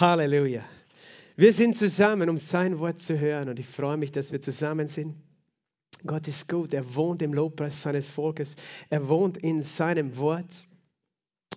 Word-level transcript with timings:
Halleluja. 0.00 0.64
Wir 1.36 1.52
sind 1.52 1.76
zusammen, 1.76 2.30
um 2.30 2.38
sein 2.38 2.78
Wort 2.78 3.00
zu 3.00 3.18
hören 3.18 3.50
und 3.50 3.58
ich 3.58 3.66
freue 3.66 3.98
mich, 3.98 4.12
dass 4.12 4.32
wir 4.32 4.40
zusammen 4.40 4.88
sind. 4.88 5.14
Gott 6.06 6.26
ist 6.26 6.48
gut, 6.48 6.72
er 6.72 6.94
wohnt 6.94 7.20
im 7.20 7.34
Lobpreis 7.34 7.82
seines 7.82 8.06
Volkes, 8.06 8.56
er 8.88 9.08
wohnt 9.08 9.36
in 9.36 9.62
seinem 9.62 10.16
Wort. 10.16 10.64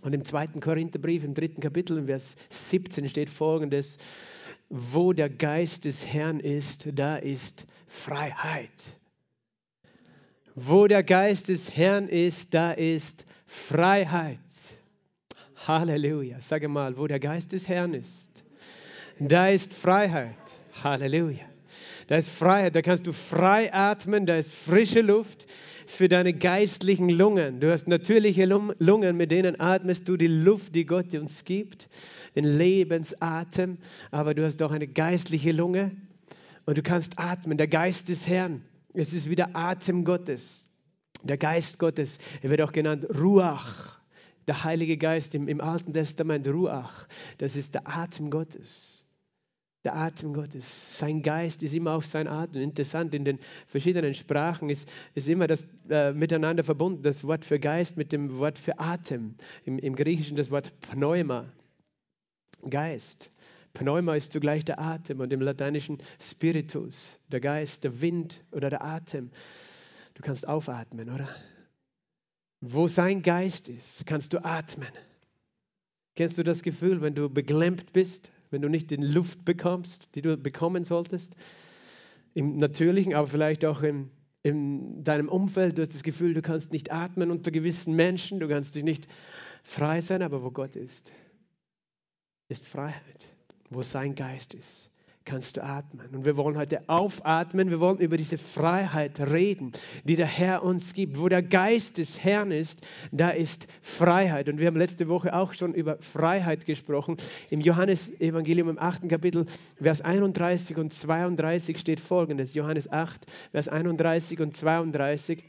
Und 0.02 0.12
im 0.12 0.26
zweiten 0.26 0.60
Korintherbrief, 0.60 1.24
im 1.24 1.34
dritten 1.34 1.62
Kapitel, 1.62 1.98
in 1.98 2.08
Vers 2.08 2.36
17 2.50 3.08
steht 3.08 3.30
folgendes, 3.30 3.98
wo 4.68 5.14
der 5.14 5.30
Geist 5.30 5.86
des 5.86 6.06
Herrn 6.06 6.42
ist, 6.42 6.90
da 6.94 7.16
ist 7.16 7.66
Freiheit. 7.88 9.00
Wo 10.56 10.88
der 10.88 11.04
Geist 11.04 11.48
des 11.48 11.72
Herrn 11.72 12.10
ist, 12.10 12.54
da 12.54 12.74
ist 12.74 13.26
Freiheit. 13.46 14.40
Halleluja. 15.68 16.42
Sage 16.42 16.68
mal, 16.68 16.98
wo 16.98 17.08
der 17.08 17.20
Geist 17.20 17.54
des 17.54 17.68
Herrn 17.68 17.94
ist, 17.94 18.33
da 19.20 19.50
ist 19.50 19.74
Freiheit. 19.74 20.36
Halleluja. 20.84 21.46
Da 22.08 22.18
ist 22.18 22.30
Freiheit, 22.30 22.76
da 22.76 22.82
kannst 22.82 23.08
du 23.08 23.14
frei 23.14 23.74
atmen, 23.74 24.26
da 24.26 24.36
ist 24.36 24.52
frische 24.52 25.02
Luft 25.02 25.48
für 25.88 26.10
deine 26.10 26.34
geistlichen 26.34 27.10
Lungen. 27.10 27.60
Du 27.60 27.72
hast 27.72 27.88
natürliche 27.88 28.46
Lungen, 28.46 29.18
mit 29.18 29.32
denen 29.32 29.60
atmest 29.60 30.08
du 30.10 30.18
die 30.18 30.28
Luft, 30.28 30.76
die 30.76 30.86
Gott 30.86 31.14
uns 31.14 31.46
gibt, 31.46 31.88
den 32.36 32.44
Lebensatem, 32.44 33.78
aber 34.12 34.34
du 34.34 34.44
hast 34.44 34.62
auch 34.62 34.72
eine 34.72 34.88
geistliche 34.88 35.52
Lunge 35.52 35.92
und 36.66 36.78
du 36.78 36.84
kannst 36.84 37.20
atmen, 37.20 37.58
der 37.58 37.68
Geist 37.68 38.10
des 38.10 38.28
Herrn. 38.28 38.64
Es 38.94 39.14
ist 39.14 39.30
wie 39.30 39.36
der 39.36 39.56
Atem 39.56 40.04
Gottes, 40.04 40.68
der 41.24 41.38
Geist 41.38 41.80
Gottes. 41.80 42.20
Er 42.42 42.50
wird 42.50 42.62
auch 42.62 42.72
genannt 42.72 43.08
Ruach, 43.18 44.00
der 44.48 44.64
Heilige 44.64 44.98
Geist 44.98 45.36
im, 45.36 45.48
im 45.48 45.62
Alten 45.62 45.94
Testament, 45.94 46.48
Ruach. 46.48 47.08
Das 47.38 47.56
ist 47.56 47.76
der 47.76 47.88
Atem 47.88 48.30
Gottes 48.30 48.93
der 49.84 49.96
Atem 49.96 50.34
Gottes. 50.34 50.98
Sein 50.98 51.22
Geist 51.22 51.62
ist 51.62 51.74
immer 51.74 51.94
auch 51.94 52.04
sein 52.04 52.28
Atem. 52.28 52.62
Interessant, 52.62 53.14
in 53.14 53.26
den 53.26 53.40
verschiedenen 53.68 54.14
Sprachen 54.14 54.70
ist, 54.70 54.88
ist 55.14 55.28
immer 55.28 55.48
das 55.48 55.68
äh, 55.90 56.14
miteinander 56.14 56.64
verbunden, 56.64 57.04
das 57.04 57.24
Wort 57.24 57.44
für 57.44 57.60
Geist 57.60 57.98
mit 57.98 58.12
dem 58.12 58.38
Wort 58.38 58.58
für 58.58 58.80
Atem. 58.80 59.36
Im, 59.66 59.78
Im 59.80 59.96
Griechischen 59.96 60.38
das 60.38 60.52
Wort 60.52 60.72
Pneuma, 60.82 61.46
Geist. 62.70 63.30
Pneuma 63.74 64.16
ist 64.16 64.32
zugleich 64.32 64.64
der 64.64 64.80
Atem 64.80 65.20
und 65.20 65.34
im 65.34 65.42
Lateinischen 65.42 65.98
Spiritus, 66.22 67.20
der 67.32 67.42
Geist, 67.42 67.84
der 67.84 68.00
Wind 68.00 68.42
oder 68.52 68.70
der 68.70 68.84
Atem. 68.84 69.32
Du 70.14 70.22
kannst 70.22 70.48
aufatmen, 70.48 71.10
oder? 71.10 71.28
Wo 72.62 72.88
sein 72.88 73.22
Geist 73.22 73.68
ist, 73.68 74.06
kannst 74.06 74.32
du 74.32 74.46
atmen. 74.46 74.88
Kennst 76.16 76.38
du 76.38 76.44
das 76.44 76.62
Gefühl, 76.62 77.02
wenn 77.02 77.16
du 77.16 77.28
beklemmt 77.30 77.92
bist? 77.92 78.32
Wenn 78.54 78.62
du 78.62 78.70
nicht 78.70 78.92
die 78.92 78.96
Luft 78.96 79.44
bekommst, 79.44 80.16
die 80.16 80.22
du 80.22 80.38
bekommen 80.38 80.86
solltest, 80.86 81.36
im 82.34 82.58
Natürlichen, 82.58 83.14
aber 83.14 83.28
vielleicht 83.28 83.66
auch 83.66 83.84
im, 83.84 84.10
in 84.44 85.04
deinem 85.04 85.28
Umfeld, 85.28 85.78
du 85.78 85.82
hast 85.82 85.94
das 85.94 86.04
Gefühl, 86.04 86.34
du 86.34 86.42
kannst 86.42 86.72
nicht 86.72 86.92
atmen 86.92 87.32
unter 87.32 87.52
gewissen 87.52 87.96
Menschen, 87.96 88.40
du 88.40 88.48
kannst 88.48 88.76
dich 88.76 88.84
nicht 88.84 89.08
frei 89.64 90.02
sein, 90.02 90.22
aber 90.22 90.44
wo 90.44 90.52
Gott 90.52 90.76
ist, 90.76 91.12
ist 92.48 92.66
Freiheit, 92.66 93.28
wo 93.70 93.82
sein 93.82 94.16
Geist 94.16 94.54
ist 94.54 94.93
kannst 95.26 95.58
du 95.58 95.64
atmen. 95.64 96.08
Und 96.14 96.26
wir 96.26 96.38
wollen 96.38 96.58
heute 96.58 96.88
aufatmen, 96.88 97.70
wir 97.70 97.80
wollen 97.80 98.00
über 98.00 98.18
diese 98.18 98.38
Freiheit 98.38 99.20
reden, 99.20 99.72
die 100.04 100.16
der 100.16 100.26
Herr 100.26 100.64
uns 100.64 100.94
gibt. 100.94 101.20
Wo 101.20 101.30
der 101.30 101.42
Geist 101.42 101.98
des 101.98 102.24
Herrn 102.24 102.52
ist, 102.52 102.86
da 103.12 103.30
ist 103.30 103.68
Freiheit. 103.82 104.50
Und 104.50 104.60
wir 104.60 104.68
haben 104.68 104.78
letzte 104.78 105.08
Woche 105.08 105.34
auch 105.34 105.54
schon 105.54 105.74
über 105.74 105.98
Freiheit 106.00 106.66
gesprochen. 106.66 107.18
Im 107.50 107.62
Johannesevangelium 107.62 108.70
im 108.70 108.80
achten 108.80 109.08
Kapitel, 109.08 109.46
Vers 109.82 110.02
31 110.02 110.78
und 110.78 110.92
32 110.92 111.78
steht 111.78 112.00
folgendes. 112.00 112.54
Johannes 112.54 112.92
8, 112.92 113.26
Vers 113.52 113.68
31 113.68 114.40
und 114.40 114.54
32. 114.56 115.44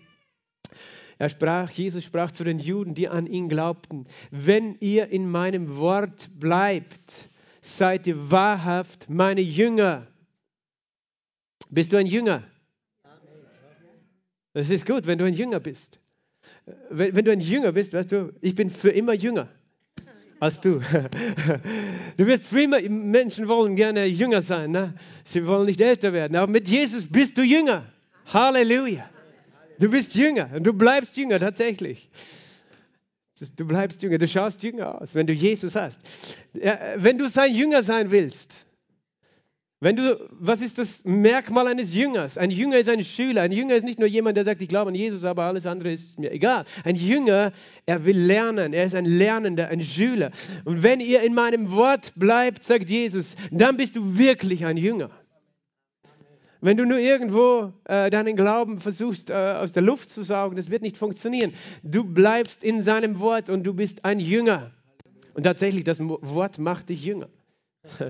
Er 1.19 1.29
sprach, 1.29 1.71
Jesus 1.71 2.05
sprach 2.05 2.33
zu 2.33 2.45
den 2.45 2.59
Juden, 2.59 2.95
die 2.95 3.09
an 3.09 3.27
ihn 3.27 3.49
glaubten, 3.49 4.07
wenn 4.31 4.77
ihr 4.81 5.09
in 5.11 5.31
meinem 5.31 5.77
Wort 5.77 6.29
bleibt, 6.39 7.31
seid 7.65 8.07
ihr 8.07 8.31
wahrhaft 8.31 9.09
meine 9.09 9.41
Jünger. 9.41 10.07
Bist 11.71 11.93
du 11.93 11.97
ein 11.97 12.07
Jünger? 12.07 12.43
Das 14.53 14.71
ist 14.71 14.87
gut, 14.87 15.07
wenn 15.07 15.19
du 15.19 15.25
ein 15.25 15.35
Jünger 15.35 15.61
bist. 15.61 15.99
Wenn, 16.91 17.17
wenn, 17.17 17.25
du 17.25 17.33
ein 17.33 17.41
Jünger 17.41 17.73
bist, 17.73 17.93
weißt 17.93 18.13
du, 18.13 18.33
ich 18.41 18.55
bin 18.55 18.71
für 18.71 18.91
immer 18.91 19.15
jünger 19.15 19.49
als 20.41 20.61
du. 20.61 20.81
Du 22.17 22.27
wirst 22.27 22.47
für 22.47 22.63
immer, 22.63 22.81
Menschen 22.81 23.49
wollen 23.49 23.75
gerne 23.75 24.05
jünger 24.05 24.41
sein, 24.41 24.71
ne? 24.71 24.95
sie 25.25 25.45
wollen 25.49 25.67
nicht 25.67 25.81
älter 25.81 26.13
werden, 26.13 26.37
aber 26.37 26.47
mit 26.47 26.69
Jesus 26.69 27.05
bist 27.05 27.37
du 27.37 27.43
jünger. 27.43 27.87
Halleluja. 28.27 29.11
Du 29.81 29.91
bist 29.91 30.15
jünger 30.15 30.49
und 30.55 30.63
du 30.65 30.73
bleibst 30.73 31.17
jünger 31.17 31.41
tatsächlich. 31.41 32.09
Du 33.57 33.67
bleibst 33.67 34.03
jünger, 34.03 34.19
du 34.19 34.29
schaust 34.29 34.63
jünger 34.63 35.01
aus, 35.01 35.15
wenn 35.15 35.27
du 35.27 35.33
Jesus 35.33 35.75
hast. 35.75 36.01
Wenn 36.53 37.19
du 37.19 37.29
sein 37.29 37.53
Jünger 37.53 37.83
sein 37.83 38.11
willst, 38.11 38.65
wenn 39.81 39.97
du, 39.97 40.19
was 40.31 40.63
ist 40.63 40.79
das 40.79 41.05
Merkmal 41.05 41.67
eines 41.67 41.95
Jüngers? 41.95 42.39
Ein 42.39 42.51
Jünger 42.51 42.79
ist 42.79 42.89
ein 42.89 43.05
Schüler. 43.05 43.43
Ein 43.43 43.53
Jünger 43.53 43.75
ist 43.75 43.83
nicht 43.83 43.99
nur 43.99 44.09
jemand, 44.09 44.37
der 44.39 44.45
sagt, 44.45 44.63
ich 44.63 44.69
glaube 44.69 44.89
an 44.89 44.95
Jesus, 44.95 45.25
aber 45.25 45.43
alles 45.43 45.67
andere 45.67 45.93
ist 45.93 46.19
mir 46.19 46.33
egal. 46.33 46.65
Ein 46.85 46.97
Jünger, 46.97 47.53
er 47.85 48.05
will 48.07 48.17
lernen. 48.17 48.73
Er 48.73 48.85
ist 48.85 48.95
ein 48.95 49.05
Lernender, 49.05 49.69
ein 49.69 49.83
Schüler. 49.83 50.31
Und 50.65 50.83
wenn 50.83 51.01
ihr 51.01 51.23
in 51.23 51.35
meinem 51.35 51.73
Wort 51.73 52.13
bleibt, 52.17 52.65
sagt 52.65 52.89
Jesus, 52.89 53.37
dann 53.51 53.77
bist 53.77 53.97
du 53.97 54.17
wirklich 54.17 54.65
ein 54.65 54.79
Jünger. 54.79 55.11
Wenn 56.65 56.79
du 56.79 56.87
nur 56.87 56.97
irgendwo 56.97 57.75
äh, 57.85 58.09
deinen 58.09 58.37
Glauben 58.37 58.81
versuchst 58.81 59.29
äh, 59.29 59.35
aus 59.35 59.73
der 59.73 59.83
Luft 59.83 60.09
zu 60.09 60.23
saugen, 60.23 60.57
das 60.57 60.71
wird 60.71 60.81
nicht 60.81 60.97
funktionieren. 60.97 61.53
Du 61.83 62.05
bleibst 62.05 62.65
in 62.65 62.83
seinem 62.83 63.21
Wort 63.21 63.51
und 63.51 63.65
du 63.65 63.75
bist 63.75 64.07
ein 64.07 64.19
Jünger. 64.19 64.71
Und 65.35 65.43
tatsächlich, 65.43 65.85
das 65.85 66.01
Wort 66.01 66.59
macht 66.59 66.89
dich 66.89 67.05
Jünger. 67.05 67.29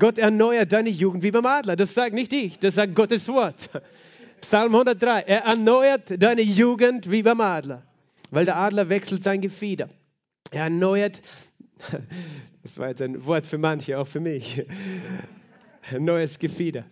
Gott 0.00 0.18
erneuert 0.18 0.72
deine 0.72 0.88
Jugend 0.88 1.22
wie 1.22 1.30
beim 1.30 1.46
Adler. 1.46 1.76
Das 1.76 1.94
sagt 1.94 2.12
nicht 2.12 2.32
ich, 2.32 2.58
das 2.58 2.74
sagt 2.74 2.96
Gottes 2.96 3.28
Wort. 3.28 3.70
Psalm 4.40 4.74
103. 4.74 5.20
Er 5.20 5.44
erneuert 5.44 6.20
deine 6.20 6.42
Jugend 6.42 7.08
wie 7.08 7.22
beim 7.22 7.40
Adler, 7.40 7.84
weil 8.32 8.44
der 8.44 8.56
Adler 8.56 8.88
wechselt 8.88 9.22
sein 9.22 9.40
Gefieder. 9.40 9.88
Er 10.50 10.64
erneuert, 10.64 11.22
das 12.64 12.78
war 12.78 12.88
jetzt 12.88 13.00
ein 13.00 13.24
Wort 13.26 13.46
für 13.46 13.58
manche, 13.58 13.96
auch 13.96 14.08
für 14.08 14.18
mich, 14.18 14.66
neues 16.00 16.40
Gefieder. 16.40 16.84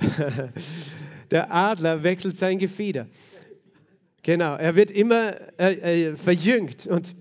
Der 1.30 1.52
Adler 1.52 2.02
wechselt 2.02 2.36
sein 2.36 2.58
Gefieder. 2.58 3.06
Genau, 4.22 4.56
er 4.56 4.76
wird 4.76 4.90
immer 4.90 5.34
äh, 5.58 6.08
äh, 6.10 6.16
verjüngt 6.16 6.86
und 6.86 7.14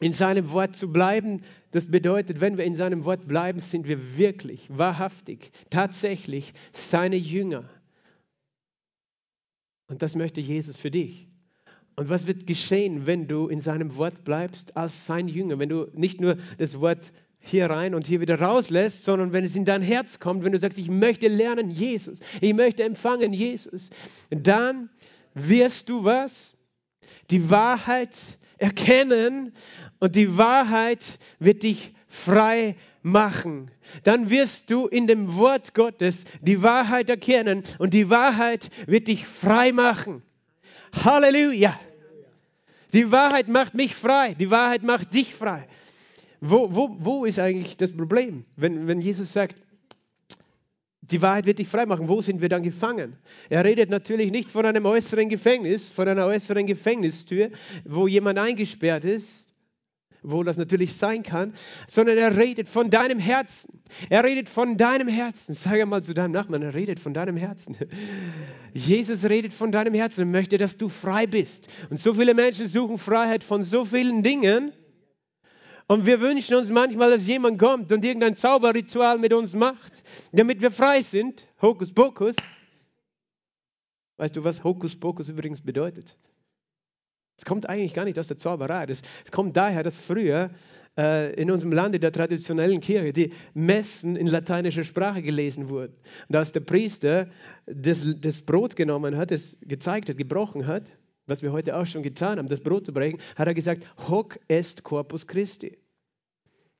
in 0.00 0.12
seinem 0.12 0.50
Wort 0.50 0.74
zu 0.74 0.90
bleiben, 0.90 1.42
das 1.70 1.86
bedeutet, 1.86 2.40
wenn 2.40 2.56
wir 2.56 2.64
in 2.64 2.74
seinem 2.74 3.04
Wort 3.04 3.28
bleiben, 3.28 3.60
sind 3.60 3.86
wir 3.86 4.16
wirklich, 4.16 4.68
wahrhaftig, 4.68 5.52
tatsächlich 5.70 6.54
seine 6.72 7.16
Jünger. 7.16 7.68
Und 9.88 10.02
das 10.02 10.14
möchte 10.14 10.40
Jesus 10.40 10.76
für 10.76 10.90
dich. 10.90 11.28
Und 11.96 12.08
was 12.08 12.26
wird 12.26 12.46
geschehen, 12.46 13.06
wenn 13.06 13.28
du 13.28 13.48
in 13.48 13.60
seinem 13.60 13.96
Wort 13.96 14.24
bleibst 14.24 14.76
als 14.76 15.06
sein 15.06 15.28
Jünger? 15.28 15.58
Wenn 15.58 15.68
du 15.68 15.88
nicht 15.92 16.20
nur 16.20 16.36
das 16.58 16.80
Wort 16.80 17.12
hier 17.42 17.68
rein 17.68 17.94
und 17.94 18.06
hier 18.06 18.20
wieder 18.20 18.40
rauslässt, 18.40 19.04
sondern 19.04 19.32
wenn 19.32 19.44
es 19.44 19.56
in 19.56 19.64
dein 19.64 19.82
Herz 19.82 20.18
kommt, 20.20 20.44
wenn 20.44 20.52
du 20.52 20.58
sagst, 20.58 20.78
ich 20.78 20.88
möchte 20.88 21.28
lernen 21.28 21.70
Jesus, 21.70 22.20
ich 22.40 22.54
möchte 22.54 22.84
empfangen 22.84 23.32
Jesus, 23.32 23.90
dann 24.30 24.88
wirst 25.34 25.88
du 25.88 26.04
was? 26.04 26.54
Die 27.30 27.50
Wahrheit 27.50 28.18
erkennen 28.58 29.52
und 29.98 30.16
die 30.16 30.36
Wahrheit 30.36 31.18
wird 31.38 31.62
dich 31.62 31.92
frei 32.08 32.76
machen. 33.02 33.70
Dann 34.04 34.30
wirst 34.30 34.70
du 34.70 34.86
in 34.86 35.06
dem 35.06 35.36
Wort 35.36 35.74
Gottes 35.74 36.24
die 36.40 36.62
Wahrheit 36.62 37.10
erkennen 37.10 37.64
und 37.78 37.94
die 37.94 38.10
Wahrheit 38.10 38.70
wird 38.86 39.08
dich 39.08 39.26
frei 39.26 39.72
machen. 39.72 40.22
Halleluja. 41.04 41.78
Die 42.92 43.10
Wahrheit 43.10 43.48
macht 43.48 43.74
mich 43.74 43.94
frei. 43.94 44.34
Die 44.34 44.50
Wahrheit 44.50 44.82
macht 44.82 45.14
dich 45.14 45.34
frei. 45.34 45.66
Wo, 46.44 46.74
wo, 46.74 46.96
wo 46.98 47.24
ist 47.24 47.38
eigentlich 47.38 47.76
das 47.76 47.96
Problem, 47.96 48.44
wenn, 48.56 48.88
wenn 48.88 49.00
Jesus 49.00 49.32
sagt, 49.32 49.54
die 51.00 51.22
Wahrheit 51.22 51.46
wird 51.46 51.60
dich 51.60 51.68
frei 51.68 51.86
machen. 51.86 52.08
Wo 52.08 52.20
sind 52.20 52.40
wir 52.40 52.48
dann 52.48 52.64
gefangen? 52.64 53.16
Er 53.48 53.64
redet 53.64 53.90
natürlich 53.90 54.32
nicht 54.32 54.50
von 54.50 54.66
einem 54.66 54.84
äußeren 54.84 55.28
Gefängnis, 55.28 55.88
von 55.88 56.08
einer 56.08 56.26
äußeren 56.26 56.66
Gefängnistür, 56.66 57.50
wo 57.84 58.08
jemand 58.08 58.40
eingesperrt 58.40 59.04
ist, 59.04 59.52
wo 60.24 60.42
das 60.42 60.56
natürlich 60.56 60.94
sein 60.94 61.22
kann, 61.22 61.54
sondern 61.86 62.18
er 62.18 62.36
redet 62.36 62.68
von 62.68 62.90
deinem 62.90 63.20
Herzen. 63.20 63.80
Er 64.10 64.24
redet 64.24 64.48
von 64.48 64.76
deinem 64.76 65.06
Herzen. 65.06 65.54
Sag 65.54 65.80
einmal 65.80 66.02
zu 66.02 66.12
deinem 66.12 66.32
Nachbarn, 66.32 66.62
er 66.62 66.74
redet 66.74 66.98
von 66.98 67.14
deinem 67.14 67.36
Herzen. 67.36 67.76
Jesus 68.74 69.22
redet 69.24 69.54
von 69.54 69.70
deinem 69.70 69.94
Herzen 69.94 70.24
und 70.24 70.32
möchte, 70.32 70.58
dass 70.58 70.76
du 70.76 70.88
frei 70.88 71.28
bist. 71.28 71.68
Und 71.90 71.98
so 71.98 72.14
viele 72.14 72.34
Menschen 72.34 72.66
suchen 72.66 72.98
Freiheit 72.98 73.44
von 73.44 73.62
so 73.62 73.84
vielen 73.84 74.24
Dingen 74.24 74.72
Und 75.92 76.06
wir 76.06 76.22
wünschen 76.22 76.54
uns 76.54 76.70
manchmal, 76.70 77.10
dass 77.10 77.26
jemand 77.26 77.58
kommt 77.58 77.92
und 77.92 78.02
irgendein 78.02 78.34
Zauberritual 78.34 79.18
mit 79.18 79.34
uns 79.34 79.52
macht, 79.52 80.02
damit 80.32 80.62
wir 80.62 80.70
frei 80.70 81.02
sind. 81.02 81.46
Hokus 81.60 81.92
Pokus. 81.92 82.34
Weißt 84.16 84.34
du, 84.34 84.42
was 84.42 84.64
Hokus 84.64 84.98
Pokus 84.98 85.28
übrigens 85.28 85.60
bedeutet? 85.60 86.16
Es 87.36 87.44
kommt 87.44 87.68
eigentlich 87.68 87.92
gar 87.92 88.06
nicht 88.06 88.18
aus 88.18 88.28
der 88.28 88.38
Zauberei. 88.38 88.86
Es 88.88 89.02
kommt 89.32 89.54
daher, 89.54 89.82
dass 89.82 89.94
früher 89.94 90.52
äh, 90.96 91.34
in 91.34 91.50
unserem 91.50 91.72
Lande 91.72 92.00
der 92.00 92.10
traditionellen 92.10 92.80
Kirche 92.80 93.12
die 93.12 93.34
Messen 93.52 94.16
in 94.16 94.28
lateinischer 94.28 94.84
Sprache 94.84 95.20
gelesen 95.20 95.68
wurden. 95.68 95.94
Und 96.26 96.36
als 96.36 96.52
der 96.52 96.60
Priester 96.60 97.28
das, 97.66 98.16
das 98.18 98.40
Brot 98.40 98.76
genommen 98.76 99.18
hat, 99.18 99.30
es 99.30 99.58
gezeigt 99.60 100.08
hat, 100.08 100.16
gebrochen 100.16 100.66
hat, 100.66 100.90
was 101.26 101.42
wir 101.42 101.52
heute 101.52 101.76
auch 101.76 101.84
schon 101.84 102.02
getan 102.02 102.38
haben, 102.38 102.48
das 102.48 102.60
Brot 102.60 102.86
zu 102.86 102.94
brechen, 102.94 103.20
hat 103.36 103.46
er 103.46 103.52
gesagt, 103.52 103.84
hoc 104.08 104.38
est 104.48 104.84
corpus 104.84 105.26
Christi. 105.26 105.81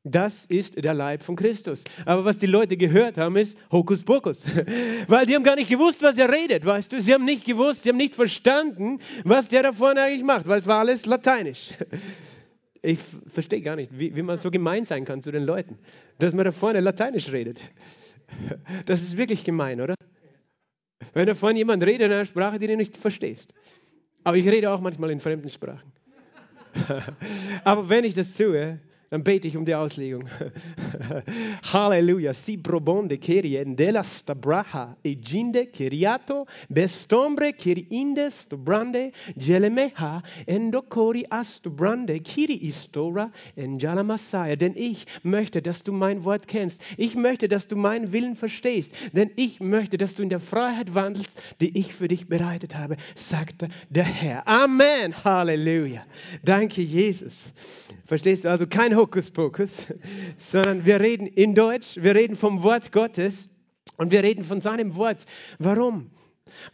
Das 0.04 0.46
ist 0.46 0.82
der 0.82 0.94
Leib 0.94 1.22
von 1.22 1.36
Christus. 1.36 1.84
Aber 2.06 2.24
was 2.24 2.38
die 2.38 2.46
Leute 2.46 2.76
gehört 2.76 3.16
haben, 3.18 3.36
ist 3.36 3.56
Hokus 3.70 4.02
Pokus. 4.02 4.44
Weil 5.06 5.26
die 5.26 5.36
haben 5.36 5.44
gar 5.44 5.54
nicht 5.54 5.70
gewusst, 5.70 6.02
was 6.02 6.18
er 6.18 6.30
redet, 6.30 6.64
weißt 6.64 6.92
du? 6.92 7.00
Sie 7.00 7.14
haben 7.14 7.24
nicht 7.24 7.44
gewusst, 7.44 7.84
sie 7.84 7.90
haben 7.90 7.98
nicht 7.98 8.16
verstanden, 8.16 8.98
was 9.22 9.46
der 9.46 9.62
da 9.62 9.72
vorne 9.72 10.02
eigentlich 10.02 10.24
macht, 10.24 10.48
weil 10.48 10.58
es 10.58 10.66
war 10.66 10.80
alles 10.80 11.06
lateinisch. 11.06 11.70
Ich 12.84 12.98
verstehe 13.28 13.60
gar 13.60 13.76
nicht, 13.76 13.96
wie, 13.96 14.16
wie 14.16 14.22
man 14.22 14.38
so 14.38 14.50
gemein 14.50 14.84
sein 14.84 15.04
kann 15.04 15.22
zu 15.22 15.30
den 15.30 15.44
Leuten, 15.44 15.78
dass 16.18 16.34
man 16.34 16.44
da 16.44 16.50
vorne 16.50 16.80
lateinisch 16.80 17.30
redet. 17.30 17.60
Das 18.86 19.02
ist 19.02 19.16
wirklich 19.16 19.44
gemein, 19.44 19.80
oder? 19.80 19.94
Wenn 21.12 21.26
da 21.26 21.36
vorne 21.36 21.58
jemand 21.58 21.84
redet 21.84 22.06
in 22.06 22.12
einer 22.12 22.24
Sprache, 22.24 22.58
die 22.58 22.66
du 22.66 22.76
nicht 22.76 22.96
verstehst. 22.96 23.54
Aber 24.24 24.36
ich 24.36 24.48
rede 24.48 24.68
auch 24.72 24.80
manchmal 24.80 25.12
in 25.12 25.20
fremden 25.20 25.48
Sprachen. 25.48 25.92
Aber 27.62 27.88
wenn 27.88 28.02
ich 28.02 28.14
das 28.14 28.34
tue, 28.34 28.80
dann 29.12 29.24
bete 29.24 29.46
ich 29.46 29.58
um 29.58 29.66
die 29.66 29.74
Auslegung. 29.74 30.24
Halleluja. 31.72 32.32
Si 32.32 32.56
probonde 32.56 33.18
kerien 33.18 33.76
della 33.76 34.02
stabraha 34.02 34.96
e 35.04 35.16
ginde 35.16 35.66
keriato 35.66 36.46
bestombre 36.70 37.52
keriinde 37.52 38.30
stobrande 38.30 39.12
jelemeha 39.36 40.22
endokori 40.46 41.26
astobrande 41.28 42.20
kiri 42.20 42.56
istora 42.66 43.30
enjala 43.54 44.02
Messiah. 44.02 44.56
Denn 44.56 44.72
ich 44.76 45.04
möchte, 45.22 45.60
dass 45.60 45.82
du 45.82 45.92
mein 45.92 46.24
Wort 46.24 46.48
kennst. 46.48 46.80
Ich 46.96 47.14
möchte, 47.14 47.48
dass 47.48 47.68
du 47.68 47.76
meinen 47.76 48.14
Willen 48.14 48.34
verstehst. 48.34 48.94
Denn 49.12 49.30
ich 49.36 49.60
möchte, 49.60 49.98
dass 49.98 50.14
du 50.14 50.22
in 50.22 50.30
der 50.30 50.40
Freiheit 50.40 50.94
wandelst, 50.94 51.38
die 51.60 51.78
ich 51.78 51.92
für 51.92 52.08
dich 52.08 52.28
bereitet 52.28 52.76
habe, 52.76 52.96
sagte 53.14 53.68
der 53.90 54.04
Herr. 54.04 54.48
Amen. 54.48 55.12
Halleluja. 55.22 56.02
Danke, 56.42 56.80
Jesus. 56.80 57.52
Verstehst 58.12 58.44
du? 58.44 58.50
Also 58.50 58.66
kein 58.66 58.94
Hokuspokus, 58.94 59.86
sondern 60.36 60.84
wir 60.84 61.00
reden 61.00 61.26
in 61.26 61.54
Deutsch, 61.54 61.96
wir 61.96 62.14
reden 62.14 62.36
vom 62.36 62.62
Wort 62.62 62.92
Gottes 62.92 63.48
und 63.96 64.10
wir 64.10 64.22
reden 64.22 64.44
von 64.44 64.60
seinem 64.60 64.96
Wort. 64.96 65.24
Warum? 65.58 66.10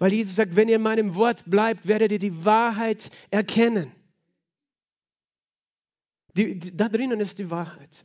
Weil 0.00 0.12
Jesus 0.12 0.34
sagt, 0.34 0.56
wenn 0.56 0.68
ihr 0.68 0.74
in 0.74 0.82
meinem 0.82 1.14
Wort 1.14 1.44
bleibt, 1.46 1.86
werdet 1.86 2.10
ihr 2.10 2.18
die 2.18 2.44
Wahrheit 2.44 3.12
erkennen. 3.30 3.92
Die, 6.36 6.58
die, 6.58 6.76
da 6.76 6.88
drinnen 6.88 7.20
ist 7.20 7.38
die 7.38 7.52
Wahrheit. 7.52 8.04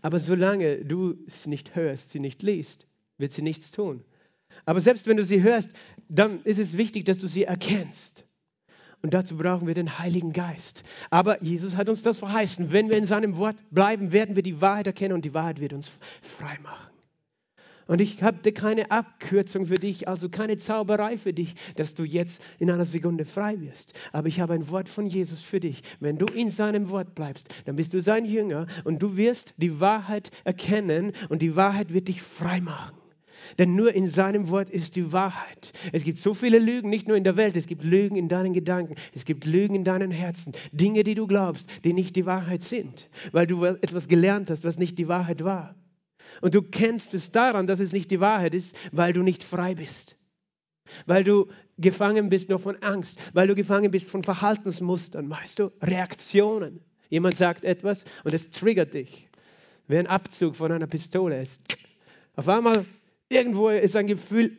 Aber 0.00 0.18
solange 0.18 0.84
du 0.84 1.16
es 1.28 1.46
nicht 1.46 1.76
hörst, 1.76 2.10
sie 2.10 2.18
nicht 2.18 2.42
liest, 2.42 2.88
wird 3.16 3.30
sie 3.30 3.42
nichts 3.42 3.70
tun. 3.70 4.02
Aber 4.64 4.80
selbst 4.80 5.06
wenn 5.06 5.18
du 5.18 5.24
sie 5.24 5.44
hörst, 5.44 5.70
dann 6.08 6.42
ist 6.42 6.58
es 6.58 6.76
wichtig, 6.76 7.04
dass 7.04 7.20
du 7.20 7.28
sie 7.28 7.44
erkennst. 7.44 8.24
Und 9.02 9.14
dazu 9.14 9.36
brauchen 9.36 9.66
wir 9.66 9.74
den 9.74 9.98
Heiligen 9.98 10.32
Geist. 10.32 10.84
Aber 11.10 11.42
Jesus 11.42 11.76
hat 11.76 11.88
uns 11.88 12.02
das 12.02 12.18
verheißen. 12.18 12.72
Wenn 12.72 12.88
wir 12.88 12.96
in 12.96 13.06
seinem 13.06 13.36
Wort 13.36 13.56
bleiben, 13.70 14.12
werden 14.12 14.36
wir 14.36 14.44
die 14.44 14.60
Wahrheit 14.60 14.86
erkennen 14.86 15.14
und 15.14 15.24
die 15.24 15.34
Wahrheit 15.34 15.60
wird 15.60 15.72
uns 15.72 15.90
frei 16.20 16.56
machen. 16.62 16.88
Und 17.88 18.00
ich 18.00 18.22
habe 18.22 18.52
keine 18.52 18.92
Abkürzung 18.92 19.66
für 19.66 19.74
dich, 19.74 20.06
also 20.06 20.28
keine 20.28 20.56
Zauberei 20.56 21.18
für 21.18 21.32
dich, 21.32 21.56
dass 21.74 21.94
du 21.94 22.04
jetzt 22.04 22.40
in 22.60 22.70
einer 22.70 22.84
Sekunde 22.84 23.24
frei 23.24 23.60
wirst. 23.60 23.92
Aber 24.12 24.28
ich 24.28 24.40
habe 24.40 24.54
ein 24.54 24.68
Wort 24.70 24.88
von 24.88 25.06
Jesus 25.06 25.42
für 25.42 25.58
dich. 25.58 25.82
Wenn 25.98 26.16
du 26.16 26.26
in 26.26 26.50
seinem 26.50 26.90
Wort 26.90 27.16
bleibst, 27.16 27.48
dann 27.64 27.74
bist 27.76 27.92
du 27.92 28.00
sein 28.00 28.24
Jünger 28.24 28.66
und 28.84 29.02
du 29.02 29.16
wirst 29.16 29.54
die 29.56 29.80
Wahrheit 29.80 30.30
erkennen 30.44 31.12
und 31.28 31.42
die 31.42 31.56
Wahrheit 31.56 31.92
wird 31.92 32.06
dich 32.06 32.22
frei 32.22 32.60
machen. 32.60 33.01
Denn 33.58 33.74
nur 33.74 33.92
in 33.94 34.08
seinem 34.08 34.48
Wort 34.48 34.70
ist 34.70 34.96
die 34.96 35.12
Wahrheit. 35.12 35.72
Es 35.92 36.04
gibt 36.04 36.18
so 36.18 36.34
viele 36.34 36.58
Lügen, 36.58 36.90
nicht 36.90 37.08
nur 37.08 37.16
in 37.16 37.24
der 37.24 37.36
Welt, 37.36 37.56
es 37.56 37.66
gibt 37.66 37.84
Lügen 37.84 38.16
in 38.16 38.28
deinen 38.28 38.52
Gedanken, 38.52 38.94
es 39.14 39.24
gibt 39.24 39.44
Lügen 39.44 39.74
in 39.74 39.84
deinen 39.84 40.10
Herzen, 40.10 40.52
Dinge, 40.72 41.04
die 41.04 41.14
du 41.14 41.26
glaubst, 41.26 41.68
die 41.84 41.92
nicht 41.92 42.16
die 42.16 42.26
Wahrheit 42.26 42.62
sind, 42.62 43.08
weil 43.32 43.46
du 43.46 43.64
etwas 43.64 44.08
gelernt 44.08 44.50
hast, 44.50 44.64
was 44.64 44.78
nicht 44.78 44.98
die 44.98 45.08
Wahrheit 45.08 45.44
war. 45.44 45.74
Und 46.40 46.54
du 46.54 46.62
kennst 46.62 47.14
es 47.14 47.30
daran, 47.30 47.66
dass 47.66 47.80
es 47.80 47.92
nicht 47.92 48.10
die 48.10 48.20
Wahrheit 48.20 48.54
ist, 48.54 48.76
weil 48.90 49.12
du 49.12 49.22
nicht 49.22 49.44
frei 49.44 49.74
bist. 49.74 50.16
Weil 51.06 51.24
du 51.24 51.48
gefangen 51.78 52.28
bist 52.28 52.48
noch 52.48 52.60
von 52.60 52.76
Angst, 52.82 53.18
weil 53.34 53.48
du 53.48 53.54
gefangen 53.54 53.90
bist 53.90 54.08
von 54.08 54.22
Verhaltensmustern, 54.22 55.28
weißt 55.28 55.58
du, 55.58 55.72
Reaktionen. 55.82 56.80
Jemand 57.08 57.36
sagt 57.36 57.64
etwas 57.64 58.04
und 58.24 58.32
es 58.32 58.50
triggert 58.50 58.94
dich. 58.94 59.28
Wie 59.88 59.98
ein 59.98 60.06
Abzug 60.06 60.56
von 60.56 60.72
einer 60.72 60.86
Pistole 60.86 61.42
ist. 61.42 61.60
Auf 62.36 62.48
einmal 62.48 62.86
Irgendwo 63.32 63.70
ist 63.70 63.96
ein 63.96 64.06
Gefühl, 64.06 64.58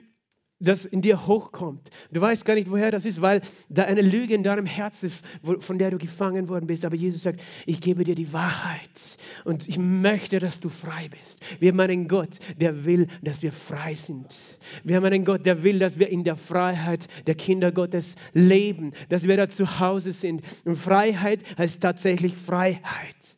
das 0.59 0.85
in 0.85 1.01
dir 1.01 1.27
hochkommt. 1.27 1.89
Du 2.11 2.21
weißt 2.21 2.45
gar 2.45 2.55
nicht, 2.55 2.71
woher 2.71 2.89
das 2.89 3.05
ist, 3.05 3.21
weil 3.21 3.41
da 3.69 3.83
eine 3.83 4.01
Lüge 4.01 4.33
in 4.33 4.43
deinem 4.43 4.65
Herzen 4.65 5.11
von 5.59 5.77
der 5.77 5.91
du 5.91 5.97
gefangen 5.97 6.49
worden 6.49 6.65
bist. 6.65 6.85
Aber 6.85 6.95
Jesus 6.95 7.23
sagt, 7.23 7.41
ich 7.65 7.81
gebe 7.81 8.03
dir 8.03 8.15
die 8.15 8.33
Wahrheit 8.33 9.17
und 9.45 9.67
ich 9.67 9.77
möchte, 9.77 10.39
dass 10.39 10.59
du 10.59 10.69
frei 10.69 11.09
bist. 11.09 11.39
Wir 11.59 11.71
haben 11.71 11.79
einen 11.81 12.07
Gott, 12.07 12.39
der 12.59 12.85
will, 12.85 13.07
dass 13.21 13.43
wir 13.43 13.51
frei 13.51 13.93
sind. 13.93 14.57
Wir 14.83 14.95
haben 14.95 15.05
einen 15.05 15.25
Gott, 15.25 15.45
der 15.45 15.63
will, 15.63 15.77
dass 15.77 15.99
wir 15.99 16.09
in 16.09 16.23
der 16.23 16.37
Freiheit 16.37 17.07
der 17.27 17.35
Kinder 17.35 17.71
Gottes 17.71 18.15
leben, 18.33 18.93
dass 19.09 19.27
wir 19.27 19.37
da 19.37 19.49
zu 19.49 19.79
Hause 19.79 20.13
sind. 20.13 20.41
Und 20.65 20.77
Freiheit 20.77 21.43
heißt 21.59 21.81
tatsächlich 21.81 22.35
Freiheit. 22.35 23.37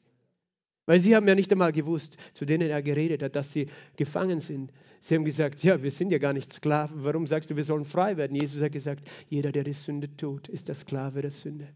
Weil 0.86 1.00
sie 1.00 1.16
haben 1.16 1.28
ja 1.28 1.36
nicht 1.36 1.52
einmal 1.52 1.72
gewusst, 1.72 2.18
zu 2.34 2.46
denen 2.46 2.70
er 2.70 2.84
geredet 2.84 3.24
hat, 3.24 3.36
dass 3.36 3.52
sie 3.52 3.68
gefangen 3.98 4.40
sind. 4.40 4.72
Sie 5.06 5.14
haben 5.14 5.24
gesagt, 5.24 5.62
ja, 5.62 5.84
wir 5.84 5.92
sind 5.92 6.10
ja 6.10 6.18
gar 6.18 6.34
nicht 6.34 6.52
Sklaven. 6.52 7.04
Warum 7.04 7.28
sagst 7.28 7.52
du, 7.52 7.56
wir 7.56 7.64
sollen 7.64 7.86
frei 7.86 8.18
werden? 8.18 8.36
Jesus 8.36 8.60
hat 8.60 8.72
gesagt, 8.72 9.08
jeder, 9.30 9.52
der 9.52 9.64
die 9.64 9.74
Sünde 9.74 10.10
tut, 10.18 10.48
ist 10.48 10.68
der 10.68 10.74
Sklave 10.74 11.22
der 11.22 11.30
Sünde. 11.30 11.68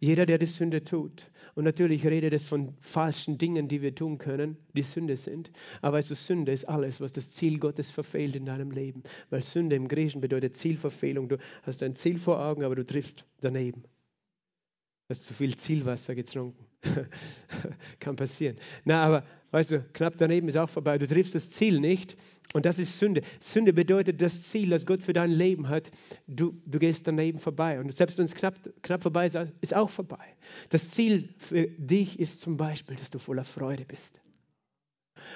Jeder, 0.00 0.26
der 0.26 0.36
die 0.36 0.44
Sünde 0.44 0.84
tut. 0.84 1.30
Und 1.54 1.64
natürlich 1.64 2.06
redet 2.06 2.34
es 2.34 2.44
von 2.44 2.74
falschen 2.82 3.38
Dingen, 3.38 3.68
die 3.68 3.80
wir 3.80 3.94
tun 3.94 4.18
können, 4.18 4.58
die 4.74 4.82
Sünde 4.82 5.16
sind. 5.16 5.50
Aber 5.80 5.96
also 5.96 6.14
Sünde 6.14 6.52
ist 6.52 6.68
alles, 6.68 7.00
was 7.00 7.14
das 7.14 7.30
Ziel 7.30 7.58
Gottes 7.58 7.90
verfehlt 7.90 8.36
in 8.36 8.44
deinem 8.44 8.70
Leben. 8.70 9.02
Weil 9.30 9.40
Sünde 9.40 9.74
im 9.74 9.88
Griechischen 9.88 10.20
bedeutet 10.20 10.56
Zielverfehlung. 10.56 11.30
Du 11.30 11.38
hast 11.62 11.82
ein 11.82 11.94
Ziel 11.94 12.18
vor 12.18 12.38
Augen, 12.38 12.64
aber 12.64 12.74
du 12.76 12.84
triffst 12.84 13.24
daneben. 13.40 13.80
Du 13.80 15.08
hast 15.08 15.24
zu 15.24 15.32
viel 15.32 15.56
Zielwasser 15.56 16.14
getrunken. 16.14 16.66
Kann 17.98 18.16
passieren. 18.16 18.58
Na, 18.84 19.04
aber 19.04 19.24
weißt 19.54 19.70
du, 19.70 19.84
knapp 19.92 20.14
daneben 20.18 20.48
ist 20.48 20.56
auch 20.56 20.68
vorbei. 20.68 20.98
Du 20.98 21.06
triffst 21.06 21.32
das 21.36 21.48
Ziel 21.50 21.78
nicht 21.78 22.16
und 22.54 22.66
das 22.66 22.80
ist 22.80 22.98
Sünde. 22.98 23.22
Sünde 23.38 23.72
bedeutet 23.72 24.20
das 24.20 24.42
Ziel, 24.42 24.70
das 24.70 24.84
Gott 24.84 25.00
für 25.00 25.12
dein 25.12 25.30
Leben 25.30 25.68
hat. 25.68 25.92
Du, 26.26 26.60
du 26.66 26.80
gehst 26.80 27.06
daneben 27.06 27.38
vorbei. 27.38 27.78
Und 27.78 27.94
selbst 27.94 28.18
wenn 28.18 28.24
es 28.24 28.34
knapp, 28.34 28.56
knapp 28.82 29.04
vorbei 29.04 29.26
ist, 29.26 29.38
ist 29.60 29.74
auch 29.74 29.90
vorbei. 29.90 30.24
Das 30.70 30.90
Ziel 30.90 31.28
für 31.38 31.68
dich 31.68 32.18
ist 32.18 32.40
zum 32.40 32.56
Beispiel, 32.56 32.96
dass 32.96 33.10
du 33.10 33.20
voller 33.20 33.44
Freude 33.44 33.84
bist. 33.84 34.23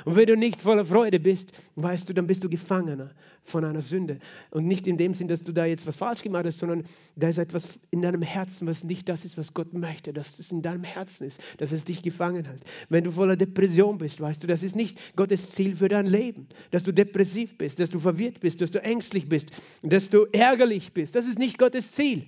Und 0.04 0.16
wenn 0.16 0.26
du 0.26 0.36
nicht 0.36 0.62
voller 0.62 0.84
Freude 0.84 1.20
bist, 1.20 1.52
weißt 1.76 2.08
du, 2.08 2.14
dann 2.14 2.26
bist 2.26 2.44
du 2.44 2.48
Gefangener 2.48 3.10
von 3.42 3.64
einer 3.64 3.80
Sünde. 3.80 4.18
Und 4.50 4.66
nicht 4.66 4.86
in 4.86 4.96
dem 4.96 5.14
Sinn, 5.14 5.28
dass 5.28 5.42
du 5.42 5.52
da 5.52 5.64
jetzt 5.64 5.86
was 5.86 5.96
falsch 5.96 6.22
gemacht 6.22 6.44
hast, 6.44 6.58
sondern 6.58 6.84
da 7.16 7.28
ist 7.28 7.38
etwas 7.38 7.78
in 7.90 8.02
deinem 8.02 8.22
Herzen, 8.22 8.66
was 8.66 8.84
nicht 8.84 9.08
das 9.08 9.24
ist, 9.24 9.38
was 9.38 9.54
Gott 9.54 9.72
möchte, 9.72 10.12
dass 10.12 10.38
es 10.38 10.50
in 10.52 10.62
deinem 10.62 10.84
Herzen 10.84 11.26
ist, 11.26 11.40
dass 11.58 11.72
es 11.72 11.84
dich 11.84 12.02
gefangen 12.02 12.46
hat. 12.48 12.60
Wenn 12.88 13.04
du 13.04 13.10
voller 13.10 13.36
Depression 13.36 13.98
bist, 13.98 14.20
weißt 14.20 14.42
du, 14.42 14.46
das 14.46 14.62
ist 14.62 14.76
nicht 14.76 14.98
Gottes 15.16 15.52
Ziel 15.52 15.76
für 15.76 15.88
dein 15.88 16.06
Leben, 16.06 16.48
dass 16.70 16.82
du 16.82 16.92
depressiv 16.92 17.56
bist, 17.58 17.80
dass 17.80 17.90
du 17.90 17.98
verwirrt 17.98 18.40
bist, 18.40 18.60
dass 18.60 18.70
du 18.70 18.82
ängstlich 18.82 19.28
bist, 19.28 19.50
dass 19.82 20.10
du 20.10 20.26
ärgerlich 20.32 20.92
bist. 20.92 21.14
Das 21.14 21.26
ist 21.26 21.38
nicht 21.38 21.58
Gottes 21.58 21.92
Ziel. 21.92 22.26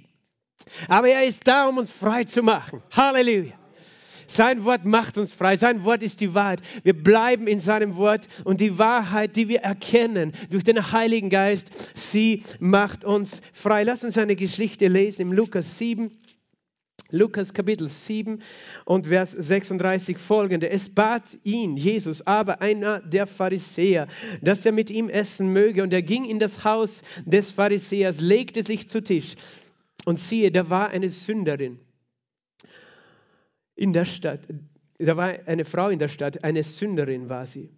Aber 0.88 1.08
er 1.08 1.24
ist 1.24 1.46
da, 1.46 1.68
um 1.68 1.78
uns 1.78 1.90
frei 1.90 2.24
zu 2.24 2.42
machen. 2.42 2.82
Halleluja. 2.90 3.59
Sein 4.32 4.64
Wort 4.64 4.84
macht 4.84 5.18
uns 5.18 5.32
frei. 5.32 5.56
Sein 5.56 5.82
Wort 5.82 6.04
ist 6.04 6.20
die 6.20 6.34
Wahrheit. 6.34 6.62
Wir 6.84 6.92
bleiben 6.92 7.48
in 7.48 7.58
seinem 7.58 7.96
Wort 7.96 8.28
und 8.44 8.60
die 8.60 8.78
Wahrheit, 8.78 9.34
die 9.34 9.48
wir 9.48 9.62
erkennen 9.62 10.32
durch 10.50 10.62
den 10.62 10.92
Heiligen 10.92 11.30
Geist, 11.30 11.70
sie 11.96 12.44
macht 12.60 13.04
uns 13.04 13.40
frei. 13.52 13.82
Lass 13.82 14.04
uns 14.04 14.16
eine 14.18 14.36
Geschichte 14.36 14.86
lesen 14.86 15.22
im 15.22 15.32
Lukas 15.32 15.78
7. 15.78 16.16
Lukas 17.10 17.54
Kapitel 17.54 17.88
7 17.88 18.40
und 18.84 19.08
Vers 19.08 19.32
36 19.32 20.16
folgende. 20.18 20.70
Es 20.70 20.88
bat 20.88 21.36
ihn, 21.42 21.76
Jesus, 21.76 22.24
aber 22.24 22.62
einer 22.62 23.00
der 23.00 23.26
Pharisäer, 23.26 24.06
dass 24.42 24.64
er 24.64 24.70
mit 24.70 24.90
ihm 24.90 25.08
essen 25.08 25.52
möge. 25.52 25.82
Und 25.82 25.92
er 25.92 26.02
ging 26.02 26.24
in 26.24 26.38
das 26.38 26.62
Haus 26.62 27.02
des 27.26 27.50
Pharisäers, 27.50 28.20
legte 28.20 28.62
sich 28.62 28.88
zu 28.88 29.02
Tisch. 29.02 29.34
Und 30.04 30.20
siehe, 30.20 30.52
da 30.52 30.70
war 30.70 30.90
eine 30.90 31.08
Sünderin 31.08 31.80
in 33.80 33.94
der 33.94 34.04
Stadt. 34.04 34.46
Da 34.98 35.16
war 35.16 35.34
eine 35.46 35.64
Frau 35.64 35.88
in 35.88 35.98
der 35.98 36.08
Stadt, 36.08 36.44
eine 36.44 36.62
Sünderin 36.62 37.30
war 37.30 37.46
sie. 37.46 37.70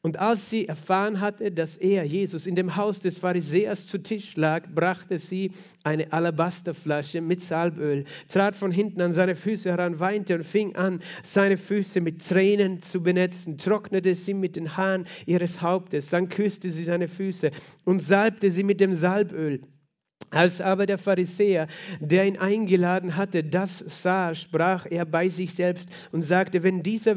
Und 0.00 0.16
als 0.16 0.48
sie 0.48 0.68
erfahren 0.68 1.20
hatte, 1.20 1.50
dass 1.50 1.76
er, 1.76 2.04
Jesus, 2.04 2.46
in 2.46 2.54
dem 2.54 2.76
Haus 2.76 3.00
des 3.00 3.18
Pharisäers 3.18 3.88
zu 3.88 3.98
Tisch 3.98 4.36
lag, 4.36 4.68
brachte 4.72 5.18
sie 5.18 5.50
eine 5.82 6.12
Alabasterflasche 6.12 7.20
mit 7.20 7.40
Salböl, 7.40 8.04
trat 8.28 8.54
von 8.54 8.70
hinten 8.70 9.00
an 9.00 9.12
seine 9.12 9.34
Füße 9.34 9.68
heran, 9.68 9.98
weinte 9.98 10.36
und 10.36 10.44
fing 10.44 10.76
an, 10.76 11.00
seine 11.24 11.56
Füße 11.56 12.00
mit 12.00 12.24
Tränen 12.24 12.80
zu 12.80 13.02
benetzen, 13.02 13.58
trocknete 13.58 14.14
sie 14.14 14.34
mit 14.34 14.54
den 14.54 14.76
Haaren 14.76 15.06
ihres 15.26 15.60
Hauptes, 15.60 16.08
dann 16.08 16.28
küsste 16.28 16.70
sie 16.70 16.84
seine 16.84 17.08
Füße 17.08 17.50
und 17.84 17.98
salbte 17.98 18.52
sie 18.52 18.62
mit 18.62 18.80
dem 18.80 18.94
Salböl. 18.94 19.62
Als 20.30 20.60
aber 20.60 20.86
der 20.86 20.98
Pharisäer, 20.98 21.68
der 22.00 22.26
ihn 22.26 22.38
eingeladen 22.38 23.16
hatte, 23.16 23.42
das 23.42 23.78
sah, 23.86 24.34
sprach 24.34 24.86
er 24.90 25.06
bei 25.06 25.28
sich 25.28 25.54
selbst 25.54 25.88
und 26.12 26.22
sagte, 26.22 26.62
wenn 26.62 26.82
dieser, 26.82 27.16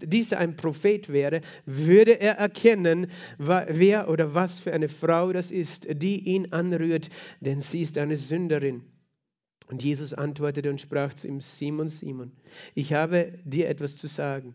dieser 0.00 0.38
ein 0.38 0.56
Prophet 0.56 1.08
wäre, 1.08 1.40
würde 1.66 2.20
er 2.20 2.34
erkennen, 2.34 3.08
wer 3.38 4.08
oder 4.08 4.34
was 4.34 4.60
für 4.60 4.72
eine 4.72 4.88
Frau 4.88 5.32
das 5.32 5.50
ist, 5.50 5.88
die 5.90 6.20
ihn 6.20 6.52
anrührt, 6.52 7.08
denn 7.40 7.60
sie 7.60 7.82
ist 7.82 7.98
eine 7.98 8.16
Sünderin. 8.16 8.82
Und 9.68 9.82
Jesus 9.82 10.12
antwortete 10.12 10.68
und 10.70 10.80
sprach 10.80 11.14
zu 11.14 11.26
ihm, 11.26 11.40
Simon, 11.40 11.88
Simon, 11.88 12.32
ich 12.74 12.92
habe 12.92 13.38
dir 13.44 13.68
etwas 13.68 13.96
zu 13.96 14.06
sagen. 14.06 14.54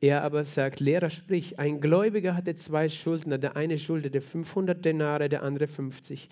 Er 0.00 0.22
aber 0.22 0.44
sagt, 0.44 0.78
Lehrer, 0.78 1.10
sprich, 1.10 1.58
ein 1.58 1.80
Gläubiger 1.80 2.36
hatte 2.36 2.54
zwei 2.54 2.88
Schuldner, 2.88 3.38
der 3.38 3.56
eine 3.56 3.78
schuldete 3.78 4.20
500 4.20 4.84
Denare, 4.84 5.28
der 5.28 5.42
andere 5.42 5.66
50. 5.66 6.28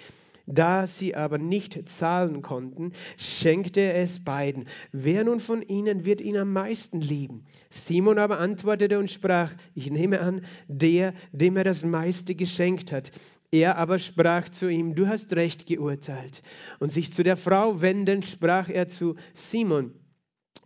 Da 0.46 0.86
sie 0.86 1.16
aber 1.16 1.38
nicht 1.38 1.88
zahlen 1.88 2.40
konnten, 2.40 2.92
schenkte 3.16 3.80
er 3.80 3.96
es 4.02 4.22
beiden. 4.22 4.66
Wer 4.92 5.24
nun 5.24 5.40
von 5.40 5.60
ihnen 5.60 6.04
wird 6.04 6.20
ihn 6.20 6.36
am 6.36 6.52
meisten 6.52 7.00
lieben? 7.00 7.44
Simon 7.68 8.18
aber 8.18 8.38
antwortete 8.38 8.98
und 8.98 9.10
sprach, 9.10 9.52
ich 9.74 9.90
nehme 9.90 10.20
an, 10.20 10.42
der, 10.68 11.14
dem 11.32 11.56
er 11.56 11.64
das 11.64 11.84
meiste 11.84 12.36
geschenkt 12.36 12.92
hat. 12.92 13.10
Er 13.50 13.76
aber 13.76 13.98
sprach 13.98 14.48
zu 14.48 14.68
ihm, 14.68 14.94
du 14.94 15.08
hast 15.08 15.34
recht 15.34 15.66
geurteilt. 15.66 16.42
Und 16.78 16.92
sich 16.92 17.12
zu 17.12 17.24
der 17.24 17.36
Frau 17.36 17.80
wendend, 17.80 18.24
sprach 18.24 18.68
er 18.68 18.86
zu 18.86 19.16
Simon, 19.34 19.94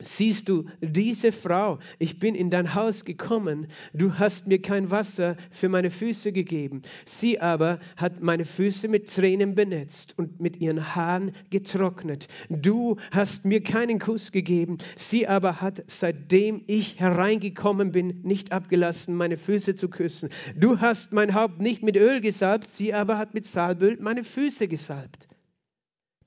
Siehst 0.02 0.48
du, 0.48 0.64
diese 0.80 1.30
Frau, 1.30 1.78
ich 1.98 2.18
bin 2.18 2.34
in 2.34 2.48
dein 2.48 2.74
Haus 2.74 3.04
gekommen, 3.04 3.66
du 3.92 4.18
hast 4.18 4.46
mir 4.46 4.62
kein 4.62 4.90
Wasser 4.90 5.36
für 5.50 5.68
meine 5.68 5.90
Füße 5.90 6.32
gegeben. 6.32 6.82
Sie 7.04 7.38
aber 7.38 7.80
hat 7.96 8.22
meine 8.22 8.46
Füße 8.46 8.88
mit 8.88 9.14
Tränen 9.14 9.54
benetzt 9.54 10.14
und 10.16 10.40
mit 10.40 10.58
ihren 10.58 10.94
Haaren 10.94 11.32
getrocknet. 11.50 12.28
Du 12.48 12.96
hast 13.10 13.44
mir 13.44 13.62
keinen 13.62 13.98
Kuss 13.98 14.32
gegeben. 14.32 14.78
Sie 14.96 15.28
aber 15.28 15.60
hat, 15.60 15.84
seitdem 15.86 16.62
ich 16.66 16.98
hereingekommen 16.98 17.92
bin, 17.92 18.22
nicht 18.22 18.52
abgelassen, 18.52 19.14
meine 19.14 19.36
Füße 19.36 19.74
zu 19.74 19.90
küssen. 19.90 20.30
Du 20.56 20.80
hast 20.80 21.12
mein 21.12 21.34
Haupt 21.34 21.60
nicht 21.60 21.82
mit 21.82 21.96
Öl 21.96 22.22
gesalbt, 22.22 22.66
sie 22.66 22.94
aber 22.94 23.18
hat 23.18 23.34
mit 23.34 23.44
Salböl 23.44 23.98
meine 24.00 24.24
Füße 24.24 24.66
gesalbt. 24.66 25.28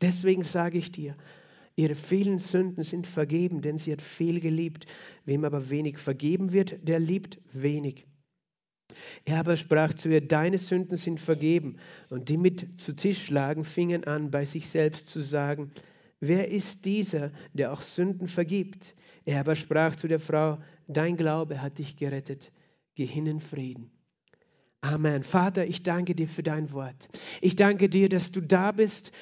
Deswegen 0.02 0.44
sage 0.44 0.78
ich 0.78 0.92
dir, 0.92 1.16
Ihre 1.76 1.96
vielen 1.96 2.40
Sünden 2.40 2.84
sind 2.84 3.08
vergeben, 3.08 3.62
denn 3.62 3.78
sie 3.78 3.92
hat 3.92 4.02
viel 4.02 4.40
geliebt. 4.40 4.86
Wem 5.26 5.44
aber 5.44 5.70
wenig 5.70 5.98
vergeben 5.98 6.54
wird, 6.54 6.88
der 6.88 7.00
liebt 7.00 7.40
wenig. 7.52 8.06
Er 9.26 9.40
aber 9.40 9.56
sprach 9.58 9.94
zu 9.94 10.10
ihr, 10.10 10.22
deine 10.22 10.60
Sünden 10.60 10.98
sind 10.98 11.20
vergeben. 11.20 11.78
Und 12.10 12.30
die 12.30 12.38
mit 12.38 12.80
zu 12.80 12.96
Tisch 12.96 13.30
lagen, 13.30 13.64
fingen 13.66 14.04
an, 14.04 14.30
bei 14.30 14.46
sich 14.46 14.70
selbst 14.70 15.10
zu 15.10 15.22
sagen, 15.22 15.72
wer 16.20 16.50
ist 16.50 16.86
dieser, 16.86 17.32
der 17.54 17.74
auch 17.74 17.82
Sünden 17.82 18.28
vergibt? 18.28 18.96
Er 19.26 19.40
aber 19.40 19.56
sprach 19.56 19.96
zu 19.96 20.08
der 20.08 20.20
Frau, 20.20 20.60
dein 20.88 21.18
Glaube 21.18 21.62
hat 21.62 21.80
dich 21.80 21.96
gerettet. 21.96 22.52
Geh 22.96 23.06
hin 23.06 23.26
in 23.26 23.40
Frieden. 23.40 23.90
Amen. 24.82 25.24
Vater, 25.24 25.66
ich 25.66 25.82
danke 25.82 26.14
dir 26.14 26.28
für 26.28 26.44
dein 26.44 26.74
Wort. 26.74 27.08
Ich 27.40 27.56
danke 27.56 27.88
dir, 27.88 28.10
dass 28.10 28.32
du 28.32 28.42
da 28.42 28.74
bist 28.74 29.14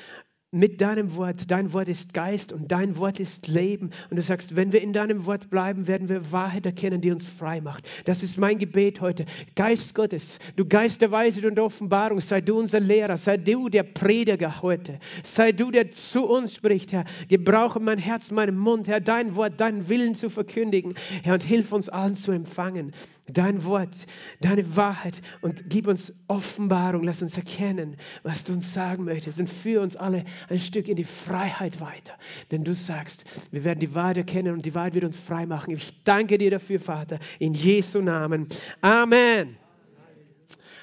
mit 0.51 0.81
deinem 0.81 1.15
Wort. 1.15 1.49
Dein 1.49 1.71
Wort 1.71 1.87
ist 1.87 2.13
Geist 2.13 2.51
und 2.51 2.71
dein 2.71 2.97
Wort 2.97 3.19
ist 3.19 3.47
Leben. 3.47 3.91
Und 4.09 4.17
du 4.17 4.21
sagst, 4.21 4.55
wenn 4.55 4.73
wir 4.73 4.81
in 4.81 4.91
deinem 4.91 5.25
Wort 5.25 5.49
bleiben, 5.49 5.87
werden 5.87 6.09
wir 6.09 6.31
Wahrheit 6.31 6.65
erkennen, 6.65 6.99
die 6.99 7.11
uns 7.11 7.25
frei 7.25 7.61
macht. 7.61 7.87
Das 8.05 8.21
ist 8.21 8.37
mein 8.37 8.59
Gebet 8.59 8.99
heute. 8.99 9.25
Geist 9.55 9.95
Gottes, 9.95 10.39
du 10.57 10.65
Geist 10.65 11.01
der 11.01 11.11
Weisheit 11.11 11.45
und 11.45 11.55
der 11.55 11.63
Offenbarung, 11.63 12.19
sei 12.19 12.41
du 12.41 12.59
unser 12.59 12.81
Lehrer, 12.81 13.17
sei 13.17 13.37
du 13.37 13.69
der 13.69 13.83
Prediger 13.83 14.61
heute. 14.61 14.99
Sei 15.23 15.53
du, 15.53 15.71
der 15.71 15.91
zu 15.91 16.25
uns 16.25 16.53
spricht, 16.53 16.91
Herr. 16.91 17.05
Gebrauche 17.29 17.79
mein 17.79 17.97
Herz, 17.97 18.29
meinen 18.29 18.57
Mund, 18.57 18.89
Herr, 18.89 18.99
dein 18.99 19.35
Wort, 19.35 19.61
deinen 19.61 19.87
Willen 19.87 20.15
zu 20.15 20.29
verkündigen, 20.29 20.95
Herr, 21.23 21.35
und 21.35 21.43
hilf 21.43 21.71
uns 21.71 21.87
allen 21.87 22.15
zu 22.15 22.31
empfangen 22.31 22.91
dein 23.27 23.63
Wort, 23.63 24.05
deine 24.39 24.75
Wahrheit 24.75 25.21
und 25.41 25.69
gib 25.69 25.87
uns 25.87 26.13
Offenbarung. 26.27 27.03
Lass 27.03 27.21
uns 27.21 27.37
erkennen, 27.37 27.97
was 28.23 28.43
du 28.43 28.53
uns 28.53 28.73
sagen 28.73 29.05
möchtest 29.05 29.39
und 29.39 29.49
führe 29.49 29.81
uns 29.81 29.95
alle 29.95 30.23
ein 30.49 30.59
Stück 30.59 30.87
in 30.87 30.95
die 30.95 31.03
Freiheit 31.03 31.79
weiter. 31.81 32.13
Denn 32.51 32.63
du 32.63 32.73
sagst, 32.73 33.23
wir 33.51 33.63
werden 33.63 33.79
die 33.79 33.95
Wahrheit 33.95 34.17
erkennen 34.17 34.53
und 34.53 34.65
die 34.65 34.75
Wahrheit 34.75 34.93
wird 34.93 35.05
uns 35.05 35.17
frei 35.17 35.45
machen. 35.45 35.71
Ich 35.71 36.03
danke 36.03 36.37
dir 36.37 36.51
dafür, 36.51 36.79
Vater, 36.79 37.19
in 37.39 37.53
Jesu 37.53 38.01
Namen. 38.01 38.47
Amen. 38.81 39.57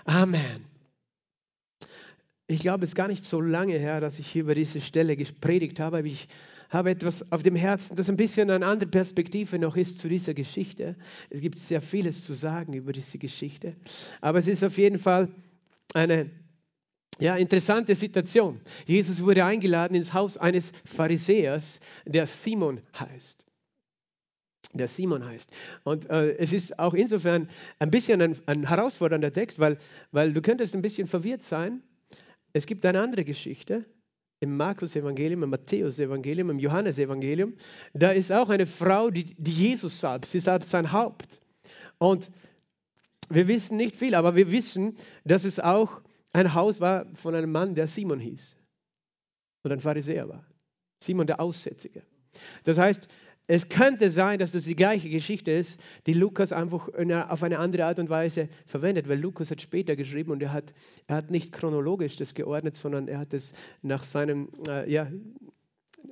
Amen. 0.05 0.65
Ich 2.51 2.61
glaube, 2.61 2.85
es 2.85 2.91
ist 2.91 2.97
gar 2.97 3.09
nicht 3.09 3.27
so 3.27 3.43
lange 3.43 3.75
her, 3.75 4.01
dass 4.01 4.19
ich 4.19 4.27
hier 4.27 4.41
über 4.43 4.55
diese 4.55 4.81
Stelle 4.81 5.17
gepredigt 5.17 5.81
habe, 5.81 5.99
aber 5.99 6.07
ich 6.07 6.29
habe 6.69 6.91
etwas 6.91 7.31
auf 7.33 7.43
dem 7.43 7.57
Herzen, 7.57 7.97
das 7.97 8.09
ein 8.09 8.17
bisschen 8.17 8.51
eine 8.51 8.67
andere 8.67 8.91
Perspektive 8.91 9.59
noch 9.59 9.77
ist 9.77 9.99
zu 9.99 10.09
dieser 10.09 10.35
Geschichte. 10.35 10.97
Es 11.31 11.41
gibt 11.41 11.59
sehr 11.59 11.81
vieles 11.81 12.25
zu 12.25 12.35
sagen 12.35 12.73
über 12.75 12.93
diese 12.93 13.19
Geschichte, 13.19 13.75
aber 14.21 14.39
es 14.39 14.47
ist 14.47 14.65
auf 14.65 14.77
jeden 14.79 14.99
Fall 14.99 15.29
eine 15.95 16.31
ja, 17.19 17.37
interessante 17.37 17.95
Situation. 17.95 18.61
Jesus 18.87 19.23
wurde 19.23 19.45
eingeladen 19.45 19.95
ins 19.95 20.13
Haus 20.13 20.37
eines 20.37 20.73
Pharisäers, 20.85 21.81
der 22.05 22.27
Simon 22.27 22.81
heißt 22.99 23.49
der 24.75 24.89
Simon 24.89 25.25
heißt. 25.25 25.51
Und 25.85 26.09
äh, 26.11 26.37
es 26.37 26.53
ist 26.53 26.79
auch 26.79 26.95
insofern 26.95 27.49
ein 27.79 27.91
bisschen 27.91 28.21
ein, 28.21 28.39
ein, 28.47 28.69
herausfordernder 28.69 29.33
Text, 29.33 29.59
weil, 29.59 29.79
weil 30.13 30.33
du 30.33 30.43
könntest 30.43 30.75
ein 30.75 30.83
bisschen 30.83 31.07
verwirrt 31.07 31.43
sein. 31.43 31.83
Es 32.53 32.67
gibt 32.67 32.85
eine 32.85 33.01
andere 33.01 33.25
Geschichte, 33.25 33.85
im 34.41 34.57
Markus-Evangelium, 34.57 35.43
im 35.43 35.51
Matthäus-Evangelium, 35.51 36.51
im 36.51 36.59
Johannes-Evangelium, 36.59 37.55
da 37.93 38.13
ist 38.13 38.31
auch 38.33 38.49
eine 38.51 38.67
Frau, 38.67 39.11
die, 39.11 39.25
die 39.25 39.53
Jesus 39.53 39.99
salbt. 39.99 40.27
Sie 40.27 40.41
salbt 40.41 40.65
sein 40.65 40.93
Haupt. 40.93 41.41
Und 41.99 42.31
wir 43.29 43.49
wissen 43.49 43.77
nicht 43.77 43.97
viel, 43.97 44.15
aber 44.15 44.37
wir 44.37 44.51
wissen, 44.51 44.97
dass 45.25 45.45
es 45.45 45.59
auch 45.59 46.01
ein 46.33 46.55
Haus 46.55 46.81
war 46.81 47.07
von 47.15 47.35
einem 47.35 47.51
Mann, 47.51 47.75
der 47.75 47.87
Simon 47.87 48.21
hieß 48.21 48.57
und 49.65 49.73
ein 49.73 49.81
Pharisäer 49.81 50.29
war. 50.29 50.47
Simon 51.03 51.27
der 51.27 51.41
Aussätzige. 51.41 52.03
Das 52.65 52.79
heißt, 52.79 53.09
es 53.51 53.71
könnte 53.71 54.11
sein, 54.11 54.39
dass 54.39 54.53
das 54.53 54.65
die 54.65 54.77
gleiche 54.77 55.09
Geschichte 55.09 55.51
ist, 55.51 55.81
die 56.07 56.13
Lukas 56.13 56.53
einfach 56.53 56.89
auf 57.29 57.43
eine 57.43 57.59
andere 57.59 57.87
Art 57.87 57.99
und 57.99 58.11
Weise 58.11 58.51
verwendet, 58.67 59.09
weil 59.09 59.19
Lukas 59.19 59.51
hat 59.51 59.63
später 59.63 59.97
geschrieben 59.97 60.33
und 60.33 60.43
er 60.43 60.53
hat, 60.53 60.75
er 61.07 61.17
hat 61.17 61.31
nicht 61.31 61.51
chronologisch 61.51 62.17
das 62.17 62.35
geordnet, 62.35 62.75
sondern 62.75 63.09
er 63.09 63.19
hat 63.19 63.33
es 63.33 63.55
nach 63.81 64.05
seinem, 64.05 64.51
äh, 64.69 64.91
ja, 64.93 65.11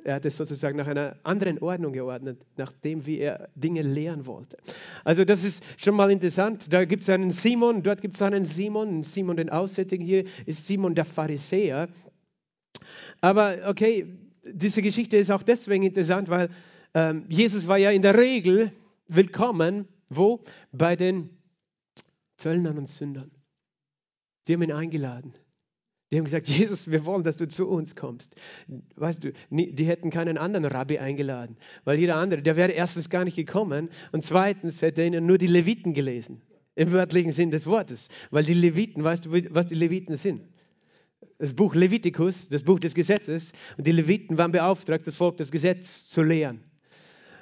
er 0.03 0.15
hat 0.15 0.25
es 0.25 0.39
sozusagen 0.39 0.79
nach 0.79 0.87
einer 0.87 1.17
anderen 1.25 1.59
Ordnung 1.59 1.93
geordnet, 1.93 2.41
nach 2.57 2.73
dem, 2.73 3.05
wie 3.05 3.19
er 3.19 3.51
Dinge 3.55 3.83
lehren 3.83 4.25
wollte. 4.25 4.57
Also 5.05 5.27
das 5.27 5.45
ist 5.45 5.63
schon 5.77 5.95
mal 5.95 6.11
interessant. 6.11 6.73
Da 6.73 6.87
gibt 6.87 7.03
es 7.03 7.11
einen 7.11 7.31
Simon, 7.31 7.83
dort 7.83 8.01
gibt 8.01 8.17
es 8.17 8.23
einen 8.23 8.45
Simon, 8.45 9.03
Simon 9.03 9.37
den 9.37 9.51
Aussätzigen, 9.51 10.07
hier 10.07 10.25
ist 10.47 10.67
Simon 10.67 10.95
der 10.95 11.05
Pharisäer. 11.05 11.89
Aber 13.21 13.59
okay, 13.67 14.07
diese 14.43 14.81
Geschichte 14.81 15.19
ist 15.19 15.31
auch 15.31 15.43
deswegen 15.43 15.85
interessant, 15.85 16.31
weil 16.31 16.49
ähm, 16.97 17.27
Jesus 17.29 17.69
war 17.69 17.77
ja 17.77 17.91
in 17.91 18.01
der 18.01 18.17
Regel 18.17 18.73
willkommen, 19.07 19.87
wo? 20.09 20.43
Bei 20.73 20.97
den 20.97 21.29
Zöllnern 22.39 22.79
und 22.79 22.89
Sündern. 22.89 23.31
Die 24.49 24.55
haben 24.55 24.63
ihn 24.63 24.73
eingeladen. 24.73 25.35
Die 26.11 26.17
haben 26.17 26.25
gesagt, 26.25 26.49
Jesus, 26.49 26.91
wir 26.91 27.05
wollen, 27.05 27.23
dass 27.23 27.37
du 27.37 27.47
zu 27.49 27.69
uns 27.69 27.97
kommst. 27.97 28.37
Weißt 28.95 29.25
du, 29.25 29.33
die 29.51 29.85
hätten 29.85 30.09
keinen 30.09 30.39
anderen 30.39 30.65
Rabbi 30.65 30.99
eingeladen, 30.99 31.59
weil 31.85 31.99
jeder 31.99 32.17
andere, 32.17 32.41
der 32.41 32.57
wäre 32.57 32.73
erstens 32.73 33.11
gar 33.11 33.25
nicht 33.25 33.37
gekommen 33.37 33.91
und 34.13 34.25
zweitens 34.25 34.81
hätte 34.81 35.03
er 35.03 35.09
ihnen 35.09 35.27
nur 35.27 35.37
die 35.37 35.49
Leviten 35.49 35.93
gelesen, 35.93 36.41
im 36.77 36.93
wörtlichen 36.93 37.33
Sinn 37.33 37.51
des 37.51 37.67
Wortes. 37.67 38.09
Weil 38.31 38.45
die 38.45 38.55
Leviten, 38.55 39.05
weißt 39.05 39.27
du, 39.27 39.55
was 39.55 39.67
die 39.67 39.75
Leviten 39.75 40.17
sind? 40.17 40.49
Das 41.37 41.53
Buch 41.53 41.75
Levitikus, 41.75 42.49
das 42.49 42.63
Buch 42.63 42.81
des 42.81 42.95
Gesetzes, 42.95 43.53
und 43.77 43.87
die 43.87 43.93
Leviten 43.93 44.39
waren 44.39 44.53
beauftragt, 44.53 45.07
das 45.07 45.17
Volk 45.17 45.37
das 45.37 45.51
Gesetz 45.51 46.07
zu 46.07 46.23
lehren 46.23 46.66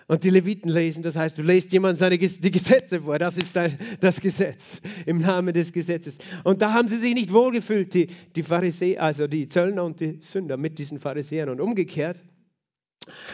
und 0.07 0.25
die 0.25 0.31
Leviten 0.31 0.71
lesen. 0.71 1.03
Das 1.03 1.17
heißt, 1.17 1.39
du 1.39 1.43
lest 1.43 1.73
jemand 1.73 1.99
seine 1.99 2.19
die 2.19 2.51
Gesetze 2.51 3.03
vor. 3.03 3.19
Das 3.19 3.37
ist 3.37 3.57
dein, 3.57 3.79
das 4.01 4.21
Gesetz 4.21 4.81
im 5.07 5.19
Namen 5.19 5.55
des 5.55 5.73
Gesetzes. 5.73 6.19
Und 6.45 6.63
da 6.63 6.73
haben 6.73 6.89
sie 6.89 6.99
sich 6.99 7.15
nicht 7.15 7.33
wohlgefühlt, 7.33 7.95
die, 7.95 8.09
die 8.35 8.43
Pharisäer, 8.43 9.03
also 9.03 9.27
die 9.27 9.49
Zöllner 9.49 9.85
und 9.85 10.01
die 10.01 10.19
Sünder 10.21 10.57
mit 10.57 10.79
diesen 10.79 11.01
Pharisäern 11.01 11.49
und 11.49 11.61
umgekehrt. 11.61 12.23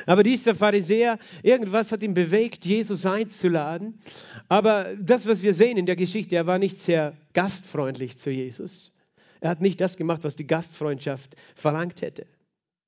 Aber 0.06 0.22
dieser 0.22 0.54
Pharisäer, 0.54 1.18
irgendwas 1.42 1.92
hat 1.92 2.02
ihn 2.02 2.14
bewegt, 2.14 2.64
Jesus 2.66 3.06
einzuladen. 3.06 4.00
Aber 4.48 4.94
das, 5.00 5.26
was 5.26 5.42
wir 5.42 5.54
sehen 5.54 5.76
in 5.76 5.86
der 5.86 5.96
Geschichte, 5.96 6.36
er 6.36 6.46
war 6.46 6.58
nicht 6.58 6.78
sehr 6.78 7.16
gastfreundlich 7.34 8.16
zu 8.16 8.30
Jesus. 8.30 8.92
Er 9.40 9.50
hat 9.50 9.60
nicht 9.60 9.80
das 9.80 9.96
gemacht, 9.96 10.24
was 10.24 10.36
die 10.36 10.46
Gastfreundschaft 10.46 11.34
verlangt 11.54 12.02
hätte. 12.02 12.26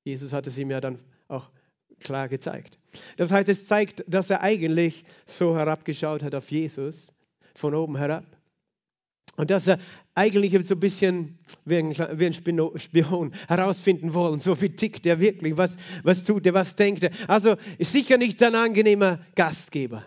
Jesus 0.03 0.33
hat 0.33 0.45
es 0.47 0.57
ihm 0.57 0.69
ja 0.69 0.81
dann 0.81 0.99
auch 1.27 1.49
klar 2.03 2.29
gezeigt. 2.29 2.77
Das 3.17 3.31
heißt, 3.31 3.49
es 3.49 3.65
zeigt, 3.65 4.03
dass 4.07 4.29
er 4.29 4.41
eigentlich 4.41 5.03
so 5.25 5.55
herabgeschaut 5.55 6.23
hat 6.23 6.35
auf 6.35 6.51
Jesus, 6.51 7.13
von 7.55 7.73
oben 7.73 7.97
herab. 7.97 8.25
Und 9.35 9.49
dass 9.49 9.65
er 9.65 9.79
eigentlich 10.13 10.63
so 10.65 10.75
ein 10.75 10.79
bisschen 10.79 11.39
wie 11.65 11.77
ein, 11.77 11.89
wie 11.91 12.25
ein 12.25 12.33
Spion 12.33 13.33
herausfinden 13.47 14.13
wollen, 14.13 14.39
so 14.39 14.61
wie 14.61 14.69
tickt 14.69 15.05
er 15.07 15.19
wirklich, 15.19 15.57
was, 15.57 15.77
was 16.03 16.23
tut 16.23 16.45
er, 16.45 16.53
was 16.53 16.75
denkt 16.75 17.03
er. 17.03 17.11
Also 17.27 17.55
ist 17.79 17.91
sicher 17.91 18.17
nicht 18.17 18.41
ein 18.43 18.53
angenehmer 18.53 19.19
Gastgeber. 19.35 20.05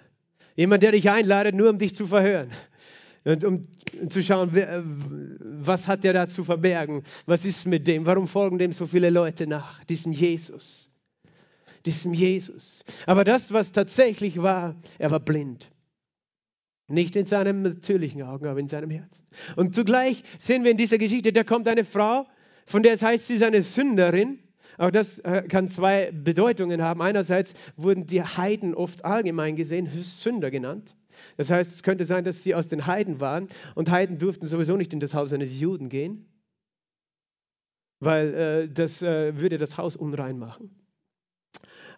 Jemand, 0.54 0.82
der 0.82 0.92
dich 0.92 1.10
einladet, 1.10 1.54
nur 1.54 1.70
um 1.70 1.78
dich 1.78 1.94
zu 1.94 2.06
verhören. 2.06 2.50
Und 3.24 3.44
um 3.44 3.66
zu 4.08 4.22
schauen, 4.22 4.52
was 5.40 5.88
hat 5.88 6.04
er 6.04 6.12
da 6.12 6.28
zu 6.28 6.44
verbergen? 6.44 7.02
Was 7.26 7.44
ist 7.44 7.66
mit 7.66 7.88
dem? 7.88 8.06
Warum 8.06 8.28
folgen 8.28 8.58
dem 8.58 8.72
so 8.72 8.86
viele 8.86 9.10
Leute 9.10 9.48
nach? 9.48 9.82
Diesem 9.84 10.12
Jesus. 10.12 10.88
Diesem 11.86 12.12
Jesus. 12.12 12.84
Aber 13.06 13.24
das, 13.24 13.52
was 13.52 13.72
tatsächlich 13.72 14.42
war, 14.42 14.74
er 14.98 15.10
war 15.12 15.20
blind. 15.20 15.70
Nicht 16.88 17.16
in 17.16 17.26
seinem 17.26 17.62
natürlichen 17.62 18.22
Augen, 18.22 18.46
aber 18.46 18.60
in 18.60 18.66
seinem 18.66 18.90
Herzen. 18.90 19.26
Und 19.56 19.74
zugleich 19.74 20.22
sehen 20.38 20.64
wir 20.64 20.70
in 20.70 20.76
dieser 20.76 20.98
Geschichte, 20.98 21.32
da 21.32 21.44
kommt 21.44 21.66
eine 21.66 21.84
Frau, 21.84 22.26
von 22.66 22.82
der 22.82 22.92
es 22.92 23.02
heißt, 23.02 23.26
sie 23.26 23.34
ist 23.34 23.42
eine 23.42 23.62
Sünderin. 23.62 24.40
Auch 24.78 24.90
das 24.90 25.18
äh, 25.20 25.42
kann 25.48 25.68
zwei 25.68 26.12
Bedeutungen 26.12 26.82
haben. 26.82 27.00
Einerseits 27.00 27.54
wurden 27.76 28.06
die 28.06 28.22
Heiden 28.22 28.74
oft 28.74 29.04
allgemein 29.04 29.56
gesehen 29.56 29.88
Sünder 30.02 30.50
genannt. 30.50 30.96
Das 31.36 31.50
heißt, 31.50 31.72
es 31.72 31.82
könnte 31.82 32.04
sein, 32.04 32.24
dass 32.24 32.42
sie 32.42 32.54
aus 32.54 32.68
den 32.68 32.86
Heiden 32.86 33.20
waren 33.20 33.48
und 33.74 33.90
Heiden 33.90 34.18
durften 34.18 34.46
sowieso 34.46 34.76
nicht 34.76 34.92
in 34.92 35.00
das 35.00 35.14
Haus 35.14 35.32
eines 35.32 35.58
Juden 35.58 35.88
gehen, 35.88 36.26
weil 38.00 38.34
äh, 38.34 38.68
das 38.68 39.02
äh, 39.02 39.38
würde 39.40 39.56
das 39.56 39.78
Haus 39.78 39.96
unrein 39.96 40.38
machen. 40.38 40.85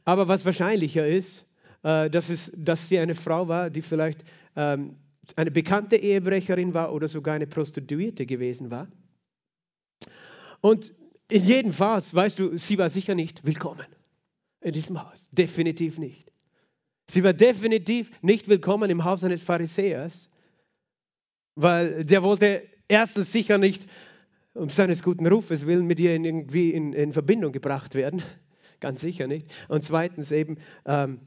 Aber 0.09 0.27
was 0.27 0.47
wahrscheinlicher 0.47 1.07
ist, 1.07 1.47
äh, 1.83 2.09
dass, 2.09 2.31
es, 2.31 2.51
dass 2.57 2.89
sie 2.89 2.99
eine 2.99 3.15
Frau 3.15 3.47
war, 3.47 3.69
die 3.69 3.83
vielleicht 3.83 4.25
ähm, 4.57 4.97
eine 5.37 5.51
bekannte 5.51 5.97
Ehebrecherin 5.97 6.73
war 6.73 6.95
oder 6.95 7.09
sogar 7.09 7.35
eine 7.35 7.47
Prostituierte 7.47 8.25
gewesen 8.25 8.71
war. 8.71 8.89
Und 10.63 10.95
in 11.31 11.45
jedem 11.45 11.75
Fall, 11.75 12.03
weißt 12.11 12.39
du, 12.39 12.57
sie 12.57 12.79
war 12.79 12.89
sicher 12.89 13.15
nicht 13.15 13.45
willkommen 13.45 13.85
in 14.63 14.73
diesem 14.73 14.99
Haus. 14.99 15.29
Definitiv 15.31 15.99
nicht. 15.99 16.33
Sie 17.11 17.23
war 17.23 17.35
definitiv 17.35 18.11
nicht 18.23 18.49
willkommen 18.49 18.89
im 18.89 19.05
Haus 19.05 19.23
eines 19.25 19.43
Pharisäers, 19.43 20.31
weil 21.55 22.07
der 22.07 22.23
wollte 22.23 22.63
erstens 22.89 23.31
sicher 23.31 23.59
nicht 23.59 23.87
um 24.55 24.71
seines 24.71 25.03
guten 25.03 25.27
Rufes 25.27 25.67
willen 25.67 25.87
mit 25.87 26.01
ihr 26.01 26.15
in, 26.15 26.25
irgendwie 26.25 26.71
in, 26.71 26.95
in 26.95 27.13
Verbindung 27.13 27.53
gebracht 27.53 27.95
werden. 27.95 28.23
Ganz 28.81 29.01
sicher 29.01 29.27
nicht. 29.27 29.49
Und 29.69 29.83
zweitens 29.83 30.31
eben, 30.31 30.59
ähm, 30.85 31.21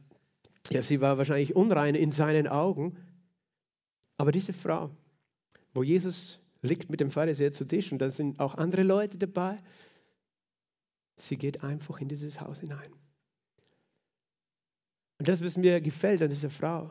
ja, 0.70 0.82
sie 0.84 1.02
war 1.02 1.18
wahrscheinlich 1.18 1.56
unrein 1.56 1.96
in 1.96 2.12
seinen 2.12 2.48
Augen. 2.48 2.98
Aber 4.18 4.32
diese 4.32 4.54
Frau, 4.54 4.92
wo 5.74 5.84
Jesus 5.84 6.40
liegt 6.62 6.90
mit 6.90 7.00
dem 7.00 7.12
Pharisäer 7.12 7.52
zu 7.52 7.66
Tisch 7.66 7.92
und 7.92 8.00
da 8.00 8.12
sind 8.12 8.40
auch 8.40 8.56
andere 8.56 8.84
Leute 8.84 9.18
dabei, 9.18 9.62
sie 11.18 11.38
geht 11.38 11.64
einfach 11.64 12.00
in 12.00 12.08
dieses 12.08 12.40
Haus 12.40 12.60
hinein. 12.60 12.94
Und 15.18 15.28
das, 15.28 15.44
was 15.44 15.58
mir 15.58 15.82
gefällt 15.82 16.22
an 16.22 16.30
dieser 16.30 16.50
Frau 16.50 16.90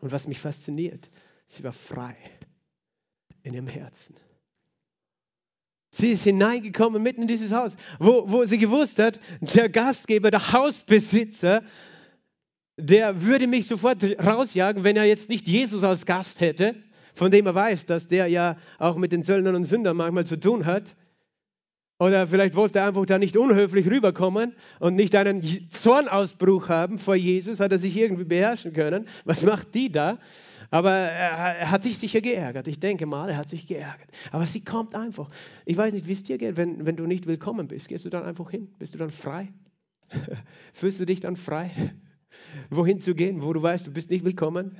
und 0.00 0.10
was 0.10 0.26
mich 0.26 0.40
fasziniert, 0.40 1.10
sie 1.46 1.62
war 1.64 1.72
frei 1.72 2.16
in 3.42 3.54
ihrem 3.54 3.68
Herzen. 3.68 4.16
Sie 5.94 6.12
ist 6.12 6.24
hineingekommen 6.24 7.02
mitten 7.02 7.22
in 7.22 7.28
dieses 7.28 7.52
Haus, 7.52 7.76
wo, 7.98 8.24
wo 8.26 8.44
sie 8.44 8.56
gewusst 8.56 8.98
hat, 8.98 9.20
der 9.42 9.68
Gastgeber, 9.68 10.30
der 10.30 10.52
Hausbesitzer, 10.52 11.62
der 12.78 13.22
würde 13.22 13.46
mich 13.46 13.66
sofort 13.66 14.02
rausjagen, 14.02 14.84
wenn 14.84 14.96
er 14.96 15.04
jetzt 15.04 15.28
nicht 15.28 15.46
Jesus 15.46 15.84
als 15.84 16.06
Gast 16.06 16.40
hätte, 16.40 16.74
von 17.14 17.30
dem 17.30 17.44
er 17.44 17.54
weiß, 17.54 17.84
dass 17.84 18.08
der 18.08 18.26
ja 18.28 18.56
auch 18.78 18.96
mit 18.96 19.12
den 19.12 19.22
Söldnern 19.22 19.54
und 19.54 19.64
Sündern 19.64 19.98
manchmal 19.98 20.24
zu 20.24 20.40
tun 20.40 20.64
hat. 20.64 20.96
Oder 21.98 22.26
vielleicht 22.26 22.56
wollte 22.56 22.78
er 22.78 22.88
einfach 22.88 23.04
da 23.04 23.18
nicht 23.18 23.36
unhöflich 23.36 23.86
rüberkommen 23.88 24.54
und 24.80 24.94
nicht 24.94 25.14
einen 25.14 25.42
Zornausbruch 25.70 26.70
haben 26.70 26.98
vor 26.98 27.16
Jesus, 27.16 27.60
hat 27.60 27.70
er 27.70 27.78
sich 27.78 27.94
irgendwie 27.98 28.24
beherrschen 28.24 28.72
können. 28.72 29.06
Was 29.26 29.42
macht 29.42 29.74
die 29.74 29.92
da? 29.92 30.18
Aber 30.72 30.90
er, 30.90 31.70
hat 31.70 31.82
sich 31.82 31.98
sicher 31.98 32.20
geärgert. 32.20 32.66
Ich 32.66 32.80
denke 32.80 33.06
mal, 33.06 33.28
er 33.28 33.36
hat 33.36 33.48
sich 33.48 33.66
geärgert. 33.66 34.08
Aber 34.32 34.46
sie 34.46 34.64
kommt 34.64 34.94
einfach. 34.94 35.30
Ich 35.66 35.76
weiß 35.76 35.92
nicht, 35.92 36.08
wie 36.08 36.12
es 36.12 36.22
dir 36.22 36.38
geht, 36.38 36.56
wenn, 36.56 36.86
wenn 36.86 36.96
du 36.96 37.06
nicht 37.06 37.26
willkommen 37.26 37.68
bist. 37.68 37.88
Gehst 37.88 38.06
du 38.06 38.10
dann 38.10 38.24
einfach 38.24 38.50
hin? 38.50 38.72
Bist 38.78 38.94
du 38.94 38.98
dann 38.98 39.10
frei? 39.10 39.52
Fühlst 40.72 40.98
du 40.98 41.04
dich 41.04 41.20
dann 41.20 41.36
frei? 41.36 41.70
wohin 42.70 43.00
zu 43.00 43.14
gehen, 43.14 43.42
wo 43.42 43.52
du 43.52 43.62
weißt, 43.62 43.86
du 43.86 43.92
bist 43.92 44.10
nicht 44.10 44.24
willkommen. 44.24 44.76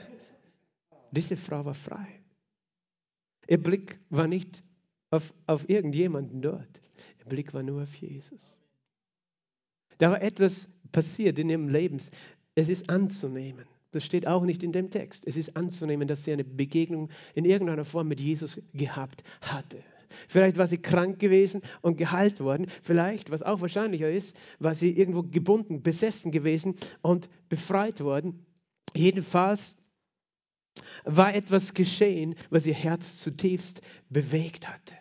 Diese 1.10 1.36
Frau 1.36 1.64
war 1.64 1.74
frei. 1.74 2.06
Ihr 3.48 3.62
Blick 3.62 3.98
war 4.08 4.28
nicht 4.28 4.62
auf, 5.10 5.34
auf 5.46 5.68
irgendjemanden 5.68 6.40
dort. 6.40 6.80
Ihr 7.18 7.26
Blick 7.26 7.52
war 7.52 7.62
nur 7.62 7.82
auf 7.82 7.94
Jesus. 7.96 8.56
Da 9.98 10.10
war 10.10 10.22
etwas 10.22 10.68
passiert 10.90 11.38
in 11.38 11.50
ihrem 11.50 11.68
Leben. 11.68 11.98
Es 12.54 12.68
ist 12.68 12.88
anzunehmen. 12.88 13.66
Das 13.92 14.04
steht 14.04 14.26
auch 14.26 14.44
nicht 14.44 14.62
in 14.62 14.72
dem 14.72 14.90
Text. 14.90 15.26
Es 15.26 15.36
ist 15.36 15.56
anzunehmen, 15.56 16.08
dass 16.08 16.24
sie 16.24 16.32
eine 16.32 16.44
Begegnung 16.44 17.10
in 17.34 17.44
irgendeiner 17.44 17.84
Form 17.84 18.08
mit 18.08 18.20
Jesus 18.20 18.60
gehabt 18.72 19.22
hatte. 19.42 19.84
Vielleicht 20.28 20.56
war 20.58 20.66
sie 20.66 20.78
krank 20.78 21.18
gewesen 21.18 21.62
und 21.80 21.96
geheilt 21.96 22.40
worden. 22.40 22.66
Vielleicht, 22.82 23.30
was 23.30 23.42
auch 23.42 23.60
wahrscheinlicher 23.60 24.10
ist, 24.10 24.36
war 24.58 24.74
sie 24.74 24.90
irgendwo 24.96 25.22
gebunden, 25.22 25.82
besessen 25.82 26.32
gewesen 26.32 26.74
und 27.02 27.28
befreit 27.48 28.00
worden. 28.00 28.44
Jedenfalls 28.94 29.76
war 31.04 31.34
etwas 31.34 31.74
geschehen, 31.74 32.34
was 32.50 32.66
ihr 32.66 32.74
Herz 32.74 33.18
zutiefst 33.18 33.80
bewegt 34.08 34.68
hatte. 34.68 34.94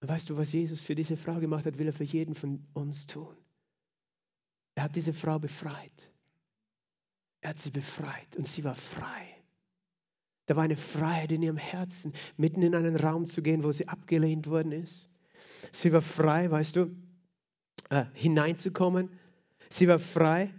Weißt 0.00 0.30
du, 0.30 0.36
was 0.36 0.52
Jesus 0.52 0.80
für 0.80 0.94
diese 0.94 1.16
Frau 1.16 1.40
gemacht 1.40 1.66
hat, 1.66 1.78
will 1.78 1.86
er 1.86 1.92
für 1.92 2.04
jeden 2.04 2.34
von 2.34 2.64
uns 2.74 3.06
tun. 3.06 3.34
Er 4.76 4.84
hat 4.84 4.94
diese 4.94 5.12
Frau 5.12 5.38
befreit. 5.38 6.12
Er 7.46 7.50
hat 7.50 7.60
sie 7.60 7.70
befreit 7.70 8.34
und 8.36 8.44
sie 8.48 8.64
war 8.64 8.74
frei. 8.74 9.24
Da 10.46 10.56
war 10.56 10.64
eine 10.64 10.76
Freiheit 10.76 11.30
in 11.30 11.42
ihrem 11.42 11.56
Herzen, 11.56 12.12
mitten 12.36 12.60
in 12.60 12.74
einen 12.74 12.96
Raum 12.96 13.26
zu 13.26 13.40
gehen, 13.40 13.62
wo 13.62 13.70
sie 13.70 13.86
abgelehnt 13.86 14.48
worden 14.48 14.72
ist. 14.72 15.08
Sie 15.70 15.92
war 15.92 16.02
frei, 16.02 16.50
weißt 16.50 16.74
du, 16.74 16.90
äh, 17.90 18.06
hineinzukommen. 18.14 19.10
Sie 19.70 19.86
war 19.86 20.00
frei. 20.00 20.52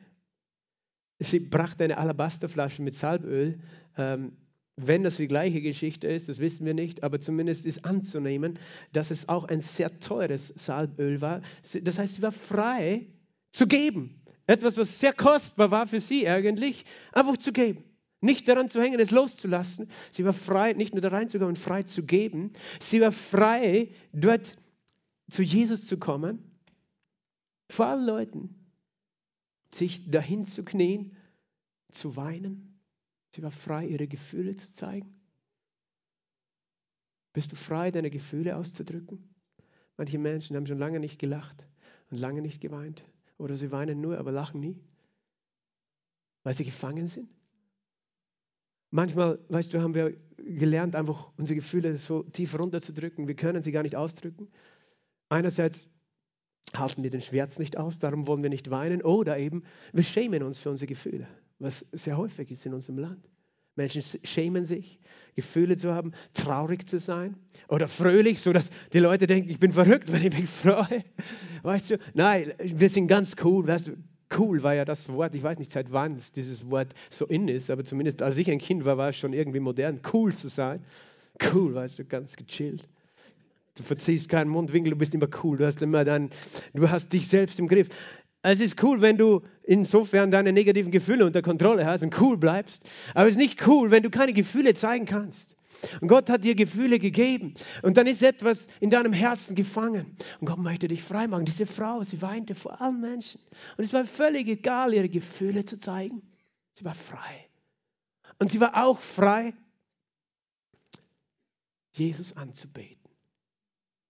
Sie 1.19 1.41
brachte 1.41 1.83
eine 1.83 1.97
Alabasterflasche 1.97 2.81
mit 2.81 2.93
Salböl. 2.93 3.59
Ähm, 3.97 4.37
wenn 4.77 5.03
das 5.03 5.17
die 5.17 5.27
gleiche 5.27 5.61
Geschichte 5.61 6.07
ist, 6.07 6.29
das 6.29 6.39
wissen 6.39 6.65
wir 6.65 6.73
nicht, 6.73 7.03
aber 7.03 7.19
zumindest 7.19 7.65
ist 7.65 7.83
anzunehmen, 7.83 8.57
dass 8.93 9.11
es 9.11 9.27
auch 9.27 9.43
ein 9.43 9.59
sehr 9.59 9.99
teures 9.99 10.53
Salböl 10.55 11.19
war. 11.19 11.41
Das 11.81 11.99
heißt, 11.99 12.15
sie 12.15 12.21
war 12.21 12.31
frei 12.31 13.07
zu 13.51 13.67
geben. 13.67 14.16
Etwas, 14.47 14.77
was 14.77 14.99
sehr 14.99 15.13
kostbar 15.13 15.71
war 15.71 15.87
für 15.87 15.99
sie 15.99 16.27
eigentlich, 16.27 16.85
einfach 17.11 17.37
zu 17.37 17.51
geben. 17.51 17.83
Nicht 18.21 18.47
daran 18.47 18.69
zu 18.69 18.81
hängen, 18.81 18.99
es 18.99 19.11
loszulassen. 19.11 19.89
Sie 20.09 20.25
war 20.25 20.33
frei, 20.33 20.73
nicht 20.73 20.93
nur 20.93 21.01
da 21.01 21.09
reinzukommen, 21.09 21.55
frei 21.55 21.83
zu 21.83 22.03
geben. 22.03 22.53
Sie 22.79 22.99
war 22.99 23.11
frei, 23.11 23.91
dort 24.11 24.57
zu 25.29 25.43
Jesus 25.43 25.85
zu 25.85 25.97
kommen. 25.97 26.39
Vor 27.69 27.85
allen 27.87 28.05
Leuten. 28.05 28.55
Sich 29.71 30.09
dahin 30.09 30.45
zu 30.45 30.63
knien, 30.63 31.15
zu 31.91 32.15
weinen. 32.15 32.79
Sie 33.35 33.43
war 33.43 33.51
frei, 33.51 33.85
ihre 33.85 34.07
Gefühle 34.07 34.55
zu 34.55 34.71
zeigen. 34.71 35.13
Bist 37.33 37.51
du 37.51 37.55
frei, 37.55 37.91
deine 37.91 38.09
Gefühle 38.09 38.55
auszudrücken? 38.55 39.35
Manche 39.97 40.17
Menschen 40.17 40.55
haben 40.55 40.65
schon 40.65 40.79
lange 40.79 40.99
nicht 40.99 41.19
gelacht 41.19 41.67
und 42.09 42.17
lange 42.17 42.41
nicht 42.41 42.61
geweint. 42.61 43.03
Oder 43.37 43.55
sie 43.55 43.71
weinen 43.71 44.01
nur, 44.01 44.17
aber 44.17 44.31
lachen 44.31 44.59
nie, 44.59 44.79
weil 46.43 46.53
sie 46.53 46.65
gefangen 46.65 47.07
sind. 47.07 47.29
Manchmal, 48.89 49.39
weißt 49.49 49.73
du, 49.73 49.81
haben 49.81 49.93
wir 49.93 50.17
gelernt, 50.37 50.95
einfach 50.95 51.31
unsere 51.37 51.55
Gefühle 51.55 51.97
so 51.97 52.23
tief 52.23 52.57
runterzudrücken. 52.57 53.27
Wir 53.27 53.35
können 53.35 53.61
sie 53.61 53.71
gar 53.71 53.83
nicht 53.83 53.95
ausdrücken. 53.95 54.47
Einerseits 55.29 55.89
halten 56.73 57.03
wir 57.03 57.09
den 57.09 57.21
Schmerz 57.21 57.59
nicht 57.59 57.77
aus, 57.77 57.99
darum 57.99 58.27
wollen 58.27 58.43
wir 58.43 58.49
nicht 58.49 58.69
weinen. 58.69 59.01
Oder 59.01 59.37
eben, 59.37 59.63
wir 59.93 60.03
schämen 60.03 60.43
uns 60.43 60.59
für 60.59 60.69
unsere 60.69 60.87
Gefühle, 60.87 61.27
was 61.59 61.85
sehr 61.91 62.17
häufig 62.17 62.51
ist 62.51 62.65
in 62.65 62.73
unserem 62.73 62.97
Land. 62.97 63.29
Menschen 63.77 64.03
schämen 64.23 64.65
sich, 64.65 64.99
Gefühle 65.35 65.77
zu 65.77 65.93
haben, 65.93 66.13
traurig 66.33 66.87
zu 66.87 66.99
sein 66.99 67.35
oder 67.69 67.87
fröhlich, 67.87 68.41
so 68.41 68.51
dass 68.53 68.69
die 68.91 68.99
Leute 68.99 69.27
denken, 69.27 69.49
ich 69.49 69.59
bin 69.59 69.71
verrückt, 69.71 70.11
wenn 70.11 70.25
ich 70.25 70.37
mich 70.37 70.49
freue. 70.49 71.03
Weißt 71.63 71.91
du? 71.91 71.99
Nein, 72.13 72.53
wir 72.59 72.89
sind 72.89 73.07
ganz 73.07 73.35
cool. 73.43 73.67
Weißt 73.67 73.87
du? 73.87 73.97
Cool 74.37 74.61
war 74.61 74.75
ja 74.75 74.83
das 74.83 75.07
Wort, 75.07 75.35
ich 75.35 75.43
weiß 75.43 75.57
nicht 75.57 75.71
seit 75.71 75.93
wann 75.93 76.17
dieses 76.35 76.69
Wort 76.69 76.93
so 77.09 77.25
in 77.27 77.47
ist, 77.47 77.69
aber 77.69 77.85
zumindest 77.85 78.21
als 78.21 78.35
ich 78.35 78.51
ein 78.51 78.57
Kind 78.57 78.83
war, 78.83 78.97
war 78.97 79.09
es 79.09 79.15
schon 79.15 79.31
irgendwie 79.31 79.61
modern, 79.61 80.01
cool 80.11 80.33
zu 80.33 80.49
sein. 80.49 80.83
Cool, 81.53 81.73
weißt 81.73 81.99
du, 81.99 82.03
ganz 82.03 82.35
gechillt. 82.35 82.83
Du 83.75 83.83
verziehst 83.83 84.27
keinen 84.27 84.49
Mundwinkel, 84.49 84.91
du 84.91 84.97
bist 84.97 85.13
immer 85.13 85.29
cool, 85.43 85.57
du 85.57 85.65
hast 85.65 85.81
immer 85.81 86.03
dann, 86.03 86.31
du 86.73 86.89
hast 86.89 87.13
dich 87.13 87.27
selbst 87.27 87.59
im 87.59 87.67
Griff. 87.67 87.89
Es 88.43 88.59
ist 88.59 88.81
cool, 88.83 89.01
wenn 89.01 89.17
du 89.17 89.41
insofern 89.63 90.31
deine 90.31 90.53
negativen 90.53 90.91
Gefühle 90.91 91.25
unter 91.25 91.41
Kontrolle 91.41 91.85
hast 91.85 92.03
und 92.03 92.19
cool 92.21 92.37
bleibst. 92.37 92.83
Aber 93.13 93.25
es 93.25 93.31
ist 93.33 93.39
nicht 93.39 93.67
cool, 93.67 93.91
wenn 93.91 94.03
du 94.03 94.09
keine 94.09 94.33
Gefühle 94.33 94.73
zeigen 94.73 95.05
kannst. 95.05 95.55
Und 96.01 96.07
Gott 96.07 96.29
hat 96.29 96.43
dir 96.43 96.55
Gefühle 96.55 96.99
gegeben. 96.99 97.53
Und 97.83 97.97
dann 97.97 98.07
ist 98.07 98.23
etwas 98.23 98.67
in 98.79 98.89
deinem 98.89 99.13
Herzen 99.13 99.55
gefangen. 99.55 100.17
Und 100.39 100.47
Gott 100.47 100.57
möchte 100.57 100.87
dich 100.87 101.03
frei 101.03 101.27
machen. 101.27 101.45
Diese 101.45 101.65
Frau, 101.65 102.03
sie 102.03 102.21
weinte 102.21 102.55
vor 102.55 102.81
allen 102.81 102.99
Menschen. 102.99 103.41
Und 103.77 103.83
es 103.83 103.93
war 103.93 104.05
völlig 104.05 104.47
egal, 104.47 104.93
ihre 104.93 105.09
Gefühle 105.09 105.65
zu 105.65 105.77
zeigen. 105.77 106.21
Sie 106.73 106.85
war 106.85 106.95
frei. 106.95 107.47
Und 108.39 108.51
sie 108.51 108.59
war 108.59 108.85
auch 108.85 108.99
frei, 108.99 109.53
Jesus 111.91 112.37
anzubeten. 112.37 113.06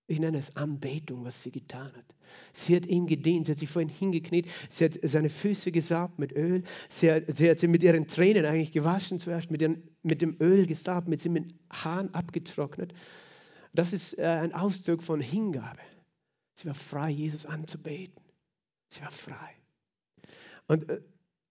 Ich 0.08 0.20
nenne 0.20 0.38
es 0.38 0.56
Anbetung, 0.56 1.26
was 1.26 1.44
sie 1.44 1.52
getan 1.52 1.92
hat. 1.94 2.06
Sie 2.54 2.76
hat 2.76 2.86
ihm 2.86 3.08
gedient, 3.08 3.46
sie 3.46 3.52
hat 3.52 3.60
sich 3.60 3.70
vor 3.70 3.82
ihn 3.82 3.90
hingekniet, 3.90 4.48
sie 4.70 4.86
hat 4.86 5.00
seine 5.04 5.30
Füße 5.30 5.72
gesalbt 5.72 6.18
mit 6.18 6.34
Öl, 6.34 6.64
sie 6.88 7.12
hat, 7.12 7.24
sie 7.28 7.50
hat 7.50 7.60
sie 7.60 7.68
mit 7.68 7.84
ihren 7.84 8.08
Tränen 8.08 8.46
eigentlich 8.46 8.72
gewaschen 8.72 9.20
zuerst, 9.20 9.52
mit, 9.52 9.62
ihren, 9.62 9.84
mit 10.04 10.22
dem 10.22 10.38
Öl 10.40 10.66
gesalbt, 10.66 11.08
mit 11.10 11.24
mit 11.26 11.54
Haaren 11.70 12.14
abgetrocknet. 12.14 12.94
Das 13.74 13.92
ist 13.92 14.18
äh, 14.18 14.24
ein 14.24 14.54
Ausdruck 14.54 15.04
von 15.04 15.20
Hingabe. 15.20 15.82
Sie 16.54 16.68
war 16.68 16.74
frei, 16.74 17.12
Jesus 17.12 17.46
anzubeten. 17.46 18.24
Sie 18.90 19.02
war 19.02 19.12
frei. 19.12 19.56
Und 20.68 20.90
äh, 20.90 21.02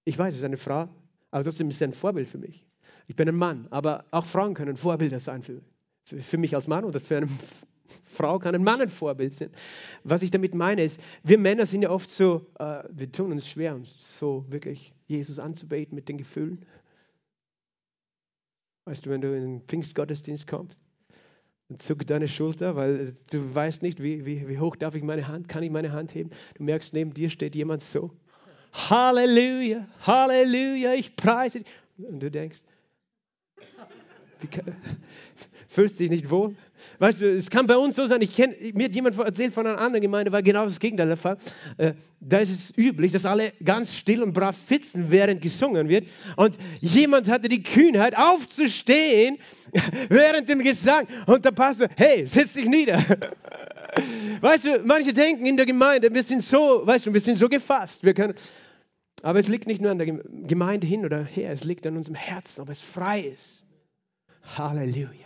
ich 0.04 0.18
weiß, 0.18 0.32
es 0.32 0.40
ist 0.40 0.44
eine 0.44 0.56
Frau, 0.56 0.88
aber 1.30 1.44
trotzdem 1.44 1.68
ist 1.68 1.78
sie 1.78 1.84
ein 1.84 1.94
Vorbild 1.94 2.28
für 2.28 2.38
mich. 2.38 2.64
Ich 3.06 3.16
bin 3.16 3.28
ein 3.28 3.36
Mann, 3.36 3.68
aber 3.70 4.06
auch 4.10 4.26
Frauen 4.26 4.54
können 4.54 4.76
Vorbilder 4.76 5.20
sein 5.20 5.42
für, 5.42 5.60
für, 6.04 6.20
für 6.22 6.38
mich 6.38 6.54
als 6.54 6.66
Mann 6.66 6.84
oder 6.84 7.00
für 7.00 7.18
einen 7.18 7.38
Frau 8.04 8.38
kann 8.38 8.54
ein 8.54 8.64
Mann 8.64 8.80
ein 8.80 8.90
Vorbild 8.90 9.34
sein. 9.34 9.50
Was 10.04 10.22
ich 10.22 10.30
damit 10.30 10.54
meine 10.54 10.84
ist, 10.84 11.00
wir 11.22 11.38
Männer 11.38 11.66
sind 11.66 11.82
ja 11.82 11.90
oft 11.90 12.10
so, 12.10 12.46
äh, 12.58 12.82
wir 12.90 13.10
tun 13.10 13.32
uns 13.32 13.48
schwer, 13.48 13.74
uns 13.74 14.18
so 14.18 14.44
wirklich 14.48 14.94
Jesus 15.06 15.38
anzubeten 15.38 15.94
mit 15.94 16.08
den 16.08 16.18
Gefühlen. 16.18 16.64
Weißt 18.84 19.04
du, 19.04 19.10
wenn 19.10 19.20
du 19.20 19.36
in 19.36 19.42
den 19.42 19.60
Pfingstgottesdienst 19.62 20.46
kommst 20.46 20.80
und 21.68 21.82
zuck 21.82 22.06
deine 22.06 22.28
Schulter, 22.28 22.76
weil 22.76 23.14
du 23.30 23.54
weißt 23.54 23.82
nicht, 23.82 24.02
wie, 24.02 24.24
wie, 24.24 24.48
wie 24.48 24.58
hoch 24.58 24.76
darf 24.76 24.94
ich 24.94 25.02
meine 25.02 25.26
Hand, 25.26 25.48
kann 25.48 25.62
ich 25.62 25.70
meine 25.70 25.92
Hand 25.92 26.14
heben? 26.14 26.30
Du 26.54 26.62
merkst, 26.62 26.94
neben 26.94 27.12
dir 27.12 27.28
steht 27.28 27.56
jemand 27.56 27.82
so. 27.82 28.12
Halleluja, 28.72 29.88
Halleluja, 30.06 30.94
ich 30.94 31.16
preise 31.16 31.60
dich. 31.60 31.68
Und 31.98 32.20
du 32.20 32.30
denkst, 32.30 32.62
wie, 34.40 34.48
fühlst 35.76 36.00
dich 36.00 36.08
nicht 36.08 36.30
wohl? 36.30 36.56
Weißt 37.00 37.20
du, 37.20 37.36
es 37.36 37.50
kann 37.50 37.66
bei 37.66 37.76
uns 37.76 37.96
so 37.96 38.06
sein, 38.06 38.22
ich 38.22 38.34
kenn, 38.34 38.54
mir 38.72 38.86
hat 38.86 38.94
jemand 38.94 39.18
erzählt 39.18 39.52
von 39.52 39.66
einer 39.66 39.78
anderen 39.78 40.00
Gemeinde, 40.00 40.32
war 40.32 40.42
genau 40.42 40.64
das 40.64 40.80
Gegenteil 40.80 41.08
der 41.08 41.18
Fall. 41.18 41.36
Äh, 41.76 41.92
da 42.18 42.38
ist 42.38 42.50
es 42.50 42.78
üblich, 42.78 43.12
dass 43.12 43.26
alle 43.26 43.52
ganz 43.62 43.94
still 43.94 44.22
und 44.22 44.32
brav 44.32 44.56
sitzen, 44.56 45.10
während 45.10 45.42
gesungen 45.42 45.90
wird. 45.90 46.08
Und 46.36 46.56
jemand 46.80 47.28
hatte 47.28 47.50
die 47.50 47.62
Kühnheit, 47.62 48.16
aufzustehen 48.16 49.36
während 50.08 50.48
dem 50.48 50.60
Gesang. 50.60 51.06
Und 51.26 51.44
der 51.44 51.50
Pastor, 51.50 51.88
hey, 51.94 52.26
setz 52.26 52.54
dich 52.54 52.66
nieder. 52.66 52.96
Weißt 54.40 54.64
du, 54.64 54.80
manche 54.82 55.12
denken 55.12 55.44
in 55.44 55.58
der 55.58 55.66
Gemeinde, 55.66 56.12
wir 56.12 56.22
sind 56.22 56.42
so, 56.42 56.86
weißt 56.86 57.06
du, 57.06 57.12
wir 57.14 57.20
sind 57.20 57.38
so 57.38 57.48
gefasst. 57.48 58.04
Wir 58.04 58.12
können, 58.12 58.34
aber 59.22 59.38
es 59.38 59.48
liegt 59.48 59.66
nicht 59.66 59.80
nur 59.80 59.90
an 59.90 59.98
der 59.98 60.06
Gemeinde 60.06 60.86
hin 60.86 61.04
oder 61.04 61.22
her, 61.24 61.50
es 61.52 61.64
liegt 61.64 61.86
an 61.86 61.96
unserem 61.96 62.16
Herzen, 62.16 62.60
ob 62.60 62.68
es 62.68 62.82
frei 62.82 63.20
ist. 63.20 63.64
Halleluja. 64.42 65.25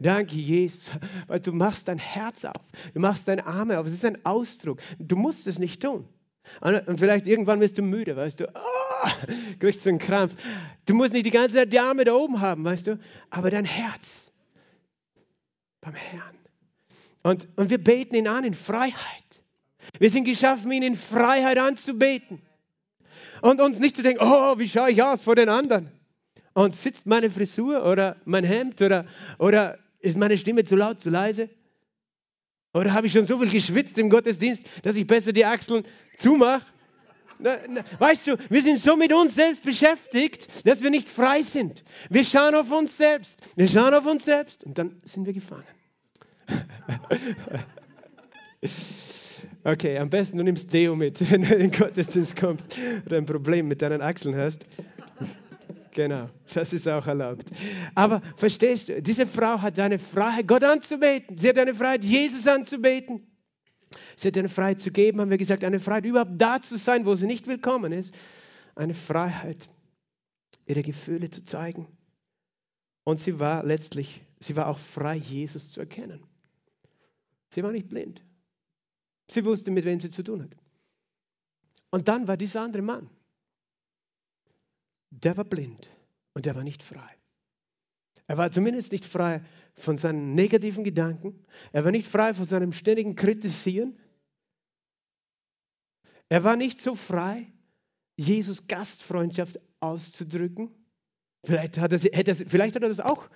Danke, 0.00 0.36
Jesus. 0.36 0.90
Weil 1.26 1.40
du 1.40 1.52
machst 1.52 1.88
dein 1.88 1.98
Herz 1.98 2.44
auf. 2.44 2.62
Du 2.94 3.00
machst 3.00 3.28
deine 3.28 3.46
Arme 3.46 3.78
auf. 3.78 3.86
Es 3.86 3.92
ist 3.92 4.04
ein 4.04 4.24
Ausdruck. 4.24 4.80
Du 4.98 5.14
musst 5.14 5.46
es 5.46 5.58
nicht 5.58 5.82
tun. 5.82 6.08
Und 6.62 6.98
vielleicht 6.98 7.28
irgendwann 7.28 7.60
wirst 7.60 7.78
du 7.78 7.82
müde, 7.82 8.16
weißt 8.16 8.40
du. 8.40 8.48
Oh, 8.48 9.08
kriegst 9.58 9.84
du 9.84 9.90
einen 9.90 9.98
Krampf. 9.98 10.34
Du 10.86 10.94
musst 10.94 11.12
nicht 11.12 11.26
die 11.26 11.30
ganze 11.30 11.56
Zeit 11.56 11.72
die 11.72 11.78
Arme 11.78 12.04
da 12.04 12.14
oben 12.14 12.40
haben, 12.40 12.64
weißt 12.64 12.86
du. 12.86 12.98
Aber 13.28 13.50
dein 13.50 13.66
Herz 13.66 14.32
beim 15.82 15.94
Herrn. 15.94 16.36
Und, 17.22 17.48
und 17.56 17.68
wir 17.70 17.82
beten 17.82 18.14
ihn 18.14 18.26
an 18.26 18.44
in 18.44 18.54
Freiheit. 18.54 19.42
Wir 19.98 20.10
sind 20.10 20.24
geschaffen, 20.24 20.72
ihn 20.72 20.82
in 20.82 20.96
Freiheit 20.96 21.58
anzubeten. 21.58 22.40
Und 23.42 23.60
uns 23.60 23.78
nicht 23.78 23.96
zu 23.96 24.02
denken, 24.02 24.22
oh, 24.22 24.58
wie 24.58 24.68
schaue 24.68 24.90
ich 24.90 25.02
aus 25.02 25.20
vor 25.22 25.36
den 25.36 25.50
anderen? 25.50 25.90
Und 26.54 26.74
sitzt 26.74 27.06
meine 27.06 27.30
Frisur 27.30 27.84
oder 27.84 28.16
mein 28.24 28.44
Hemd 28.44 28.80
oder, 28.82 29.06
oder 29.38 29.78
ist 30.00 30.16
meine 30.16 30.36
Stimme 30.36 30.64
zu 30.64 30.76
laut, 30.76 31.00
zu 31.00 31.10
leise? 31.10 31.48
Oder 32.72 32.92
habe 32.92 33.06
ich 33.06 33.12
schon 33.12 33.24
so 33.24 33.38
viel 33.38 33.50
geschwitzt 33.50 33.98
im 33.98 34.10
Gottesdienst, 34.10 34.66
dass 34.82 34.96
ich 34.96 35.06
besser 35.06 35.32
die 35.32 35.44
Achseln 35.44 35.84
zumache? 36.16 36.66
Weißt 37.98 38.26
du, 38.26 38.36
wir 38.50 38.62
sind 38.62 38.78
so 38.78 38.96
mit 38.96 39.12
uns 39.12 39.34
selbst 39.34 39.64
beschäftigt, 39.64 40.66
dass 40.66 40.82
wir 40.82 40.90
nicht 40.90 41.08
frei 41.08 41.42
sind. 41.42 41.84
Wir 42.10 42.22
schauen 42.22 42.54
auf 42.54 42.70
uns 42.70 42.96
selbst. 42.96 43.40
Wir 43.56 43.66
schauen 43.66 43.94
auf 43.94 44.06
uns 44.06 44.24
selbst 44.24 44.62
und 44.64 44.76
dann 44.78 45.00
sind 45.04 45.26
wir 45.26 45.32
gefangen. 45.32 45.64
Okay, 49.62 49.98
am 49.98 50.08
besten 50.10 50.38
du 50.38 50.44
nimmst 50.44 50.72
Deo 50.72 50.96
mit, 50.96 51.18
wenn 51.30 51.42
du 51.42 51.54
in 51.54 51.70
den 51.70 51.72
Gottesdienst 51.72 52.36
kommst 52.36 52.76
oder 53.06 53.16
ein 53.16 53.26
Problem 53.26 53.68
mit 53.68 53.82
deinen 53.82 54.00
Achseln 54.00 54.36
hast. 54.36 54.64
Genau, 55.92 56.28
das 56.54 56.72
ist 56.72 56.86
auch 56.86 57.06
erlaubt. 57.06 57.50
Aber 57.94 58.20
verstehst 58.36 58.88
du, 58.88 59.02
diese 59.02 59.26
Frau 59.26 59.60
hat 59.60 59.78
eine 59.78 59.98
Freiheit, 59.98 60.46
Gott 60.46 60.62
anzubeten. 60.62 61.36
Sie 61.38 61.48
hat 61.48 61.58
eine 61.58 61.74
Freiheit, 61.74 62.04
Jesus 62.04 62.46
anzubeten. 62.46 63.26
Sie 64.16 64.28
hat 64.28 64.36
eine 64.36 64.48
Freiheit 64.48 64.80
zu 64.80 64.92
geben, 64.92 65.20
haben 65.20 65.30
wir 65.30 65.38
gesagt, 65.38 65.64
eine 65.64 65.80
Freiheit, 65.80 66.04
überhaupt 66.04 66.40
da 66.40 66.62
zu 66.62 66.76
sein, 66.76 67.06
wo 67.06 67.14
sie 67.16 67.26
nicht 67.26 67.48
willkommen 67.48 67.92
ist. 67.92 68.14
Eine 68.76 68.94
Freiheit, 68.94 69.68
ihre 70.66 70.82
Gefühle 70.82 71.28
zu 71.28 71.44
zeigen. 71.44 71.88
Und 73.02 73.18
sie 73.18 73.40
war 73.40 73.64
letztlich, 73.64 74.22
sie 74.38 74.54
war 74.54 74.68
auch 74.68 74.78
frei, 74.78 75.16
Jesus 75.16 75.72
zu 75.72 75.80
erkennen. 75.80 76.22
Sie 77.48 77.64
war 77.64 77.72
nicht 77.72 77.88
blind. 77.88 78.22
Sie 79.28 79.44
wusste, 79.44 79.72
mit 79.72 79.84
wem 79.84 80.00
sie 80.00 80.10
zu 80.10 80.22
tun 80.22 80.42
hat. 80.42 80.56
Und 81.90 82.06
dann 82.06 82.28
war 82.28 82.36
dieser 82.36 82.60
andere 82.60 82.82
Mann 82.82 83.10
der 85.10 85.36
war 85.36 85.44
blind 85.44 85.90
und 86.34 86.46
der 86.46 86.54
war 86.54 86.64
nicht 86.64 86.82
frei. 86.82 87.16
Er 88.26 88.38
war 88.38 88.50
zumindest 88.50 88.92
nicht 88.92 89.04
frei 89.04 89.42
von 89.74 89.96
seinen 89.96 90.34
negativen 90.34 90.84
Gedanken. 90.84 91.44
Er 91.72 91.84
war 91.84 91.90
nicht 91.90 92.08
frei 92.08 92.32
von 92.32 92.44
seinem 92.44 92.72
ständigen 92.72 93.16
Kritisieren. 93.16 93.98
Er 96.28 96.44
war 96.44 96.56
nicht 96.56 96.80
so 96.80 96.94
frei, 96.94 97.52
Jesus 98.16 98.68
Gastfreundschaft 98.68 99.58
auszudrücken. 99.80 100.70
Vielleicht 101.44 101.78
hat, 101.78 101.92
er, 101.92 101.98
hätte 101.98 102.30
er, 102.30 102.34
vielleicht 102.34 102.76
hat 102.76 102.82
er 102.82 102.88
das 102.88 103.00
auch 103.00 103.28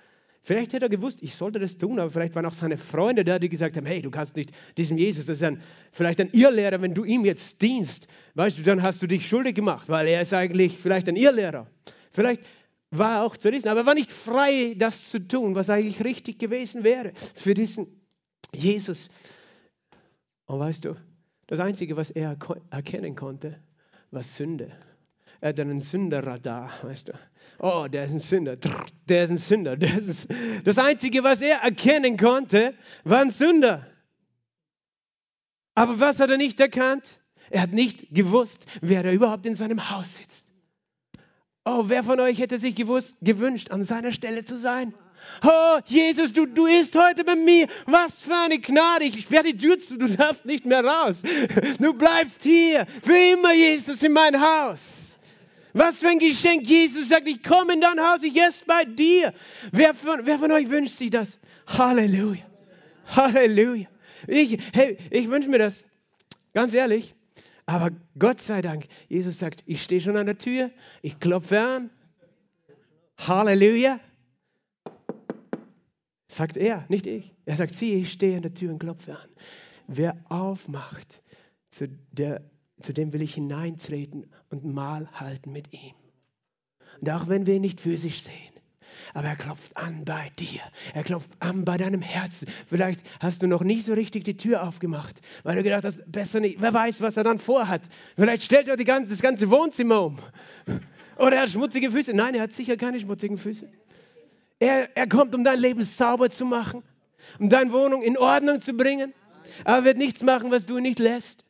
Vielleicht 0.45 0.73
hätte 0.73 0.85
er 0.85 0.89
gewusst, 0.89 1.23
ich 1.23 1.33
sollte 1.33 1.57
das 1.57 1.79
tun, 1.79 1.97
aber 1.97 2.11
vielleicht 2.11 2.35
waren 2.35 2.45
auch 2.45 2.53
seine 2.53 2.77
Freunde 2.77 3.25
da, 3.25 3.39
die 3.39 3.49
gesagt 3.49 3.77
haben, 3.77 3.87
hey, 3.87 4.03
du 4.03 4.11
kannst 4.11 4.35
nicht 4.35 4.51
diesem 4.77 4.95
Jesus, 4.95 5.25
das 5.25 5.37
ist 5.37 5.43
ein, 5.43 5.59
vielleicht 5.91 6.21
ein 6.21 6.29
Irrlehrer, 6.33 6.83
wenn 6.83 6.93
du 6.93 7.03
ihm 7.03 7.25
jetzt 7.25 7.63
dienst, 7.63 8.07
weißt 8.35 8.59
du, 8.59 8.61
dann 8.61 8.83
hast 8.83 9.01
du 9.01 9.07
dich 9.07 9.27
schuldig 9.27 9.55
gemacht, 9.55 9.89
weil 9.89 10.07
er 10.07 10.21
ist 10.21 10.35
eigentlich 10.35 10.77
vielleicht 10.77 11.09
ein 11.09 11.15
Irrlehrer. 11.15 11.65
Vielleicht 12.11 12.43
war 12.91 13.15
er 13.15 13.23
auch 13.23 13.35
zu 13.35 13.51
wissen, 13.51 13.69
aber 13.69 13.79
er 13.79 13.85
war 13.87 13.95
nicht 13.95 14.11
frei, 14.11 14.75
das 14.77 15.09
zu 15.09 15.17
tun, 15.17 15.55
was 15.55 15.71
eigentlich 15.71 16.03
richtig 16.03 16.37
gewesen 16.37 16.83
wäre 16.83 17.13
für 17.33 17.55
diesen 17.55 17.87
Jesus. 18.53 19.09
Und 20.45 20.59
weißt 20.59 20.85
du, 20.85 20.95
das 21.47 21.59
Einzige, 21.59 21.97
was 21.97 22.11
er 22.11 22.37
erkennen 22.69 23.15
konnte, 23.15 23.59
war 24.11 24.21
Sünde. 24.21 24.71
Er 25.41 25.49
hat 25.49 25.59
einen 25.59 25.79
Sünderradar, 25.79 26.71
weißt 26.83 27.07
du. 27.07 27.13
Oh, 27.59 27.87
der 27.89 28.05
ist 28.05 28.11
ein 28.11 28.19
Sünder, 28.19 28.57
der 29.07 29.23
ist 29.25 29.29
ein 29.29 29.37
Sünder. 29.37 29.77
Der 29.77 29.97
ist 29.97 30.27
das 30.63 30.77
Einzige, 30.77 31.23
was 31.23 31.41
er 31.41 31.57
erkennen 31.59 32.17
konnte, 32.17 32.73
war 33.03 33.21
ein 33.21 33.29
Sünder. 33.29 33.85
Aber 35.73 35.99
was 35.99 36.19
hat 36.19 36.29
er 36.29 36.37
nicht 36.37 36.59
erkannt? 36.59 37.19
Er 37.49 37.61
hat 37.61 37.71
nicht 37.71 38.13
gewusst, 38.13 38.65
wer 38.81 39.03
da 39.03 39.11
überhaupt 39.11 39.45
in 39.45 39.55
seinem 39.55 39.89
Haus 39.89 40.17
sitzt. 40.17 40.51
Oh, 41.63 41.83
wer 41.87 42.03
von 42.03 42.19
euch 42.19 42.39
hätte 42.39 42.59
sich 42.59 42.75
gewusst, 42.75 43.15
gewünscht, 43.21 43.71
an 43.71 43.83
seiner 43.83 44.11
Stelle 44.11 44.45
zu 44.45 44.57
sein? 44.57 44.93
Oh, 45.43 45.79
Jesus, 45.85 46.33
du, 46.33 46.45
du 46.45 46.65
bist 46.65 46.95
heute 46.95 47.23
bei 47.23 47.35
mir. 47.35 47.67
Was 47.85 48.19
für 48.19 48.35
eine 48.35 48.59
Gnade. 48.59 49.05
Ich 49.05 49.21
sperre 49.21 49.43
die 49.43 49.57
Tür 49.57 49.79
zu, 49.79 49.97
du 49.97 50.07
darfst 50.07 50.45
nicht 50.45 50.65
mehr 50.65 50.83
raus. 50.83 51.21
Du 51.79 51.93
bleibst 51.93 52.43
hier. 52.43 52.85
Für 53.03 53.17
immer, 53.17 53.53
Jesus, 53.53 54.03
in 54.03 54.13
mein 54.13 54.39
Haus. 54.39 55.04
Was 55.75 55.97
für 55.97 56.07
ein 56.07 56.19
Geschenk. 56.19 56.65
Jesus 56.65 57.09
sagt, 57.09 57.27
ich 57.27 57.43
komme 57.43 57.73
in 57.73 57.81
dein 57.81 57.99
Haus, 57.99 58.23
ich 58.23 58.37
esse 58.37 58.63
bei 58.65 58.85
dir. 58.85 59.33
Wer 59.73 59.93
von, 59.93 60.25
wer 60.25 60.39
von 60.39 60.49
euch 60.53 60.69
wünscht 60.69 60.95
sich 60.95 61.09
das? 61.09 61.37
Halleluja. 61.67 62.45
Halleluja. 63.07 63.85
Ich, 64.25 64.57
hey, 64.71 64.97
ich 65.11 65.29
wünsche 65.29 65.49
mir 65.49 65.59
das. 65.59 65.83
Ganz 66.53 66.73
ehrlich. 66.73 67.13
Aber 67.65 67.89
Gott 68.17 68.39
sei 68.39 68.61
Dank, 68.61 68.85
Jesus 69.09 69.37
sagt, 69.37 69.63
ich 69.65 69.83
stehe 69.83 69.99
schon 69.99 70.15
an 70.15 70.27
der 70.27 70.37
Tür, 70.37 70.71
ich 71.01 71.19
klopfe 71.19 71.59
an. 71.59 71.89
Halleluja. 73.17 73.99
Sagt 76.29 76.55
er, 76.55 76.85
nicht 76.87 77.05
ich. 77.05 77.35
Er 77.45 77.57
sagt, 77.57 77.73
sieh, 77.73 77.95
ich 77.95 78.13
stehe 78.13 78.37
an 78.37 78.43
der 78.43 78.53
Tür 78.53 78.71
und 78.71 78.79
klopfe 78.79 79.17
an. 79.17 79.29
Wer 79.87 80.15
aufmacht, 80.29 81.21
zu, 81.69 81.89
der, 82.13 82.49
zu 82.81 82.93
dem 82.93 83.13
will 83.13 83.21
ich 83.21 83.35
hineintreten 83.35 84.25
und 84.49 84.65
Mahl 84.65 85.09
halten 85.13 85.51
mit 85.51 85.73
ihm. 85.73 85.95
Und 87.01 87.09
auch 87.09 87.27
wenn 87.27 87.45
wir 87.45 87.55
ihn 87.55 87.61
nicht 87.61 87.81
physisch 87.81 88.21
sehen, 88.21 88.55
aber 89.13 89.27
er 89.27 89.35
klopft 89.35 89.75
an 89.77 90.03
bei 90.05 90.31
dir. 90.39 90.61
Er 90.93 91.03
klopft 91.03 91.29
an 91.39 91.65
bei 91.65 91.77
deinem 91.77 92.01
Herzen. 92.01 92.47
Vielleicht 92.67 93.01
hast 93.19 93.41
du 93.41 93.47
noch 93.47 93.61
nicht 93.61 93.85
so 93.85 93.93
richtig 93.93 94.23
die 94.23 94.37
Tür 94.37 94.67
aufgemacht, 94.67 95.19
weil 95.43 95.55
du 95.55 95.63
gedacht 95.63 95.85
hast, 95.85 96.09
besser 96.11 96.39
nicht. 96.39 96.61
Wer 96.61 96.73
weiß, 96.73 97.01
was 97.01 97.17
er 97.17 97.23
dann 97.23 97.39
vorhat. 97.39 97.81
Vielleicht 98.15 98.43
stellt 98.43 98.67
er 98.67 98.77
ganze, 98.77 99.11
das 99.11 99.21
ganze 99.21 99.49
Wohnzimmer 99.49 100.01
um. 100.01 100.19
Oder 101.17 101.37
er 101.37 101.41
hat 101.43 101.49
schmutzige 101.49 101.91
Füße. 101.91 102.13
Nein, 102.13 102.35
er 102.35 102.41
hat 102.41 102.53
sicher 102.53 102.77
keine 102.77 102.99
schmutzigen 102.99 103.37
Füße. 103.37 103.69
Er, 104.59 104.95
er 104.95 105.07
kommt, 105.07 105.35
um 105.35 105.43
dein 105.43 105.59
Leben 105.59 105.83
sauber 105.83 106.29
zu 106.29 106.45
machen, 106.45 106.83
um 107.39 107.49
deine 107.49 107.71
Wohnung 107.71 108.01
in 108.01 108.17
Ordnung 108.17 108.61
zu 108.61 108.73
bringen. 108.73 109.13
Aber 109.63 109.77
er 109.77 109.83
wird 109.85 109.97
nichts 109.97 110.23
machen, 110.23 110.51
was 110.51 110.65
du 110.65 110.79
nicht 110.79 110.99
lässt. 110.99 111.44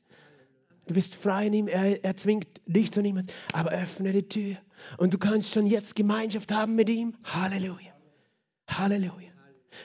Du 0.87 0.93
bist 0.93 1.15
frei 1.15 1.47
in 1.47 1.53
ihm, 1.53 1.67
er, 1.67 2.03
er 2.03 2.15
zwingt 2.15 2.47
dich 2.67 2.91
zu 2.91 3.01
niemand. 3.01 3.33
Aber 3.53 3.71
öffne 3.71 4.13
die 4.13 4.27
Tür 4.27 4.57
und 4.97 5.13
du 5.13 5.17
kannst 5.17 5.51
schon 5.51 5.65
jetzt 5.65 5.95
Gemeinschaft 5.95 6.51
haben 6.51 6.75
mit 6.75 6.89
ihm. 6.89 7.15
Halleluja. 7.23 7.93
Halleluja. 8.69 9.31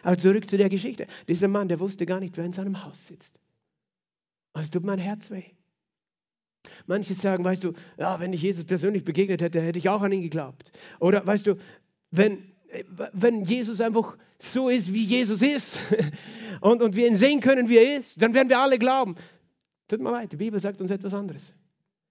Aber 0.03 0.17
zurück 0.19 0.49
zu 0.49 0.57
der 0.57 0.69
Geschichte. 0.69 1.07
Dieser 1.29 1.49
Mann, 1.49 1.69
der 1.69 1.81
wusste 1.81 2.07
gar 2.07 2.21
nicht, 2.21 2.37
wer 2.37 2.45
in 2.45 2.53
seinem 2.53 2.85
Haus 2.85 3.07
sitzt. 3.07 3.41
Und 4.53 4.63
es 4.63 4.71
tut 4.71 4.85
mein 4.85 4.99
Herz 4.99 5.31
weh. 5.31 5.45
Manche 6.87 7.15
sagen, 7.15 7.45
weißt 7.45 7.65
du, 7.65 7.73
ja, 7.99 8.21
wenn 8.21 8.33
ich 8.33 8.43
Jesus 8.43 8.65
persönlich 8.65 9.05
begegnet 9.05 9.41
hätte, 9.41 9.61
hätte 9.61 9.79
ich 9.79 9.89
auch 9.89 10.03
an 10.03 10.13
ihn 10.13 10.23
geglaubt. 10.23 10.73
Oder 10.99 11.27
weißt 11.27 11.47
du, 11.47 11.57
wenn, 12.11 12.53
wenn 13.13 13.45
Jesus 13.45 13.81
einfach 13.81 14.17
so 14.39 14.69
ist, 14.69 14.93
wie 14.93 15.05
Jesus 15.05 15.43
ist 15.43 15.79
und, 16.61 16.83
und 16.83 16.97
wir 16.97 17.07
ihn 17.07 17.17
sehen 17.17 17.41
können, 17.41 17.69
wie 17.69 17.79
er 17.79 17.99
ist, 18.01 18.21
dann 18.21 18.35
werden 18.35 18.49
wir 18.49 18.61
alle 18.61 18.79
glauben. 18.79 19.17
Tut 19.91 20.01
mir 20.01 20.13
leid, 20.13 20.31
die 20.31 20.37
Bibel 20.37 20.61
sagt 20.61 20.81
uns 20.81 20.93
etwas 20.93 21.13
anderes. 21.13 21.53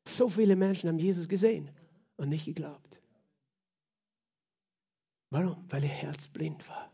So 0.05 0.27
viele 0.27 0.57
Menschen 0.57 0.89
haben 0.89 0.99
Jesus 0.99 1.29
gesehen 1.29 1.71
und 2.17 2.27
nicht 2.27 2.43
geglaubt. 2.43 2.99
Warum? 5.29 5.63
Weil 5.69 5.83
ihr 5.83 5.89
Herz 5.89 6.27
blind 6.27 6.67
war. 6.67 6.91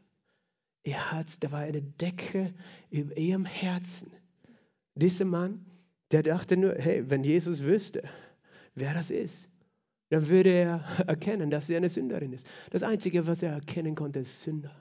Ihr 0.83 1.11
Herz, 1.11 1.39
da 1.39 1.51
war 1.51 1.61
eine 1.61 1.81
Decke 1.81 2.53
über 2.91 3.17
ihrem 3.17 3.45
Herzen. 3.45 4.11
Dieser 4.93 5.25
Mann, 5.25 5.65
der 6.11 6.21
dachte 6.21 6.55
nur, 6.55 6.75
hey, 6.75 7.09
wenn 7.09 7.23
Jesus 7.23 7.63
wüsste, 7.63 8.03
wer 8.75 8.93
das 8.93 9.09
ist, 9.09 9.49
dann 10.09 10.29
würde 10.29 10.51
er 10.51 10.83
erkennen, 11.07 11.49
dass 11.49 11.65
sie 11.65 11.75
eine 11.75 11.89
Sünderin 11.89 12.31
ist. 12.31 12.45
Das 12.69 12.83
Einzige, 12.83 13.25
was 13.25 13.41
er 13.41 13.53
erkennen 13.53 13.95
konnte, 13.95 14.19
ist 14.19 14.43
Sünder. 14.43 14.75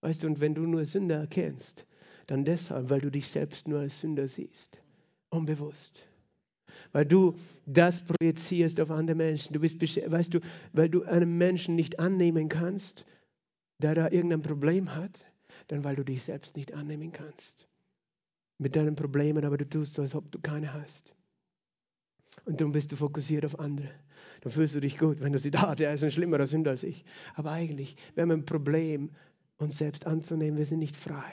Weißt 0.00 0.24
du, 0.24 0.26
und 0.26 0.40
wenn 0.40 0.56
du 0.56 0.62
nur 0.62 0.84
Sünder 0.86 1.20
erkennst, 1.20 1.86
dann 2.26 2.44
deshalb, 2.44 2.90
weil 2.90 3.00
du 3.00 3.12
dich 3.12 3.28
selbst 3.28 3.68
nur 3.68 3.78
als 3.78 4.00
Sünder 4.00 4.26
siehst. 4.26 4.82
Unbewusst. 5.30 6.08
Weil 6.92 7.06
du 7.06 7.36
das 7.66 8.00
projizierst 8.00 8.80
auf 8.80 8.90
andere 8.90 9.16
Menschen. 9.16 9.52
Du 9.52 9.60
bist, 9.60 9.80
weißt 9.80 10.34
du, 10.34 10.40
weil 10.72 10.88
du 10.88 11.04
einen 11.04 11.38
Menschen 11.38 11.76
nicht 11.76 11.98
annehmen 11.98 12.48
kannst, 12.48 13.04
der 13.78 13.94
da 13.94 14.10
irgendein 14.10 14.42
Problem 14.42 14.94
hat, 14.94 15.26
dann 15.68 15.84
weil 15.84 15.96
du 15.96 16.04
dich 16.04 16.22
selbst 16.24 16.56
nicht 16.56 16.74
annehmen 16.74 17.12
kannst. 17.12 17.66
Mit 18.58 18.76
deinen 18.76 18.96
Problemen, 18.96 19.44
aber 19.44 19.56
du 19.56 19.68
tust 19.68 19.94
so, 19.94 20.02
als 20.02 20.14
ob 20.14 20.30
du 20.30 20.40
keine 20.40 20.74
hast. 20.74 21.14
Und 22.44 22.60
darum 22.60 22.72
bist 22.72 22.92
du 22.92 22.96
fokussiert 22.96 23.44
auf 23.44 23.58
andere. 23.58 23.90
Dann 24.40 24.52
fühlst 24.52 24.74
du 24.74 24.80
dich 24.80 24.98
gut, 24.98 25.20
wenn 25.20 25.32
du 25.32 25.38
siehst, 25.38 25.56
ah, 25.56 25.74
der 25.74 25.94
ist 25.94 26.04
ein 26.04 26.10
schlimmerer 26.10 26.46
Sünder 26.46 26.70
als 26.72 26.82
ich. 26.82 27.04
Aber 27.34 27.50
eigentlich, 27.52 27.96
wir 28.14 28.22
haben 28.22 28.30
ein 28.30 28.44
Problem, 28.44 29.10
uns 29.58 29.78
selbst 29.78 30.06
anzunehmen. 30.06 30.58
Wir 30.58 30.66
sind 30.66 30.78
nicht 30.78 30.96
frei. 30.96 31.32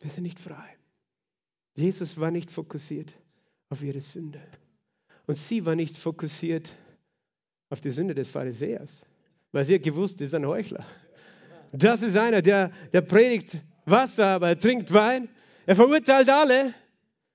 Wir 0.00 0.10
sind 0.10 0.22
nicht 0.22 0.38
frei. 0.38 0.76
Jesus 1.74 2.18
war 2.18 2.30
nicht 2.30 2.50
fokussiert 2.50 3.14
auf 3.68 3.82
ihre 3.82 4.00
Sünde. 4.00 4.40
Und 5.26 5.36
sie 5.36 5.64
war 5.64 5.74
nicht 5.74 5.96
fokussiert 5.96 6.74
auf 7.70 7.80
die 7.80 7.90
Sünde 7.90 8.14
des 8.14 8.30
Pharisäers, 8.30 9.06
weil 9.52 9.64
sie 9.64 9.74
hat 9.74 9.82
gewusst, 9.82 10.20
das 10.20 10.28
ist 10.28 10.34
ein 10.34 10.46
Heuchler. 10.46 10.84
Das 11.72 12.02
ist 12.02 12.16
einer, 12.16 12.40
der, 12.40 12.72
der 12.92 13.02
predigt 13.02 13.58
Wasser, 13.84 14.26
aber 14.26 14.48
er 14.48 14.58
trinkt 14.58 14.92
Wein. 14.92 15.28
Er 15.66 15.76
verurteilt 15.76 16.28
alle, 16.30 16.72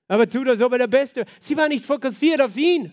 aber 0.08 0.28
tut, 0.28 0.48
als 0.48 0.60
ob 0.60 0.72
er 0.72 0.78
der 0.78 0.86
Beste 0.88 1.24
Sie 1.40 1.56
war 1.56 1.68
nicht 1.68 1.84
fokussiert 1.84 2.40
auf 2.40 2.56
ihn. 2.56 2.92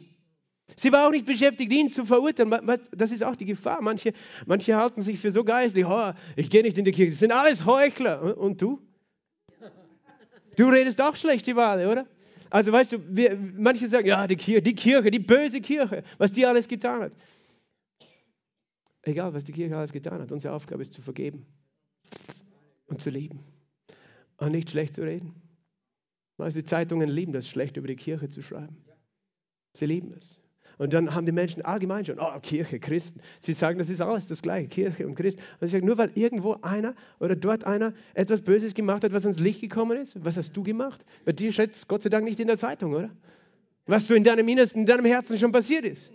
Sie 0.75 0.91
war 0.91 1.07
auch 1.07 1.11
nicht 1.11 1.25
beschäftigt, 1.25 1.73
ihn 1.73 1.89
zu 1.89 2.05
verurteilen. 2.05 2.53
Das 2.91 3.11
ist 3.11 3.23
auch 3.23 3.35
die 3.35 3.45
Gefahr. 3.45 3.81
Manche, 3.81 4.13
manche 4.45 4.75
halten 4.75 5.01
sich 5.01 5.19
für 5.19 5.31
so 5.31 5.43
geistlich. 5.43 5.85
Oh, 5.85 6.13
ich 6.35 6.49
gehe 6.49 6.61
nicht 6.61 6.77
in 6.77 6.85
die 6.85 6.91
Kirche. 6.91 7.11
Das 7.11 7.19
sind 7.19 7.31
alles 7.31 7.65
Heuchler. 7.65 8.37
Und 8.37 8.61
du? 8.61 8.79
Du 10.55 10.69
redest 10.69 11.01
auch 11.01 11.15
schlecht 11.15 11.47
über 11.47 11.67
alle, 11.67 11.89
oder? 11.89 12.07
Also 12.49 12.71
weißt 12.71 12.93
du, 12.93 13.15
wir, 13.15 13.37
manche 13.37 13.87
sagen, 13.87 14.07
ja, 14.07 14.27
die 14.27 14.35
Kirche, 14.35 14.61
die 14.61 14.75
Kirche, 14.75 15.09
die 15.09 15.19
böse 15.19 15.61
Kirche, 15.61 16.03
was 16.17 16.31
die 16.33 16.45
alles 16.45 16.67
getan 16.67 17.03
hat. 17.03 17.13
Egal, 19.03 19.33
was 19.33 19.45
die 19.45 19.53
Kirche 19.53 19.77
alles 19.77 19.93
getan 19.93 20.21
hat, 20.21 20.31
unsere 20.31 20.53
Aufgabe 20.53 20.81
ist 20.81 20.93
zu 20.93 21.01
vergeben 21.01 21.45
und 22.87 23.01
zu 23.01 23.09
lieben 23.09 23.39
und 24.37 24.51
nicht 24.51 24.69
schlecht 24.69 24.95
zu 24.95 25.01
reden. 25.01 25.33
Also 26.37 26.59
die 26.59 26.65
Zeitungen 26.65 27.07
lieben 27.07 27.31
das, 27.31 27.47
schlecht 27.47 27.77
über 27.77 27.87
die 27.87 27.95
Kirche 27.95 28.27
zu 28.29 28.41
schreiben. 28.41 28.83
Sie 29.73 29.85
lieben 29.85 30.13
es. 30.17 30.40
Und 30.81 30.93
dann 30.93 31.13
haben 31.13 31.27
die 31.27 31.31
Menschen 31.31 31.61
allgemein 31.61 32.05
schon, 32.05 32.17
oh, 32.19 32.39
Kirche, 32.41 32.79
Christen. 32.79 33.21
Sie 33.39 33.53
sagen, 33.53 33.77
das 33.77 33.87
ist 33.87 34.01
alles 34.01 34.25
das 34.25 34.41
Gleiche, 34.41 34.67
Kirche 34.67 35.05
und 35.05 35.13
Christen. 35.13 35.39
Und 35.59 35.67
ich 35.67 35.71
sage, 35.71 35.85
nur 35.85 35.99
weil 35.99 36.09
irgendwo 36.15 36.57
einer 36.63 36.95
oder 37.19 37.35
dort 37.35 37.65
einer 37.65 37.93
etwas 38.15 38.41
Böses 38.41 38.73
gemacht 38.73 39.03
hat, 39.03 39.13
was 39.13 39.23
ans 39.23 39.37
Licht 39.37 39.61
gekommen 39.61 39.95
ist, 39.95 40.25
was 40.25 40.37
hast 40.37 40.57
du 40.57 40.63
gemacht? 40.63 41.05
Bei 41.23 41.33
dir 41.33 41.53
steht 41.53 41.87
Gott 41.87 42.01
sei 42.01 42.09
Dank 42.09 42.25
nicht 42.25 42.39
in 42.39 42.47
der 42.47 42.57
Zeitung, 42.57 42.95
oder? 42.95 43.11
Was 43.85 44.07
so 44.07 44.15
in 44.15 44.23
deinem 44.23 44.47
Innersten, 44.47 44.79
in 44.81 44.85
deinem 44.87 45.05
Herzen 45.05 45.37
schon 45.37 45.51
passiert 45.51 45.85
ist. 45.85 46.11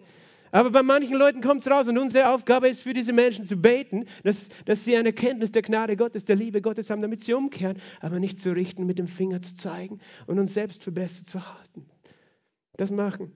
Aber 0.50 0.72
bei 0.72 0.83
manchen 0.83 1.16
Leuten 1.16 1.42
kommt 1.42 1.61
es 1.61 1.70
raus 1.70 1.87
und 1.87 1.96
unsere 1.96 2.31
Aufgabe 2.31 2.68
ist 2.68 2.81
für 2.81 2.92
diese 2.92 3.12
Menschen 3.12 3.44
zu 3.44 3.57
beten, 3.57 4.07
dass, 4.24 4.48
dass 4.64 4.83
sie 4.83 4.96
eine 4.96 5.12
Kenntnis 5.12 5.52
der 5.52 5.62
Gnade 5.62 5.96
Gottes, 5.96 6.24
der 6.24 6.35
Liebe 6.35 6.61
Gottes 6.61 6.90
haben, 6.90 7.02
damit 7.02 7.20
sie 7.20 7.35
umkehren, 7.35 7.79
aber 8.00 8.18
nicht 8.18 8.40
zu 8.40 8.50
richten, 8.50 8.85
mit 8.85 8.98
dem 8.98 9.07
Finger 9.07 9.40
zu 9.40 9.57
zeigen 9.57 10.00
und 10.26 10.40
uns 10.40 10.55
selbst 10.55 10.83
für 10.83 10.90
besser 10.90 11.24
zu 11.24 11.55
halten. 11.55 11.87
Das 12.76 12.90
machen 12.90 13.31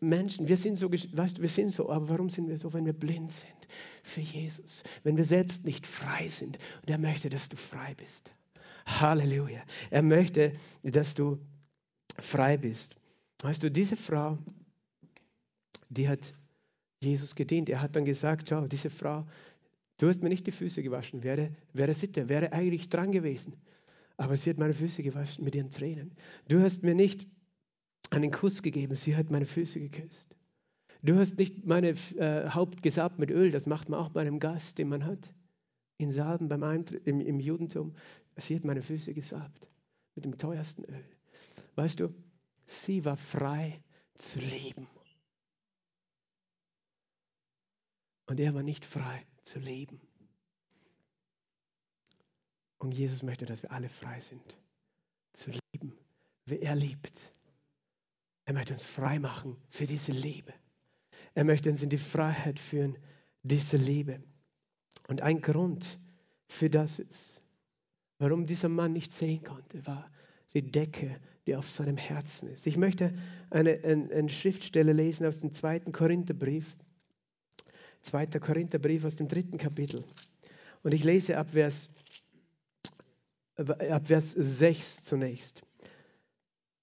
Menschen, 0.00 0.48
wir 0.48 0.56
sind 0.56 0.76
so, 0.76 0.90
weißt, 0.90 1.40
wir 1.40 1.48
sind 1.48 1.70
so, 1.70 1.90
aber 1.90 2.08
warum 2.08 2.30
sind 2.30 2.48
wir 2.48 2.58
so, 2.58 2.72
wenn 2.72 2.86
wir 2.86 2.92
blind 2.92 3.32
sind 3.32 3.68
für 4.02 4.20
Jesus, 4.20 4.82
wenn 5.02 5.16
wir 5.16 5.24
selbst 5.24 5.64
nicht 5.64 5.86
frei 5.86 6.28
sind 6.28 6.58
und 6.80 6.90
er 6.90 6.98
möchte, 6.98 7.28
dass 7.28 7.48
du 7.48 7.56
frei 7.56 7.94
bist. 7.96 8.32
Halleluja. 8.86 9.62
Er 9.90 10.02
möchte, 10.02 10.52
dass 10.82 11.14
du 11.14 11.38
frei 12.18 12.56
bist. 12.56 12.96
Weißt 13.42 13.62
du, 13.62 13.70
diese 13.70 13.96
Frau, 13.96 14.38
die 15.88 16.08
hat 16.08 16.34
Jesus 17.00 17.34
gedient. 17.34 17.68
Er 17.68 17.80
hat 17.80 17.96
dann 17.96 18.04
gesagt, 18.04 18.48
schau, 18.48 18.66
diese 18.66 18.90
Frau, 18.90 19.26
du 19.98 20.08
hast 20.08 20.22
mir 20.22 20.28
nicht 20.28 20.46
die 20.46 20.52
Füße 20.52 20.82
gewaschen, 20.82 21.22
wäre, 21.22 21.52
wäre 21.72 21.94
Sitte, 21.94 22.28
wäre 22.28 22.52
eigentlich 22.52 22.88
dran 22.88 23.12
gewesen. 23.12 23.54
Aber 24.16 24.36
sie 24.36 24.50
hat 24.50 24.58
meine 24.58 24.74
Füße 24.74 25.02
gewaschen 25.02 25.44
mit 25.44 25.54
ihren 25.54 25.70
Tränen. 25.70 26.12
Du 26.48 26.60
hast 26.60 26.82
mir 26.82 26.94
nicht 26.94 27.26
einen 28.10 28.30
Kuss 28.30 28.62
gegeben, 28.62 28.94
sie 28.94 29.16
hat 29.16 29.30
meine 29.30 29.46
Füße 29.46 29.80
geküsst. 29.80 30.34
Du 31.02 31.16
hast 31.16 31.38
nicht 31.38 31.64
meine 31.64 31.90
äh, 31.90 32.50
Haupt 32.50 32.82
gesalbt 32.82 33.18
mit 33.18 33.30
Öl, 33.30 33.50
das 33.50 33.66
macht 33.66 33.88
man 33.88 34.00
auch 34.00 34.08
bei 34.08 34.20
einem 34.20 34.40
Gast, 34.40 34.78
den 34.78 34.88
man 34.88 35.04
hat. 35.04 35.32
In 35.98 36.10
Salben 36.10 36.48
beim 36.48 36.62
Eintritt, 36.62 37.06
im, 37.06 37.20
im 37.20 37.40
Judentum. 37.40 37.94
Sie 38.36 38.54
hat 38.54 38.64
meine 38.64 38.82
Füße 38.82 39.14
gesalbt 39.14 39.68
mit 40.14 40.24
dem 40.24 40.38
teuersten 40.38 40.84
Öl. 40.84 41.04
Weißt 41.74 42.00
du, 42.00 42.14
sie 42.66 43.04
war 43.04 43.16
frei 43.16 43.80
zu 44.14 44.38
leben. 44.38 44.86
Und 48.26 48.38
er 48.40 48.54
war 48.54 48.62
nicht 48.62 48.84
frei 48.84 49.26
zu 49.42 49.58
leben. 49.58 50.00
Und 52.78 52.92
Jesus 52.92 53.22
möchte, 53.22 53.46
dass 53.46 53.62
wir 53.62 53.72
alle 53.72 53.88
frei 53.88 54.20
sind 54.20 54.56
zu 55.32 55.50
lieben, 55.50 55.96
wie 56.46 56.58
er 56.60 56.76
liebt. 56.76 57.32
Er 58.48 58.54
möchte 58.54 58.72
uns 58.72 58.82
frei 58.82 59.18
machen 59.18 59.58
für 59.68 59.84
diese 59.84 60.10
Liebe. 60.10 60.54
Er 61.34 61.44
möchte 61.44 61.68
uns 61.68 61.82
in 61.82 61.90
die 61.90 61.98
Freiheit 61.98 62.58
führen, 62.58 62.96
diese 63.42 63.76
Liebe. 63.76 64.22
Und 65.06 65.20
ein 65.20 65.42
Grund 65.42 65.98
für 66.46 66.70
das 66.70 66.98
ist, 66.98 67.44
warum 68.16 68.46
dieser 68.46 68.70
Mann 68.70 68.94
nicht 68.94 69.12
sehen 69.12 69.44
konnte, 69.44 69.86
war 69.86 70.10
die 70.54 70.62
Decke, 70.62 71.20
die 71.46 71.56
auf 71.56 71.68
seinem 71.68 71.98
Herzen 71.98 72.48
ist. 72.48 72.66
Ich 72.66 72.78
möchte 72.78 73.12
eine, 73.50 73.84
eine, 73.84 74.10
eine 74.14 74.30
Schriftstelle 74.30 74.94
lesen 74.94 75.26
aus 75.26 75.40
dem 75.40 75.52
zweiten 75.52 75.92
Korintherbrief. 75.92 76.74
Zweiter 78.00 78.40
Korintherbrief 78.40 79.04
aus 79.04 79.16
dem 79.16 79.28
dritten 79.28 79.58
Kapitel. 79.58 80.02
Und 80.82 80.94
ich 80.94 81.04
lese 81.04 81.36
ab 81.36 81.50
Vers, 81.50 81.90
ab 83.56 84.06
Vers 84.06 84.30
6 84.30 85.04
zunächst. 85.04 85.67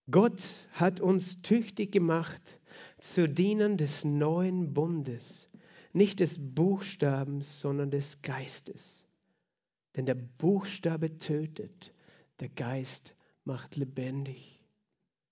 Gott 0.10 0.44
hat 0.74 1.00
uns 1.02 1.42
tüchtig 1.42 1.92
gemacht 1.92 2.60
zu 3.00 3.28
Dienern 3.28 3.78
des 3.78 4.06
neuen 4.06 4.74
Bundes, 4.74 5.50
nicht 5.94 6.20
des 6.20 6.38
Buchstabens, 6.40 7.60
sondern 7.60 7.90
des 7.90 8.22
Geistes. 8.22 9.06
Denn 9.96 10.06
der 10.06 10.16
Buchstabe 10.16 11.18
tötet, 11.18 11.94
der 12.40 12.50
Geist 12.50 13.16
macht 13.46 13.76
lebendig. 13.76 14.64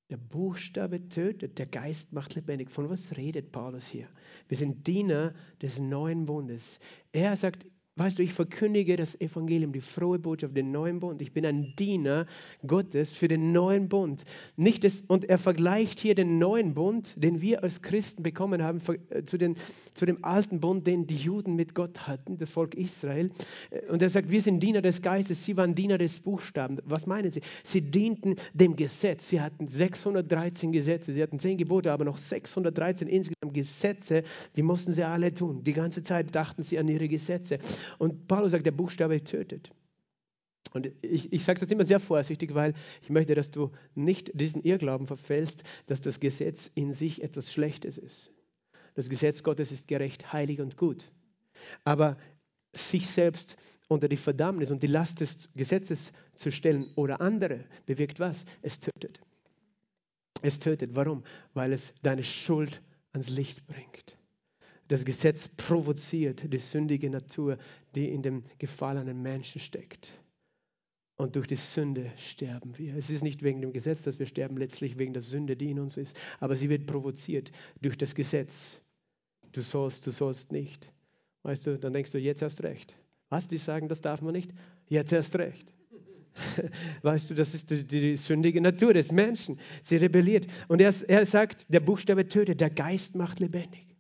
Der 0.10 0.18
Buchstabe 0.18 1.10
tötet, 1.10 1.60
der 1.60 1.66
Geist 1.66 2.14
macht 2.14 2.36
lebendig. 2.36 2.70
Von 2.70 2.90
was 2.90 3.18
redet 3.18 3.52
Paulus 3.52 3.88
hier? 3.88 4.08
Wir 4.48 4.58
sind 4.58 4.88
Diener 4.88 5.34
des 5.62 5.80
neuen 5.80 6.26
Bundes. 6.26 6.80
Er 7.12 7.36
sagt, 7.36 7.66
Weißt 7.96 8.18
du, 8.18 8.24
ich 8.24 8.34
verkündige 8.34 8.98
das 8.98 9.22
Evangelium, 9.22 9.72
die 9.72 9.80
frohe 9.80 10.18
Botschaft, 10.18 10.58
den 10.58 10.72
neuen 10.72 11.00
Bund. 11.00 11.22
Ich 11.22 11.32
bin 11.32 11.46
ein 11.46 11.76
Diener 11.78 12.26
Gottes 12.66 13.12
für 13.12 13.28
den 13.28 13.52
neuen 13.52 13.88
Bund. 13.88 14.24
Nicht 14.56 14.84
das, 14.84 15.02
und 15.02 15.26
er 15.26 15.38
vergleicht 15.38 16.00
hier 16.00 16.16
den 16.16 16.40
neuen 16.40 16.74
Bund, 16.74 17.14
den 17.16 17.40
wir 17.40 17.62
als 17.62 17.84
Christen 17.84 18.24
bekommen 18.24 18.64
haben, 18.64 18.82
äh, 19.12 19.24
zu, 19.26 19.38
den, 19.38 19.58
zu 19.94 20.08
dem 20.08 20.26
alten 20.26 20.60
Bund, 20.60 20.88
den 20.88 21.06
die 21.06 21.18
Juden 21.18 21.56
mit 21.56 21.76
Gott 21.76 22.08
hatten, 22.08 22.40
das 22.40 22.50
Volk 22.50 22.74
Israel. 22.74 23.30
Äh, 23.70 23.92
und 23.92 24.02
er 24.02 24.10
sagt, 24.10 24.32
wir 24.32 24.42
sind 24.42 24.64
Diener 24.64 24.82
des 24.82 25.04
Geistes, 25.04 25.46
sie 25.46 25.56
waren 25.56 25.76
Diener 25.76 26.00
des 26.00 26.20
Buchstaben. 26.20 26.80
Was 26.86 27.06
meinen 27.06 27.30
sie? 27.30 27.42
Sie 27.62 27.82
dienten 27.82 28.38
dem 28.56 28.76
Gesetz. 28.76 29.30
Sie 29.30 29.40
hatten 29.40 29.68
613 29.68 30.72
Gesetze, 30.72 31.14
sie 31.14 31.22
hatten 31.22 31.38
10 31.38 31.60
Gebote, 31.60 31.92
aber 31.92 32.06
noch 32.06 32.18
613 32.18 33.08
insgesamt 33.08 33.54
Gesetze, 33.54 34.24
die 34.56 34.64
mussten 34.64 34.94
sie 34.94 35.04
alle 35.04 35.32
tun. 35.32 35.64
Die 35.64 35.74
ganze 35.74 36.02
Zeit 36.02 36.34
dachten 36.34 36.64
sie 36.64 36.80
an 36.80 36.88
ihre 36.88 37.08
Gesetze. 37.08 37.60
Und 37.98 38.28
Paulus 38.28 38.52
sagt, 38.52 38.66
der 38.66 38.72
Buchstabe 38.72 39.24
tötet. 39.24 39.72
Und 40.74 40.92
ich, 41.02 41.32
ich 41.32 41.44
sage 41.44 41.60
das 41.60 41.70
immer 41.72 41.86
sehr 41.86 42.00
vorsichtig, 42.00 42.56
weil 42.56 42.74
ich 43.02 43.10
möchte, 43.10 43.36
dass 43.36 43.52
du 43.52 43.72
nicht 43.94 44.32
diesem 44.34 44.62
Irrglauben 44.64 45.08
verfällst, 45.08 45.64
dass 45.86 46.02
das 46.02 46.20
Gesetz 46.20 46.72
in 46.74 46.94
sich 46.94 47.22
etwas 47.22 47.52
Schlechtes 47.52 47.98
ist. 47.98 48.32
Das 48.96 49.10
Gesetz 49.10 49.44
Gottes 49.44 49.72
ist 49.72 49.88
gerecht, 49.88 50.34
heilig 50.34 50.62
und 50.62 50.78
gut. 50.78 51.12
Aber 51.84 52.18
sich 52.74 53.08
selbst 53.08 53.56
unter 53.88 54.08
die 54.08 54.18
Verdammnis 54.18 54.72
und 54.72 54.82
die 54.82 54.88
Last 54.88 55.22
des 55.22 55.50
Gesetzes 55.56 56.12
zu 56.34 56.52
stellen 56.52 56.92
oder 56.96 57.22
andere 57.22 57.66
bewirkt 57.86 58.20
was? 58.20 58.46
Es 58.62 58.80
tötet. 58.80 59.22
Es 60.42 60.60
tötet. 60.60 60.96
Warum? 60.96 61.24
Weil 61.54 61.74
es 61.74 61.94
deine 62.02 62.24
Schuld 62.24 62.82
ans 63.12 63.30
Licht 63.30 63.66
bringt. 63.68 64.18
Das 64.88 65.06
Gesetz 65.06 65.48
provoziert 65.48 66.52
die 66.52 66.60
sündige 66.60 67.10
Natur, 67.10 67.58
die 67.96 68.10
in 68.10 68.22
dem 68.22 68.44
gefallenen 68.60 69.22
Menschen 69.22 69.62
steckt. 69.62 70.12
Und 71.16 71.36
durch 71.36 71.48
die 71.48 71.56
Sünde 71.56 72.12
sterben 72.18 72.78
wir. 72.78 72.96
Es 72.96 73.10
ist 73.10 73.24
nicht 73.24 73.44
wegen 73.44 73.62
dem 73.62 73.72
Gesetz, 73.72 74.02
dass 74.02 74.20
wir 74.20 74.26
sterben, 74.26 74.58
letztlich 74.58 74.98
wegen 74.98 75.14
der 75.14 75.22
Sünde, 75.22 75.56
die 75.56 75.70
in 75.70 75.80
uns 75.80 75.96
ist. 75.96 76.18
Aber 76.40 76.56
sie 76.56 76.70
wird 76.70 76.88
provoziert 76.88 77.52
durch 77.82 77.98
das 77.98 78.16
Gesetz. 78.16 78.82
Du 79.52 79.62
sollst, 79.62 80.06
du 80.08 80.12
sollst 80.12 80.52
nicht. 80.52 80.92
Weißt 81.44 81.68
du, 81.68 81.78
dann 81.78 81.94
denkst 81.94 82.12
du, 82.12 82.18
jetzt 82.18 82.42
hast 82.42 82.64
recht. 82.64 82.98
Was, 83.30 83.48
die 83.48 83.58
sagen, 83.58 83.88
das 83.88 84.02
darf 84.02 84.22
man 84.22 84.34
nicht? 84.34 84.52
Jetzt 84.90 85.14
erst 85.14 85.36
recht. 85.36 85.72
Weißt 87.04 87.30
du, 87.30 87.36
das 87.36 87.54
ist 87.54 87.70
die, 87.70 87.84
die, 87.84 88.18
sündige 88.18 88.60
Natur 88.60 88.94
des 88.94 89.12
Menschen. 89.12 89.60
Sie 89.82 89.98
rebelliert. 89.98 90.48
Und 90.68 90.82
er, 90.82 90.94
er 91.08 91.26
sagt, 91.26 91.66
der 91.70 91.80
Buchstabe 91.80 92.28
tötet, 92.28 92.60
der 92.60 92.70
Geist 92.70 93.16
macht 93.16 93.40
lebendig. 93.40 93.93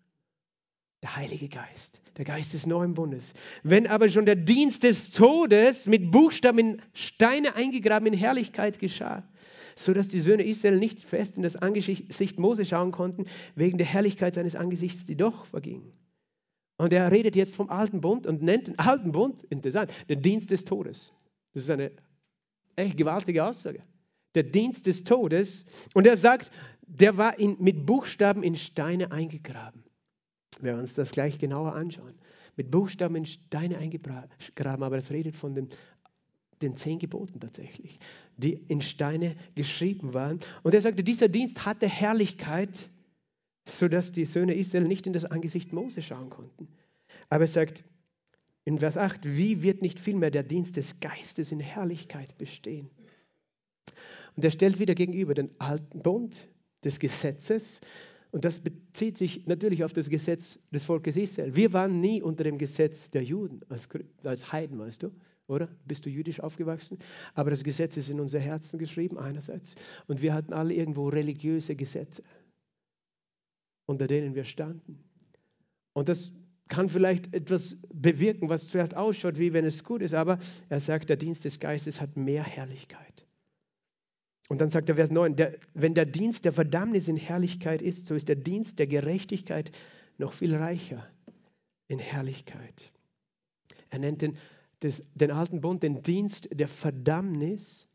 Der 1.03 1.17
Heilige 1.17 1.49
Geist, 1.49 2.01
der 2.15 2.23
Geist 2.23 2.53
des 2.53 2.65
neuen 2.65 2.93
Bundes. 2.93 3.33
Wenn 3.61 3.87
aber 3.87 4.07
schon 4.07 4.25
der 4.25 4.37
Dienst 4.37 4.83
des 4.83 5.11
Todes 5.11 5.85
mit 5.85 6.11
Buchstaben 6.11 6.59
in 6.59 6.81
Steine 6.93 7.57
eingegraben 7.57 8.07
in 8.07 8.13
Herrlichkeit 8.13 8.79
geschah, 8.79 9.27
so 9.75 9.93
dass 9.93 10.07
die 10.07 10.21
Söhne 10.21 10.43
Israel 10.43 10.77
nicht 10.77 11.01
fest 11.01 11.35
in 11.35 11.43
das 11.43 11.57
Angesicht 11.57 12.39
Mose 12.39 12.63
schauen 12.63 12.93
konnten, 12.93 13.25
wegen 13.55 13.77
der 13.77 13.85
Herrlichkeit 13.85 14.33
seines 14.33 14.55
Angesichts, 14.55 15.03
die 15.03 15.17
doch 15.17 15.45
verging. 15.45 15.91
Und 16.77 16.93
er 16.93 17.11
redet 17.11 17.35
jetzt 17.35 17.53
vom 17.53 17.69
alten 17.69 17.99
Bund 17.99 18.25
und 18.25 18.41
nennt 18.41 18.67
den 18.67 18.79
alten 18.79 19.11
Bund, 19.11 19.43
interessant, 19.49 19.91
den 20.07 20.21
Dienst 20.21 20.51
des 20.51 20.63
Todes. 20.63 21.11
Das 21.53 21.63
ist 21.63 21.69
eine 21.69 21.91
echt 22.77 22.95
gewaltige 22.95 23.43
Aussage. 23.43 23.83
Der 24.35 24.43
Dienst 24.43 24.87
des 24.87 25.03
Todes. 25.03 25.65
Und 25.93 26.07
er 26.07 26.15
sagt, 26.15 26.49
der 26.87 27.17
war 27.17 27.37
in, 27.37 27.57
mit 27.59 27.85
Buchstaben 27.85 28.41
in 28.41 28.55
Steine 28.55 29.11
eingegraben 29.11 29.82
wir 30.63 30.77
uns 30.77 30.93
das 30.93 31.11
gleich 31.11 31.37
genauer 31.37 31.73
anschauen. 31.73 32.13
Mit 32.55 32.71
Buchstaben 32.71 33.15
in 33.15 33.25
Steine 33.25 33.77
eingegraben, 33.77 34.83
aber 34.83 34.97
es 34.97 35.11
redet 35.11 35.35
von 35.35 35.55
den, 35.55 35.69
den 36.61 36.75
zehn 36.75 36.99
Geboten 36.99 37.39
tatsächlich, 37.39 37.99
die 38.37 38.53
in 38.53 38.81
Steine 38.81 39.35
geschrieben 39.55 40.13
waren. 40.13 40.39
Und 40.61 40.73
er 40.73 40.81
sagte, 40.81 41.03
dieser 41.03 41.27
Dienst 41.27 41.65
hatte 41.65 41.87
Herrlichkeit, 41.87 42.89
sodass 43.67 44.11
die 44.11 44.25
Söhne 44.25 44.53
Israel 44.53 44.85
nicht 44.85 45.07
in 45.07 45.13
das 45.13 45.25
Angesicht 45.25 45.73
Mose 45.73 46.01
schauen 46.01 46.29
konnten. 46.29 46.67
Aber 47.29 47.45
er 47.45 47.47
sagt 47.47 47.83
in 48.65 48.79
Vers 48.79 48.97
8, 48.97 49.21
wie 49.25 49.61
wird 49.61 49.81
nicht 49.81 49.99
vielmehr 49.99 50.31
der 50.31 50.43
Dienst 50.43 50.77
des 50.77 50.99
Geistes 50.99 51.51
in 51.51 51.59
Herrlichkeit 51.59 52.37
bestehen? 52.37 52.89
Und 54.35 54.43
er 54.43 54.51
stellt 54.51 54.79
wieder 54.79 54.95
gegenüber 54.95 55.33
den 55.33 55.49
alten 55.59 55.99
Bund 55.99 56.49
des 56.83 56.99
Gesetzes 56.99 57.81
und 58.33 58.45
das 58.45 58.59
bezieht 58.59 59.15
sich 59.15 59.45
natürlich 59.45 59.83
auf 59.83 59.93
das 59.93 60.09
Gesetz 60.09 60.57
des 60.71 60.83
Volkes 60.83 61.15
Israel. 61.17 61.55
Wir 61.55 61.71
waren 61.71 61.99
nie 61.99 62.19
unter 62.19 62.43
dem 62.43 62.57
Gesetz 62.57 63.11
der 63.11 63.23
Juden, 63.23 63.61
als, 63.69 63.87
als 64.23 64.51
Heiden, 64.51 64.79
weißt 64.79 65.03
du, 65.03 65.11
oder? 65.45 65.67
Bist 65.85 66.07
du 66.07 66.09
jüdisch 66.09 66.39
aufgewachsen? 66.39 66.97
Aber 67.35 67.51
das 67.51 67.63
Gesetz 67.63 67.95
ist 67.95 68.09
in 68.09 68.19
unser 68.19 68.39
Herzen 68.39 68.79
geschrieben, 68.79 69.19
einerseits. 69.19 69.75
Und 70.07 70.23
wir 70.23 70.33
hatten 70.33 70.51
alle 70.51 70.73
irgendwo 70.73 71.09
religiöse 71.09 71.75
Gesetze, 71.75 72.23
unter 73.85 74.07
denen 74.07 74.33
wir 74.33 74.45
standen. 74.45 75.03
Und 75.93 76.09
das 76.09 76.31
kann 76.69 76.89
vielleicht 76.89 77.35
etwas 77.35 77.77
bewirken, 77.93 78.49
was 78.49 78.67
zuerst 78.67 78.97
ausschaut, 78.97 79.37
wie 79.37 79.53
wenn 79.53 79.65
es 79.65 79.83
gut 79.83 80.01
ist, 80.01 80.15
aber 80.15 80.39
er 80.69 80.79
sagt, 80.79 81.09
der 81.09 81.17
Dienst 81.17 81.45
des 81.45 81.59
Geistes 81.59 82.01
hat 82.01 82.17
mehr 82.17 82.43
Herrlichkeit. 82.43 83.27
Und 84.49 84.59
dann 84.59 84.69
sagt 84.69 84.89
er 84.89 84.95
Vers 84.95 85.11
9, 85.11 85.35
der, 85.35 85.57
wenn 85.73 85.93
der 85.93 86.05
Dienst 86.05 86.45
der 86.45 86.53
Verdammnis 86.53 87.07
in 87.07 87.17
Herrlichkeit 87.17 87.81
ist, 87.81 88.07
so 88.07 88.15
ist 88.15 88.27
der 88.27 88.35
Dienst 88.35 88.79
der 88.79 88.87
Gerechtigkeit 88.87 89.71
noch 90.17 90.33
viel 90.33 90.55
reicher 90.55 91.07
in 91.87 91.99
Herrlichkeit. 91.99 92.91
Er 93.89 93.99
nennt 93.99 94.21
den, 94.21 94.37
des, 94.81 95.03
den 95.15 95.31
alten 95.31 95.61
Bund 95.61 95.83
den 95.83 96.03
Dienst 96.03 96.49
der 96.51 96.67
Verdammnis, 96.67 97.87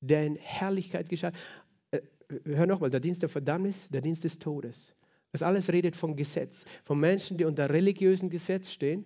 der 0.00 0.26
in 0.26 0.36
Herrlichkeit 0.36 1.08
geschah. 1.08 1.32
Äh, 1.90 2.00
hör 2.44 2.66
nochmal, 2.66 2.90
der 2.90 3.00
Dienst 3.00 3.22
der 3.22 3.28
Verdammnis, 3.28 3.88
der 3.88 4.00
Dienst 4.00 4.24
des 4.24 4.38
Todes. 4.38 4.92
Das 5.32 5.42
alles 5.42 5.68
redet 5.70 5.96
vom 5.96 6.16
Gesetz, 6.16 6.64
von 6.84 6.98
Menschen, 7.00 7.36
die 7.36 7.44
unter 7.44 7.68
religiösen 7.70 8.30
Gesetz 8.30 8.70
stehen. 8.70 9.04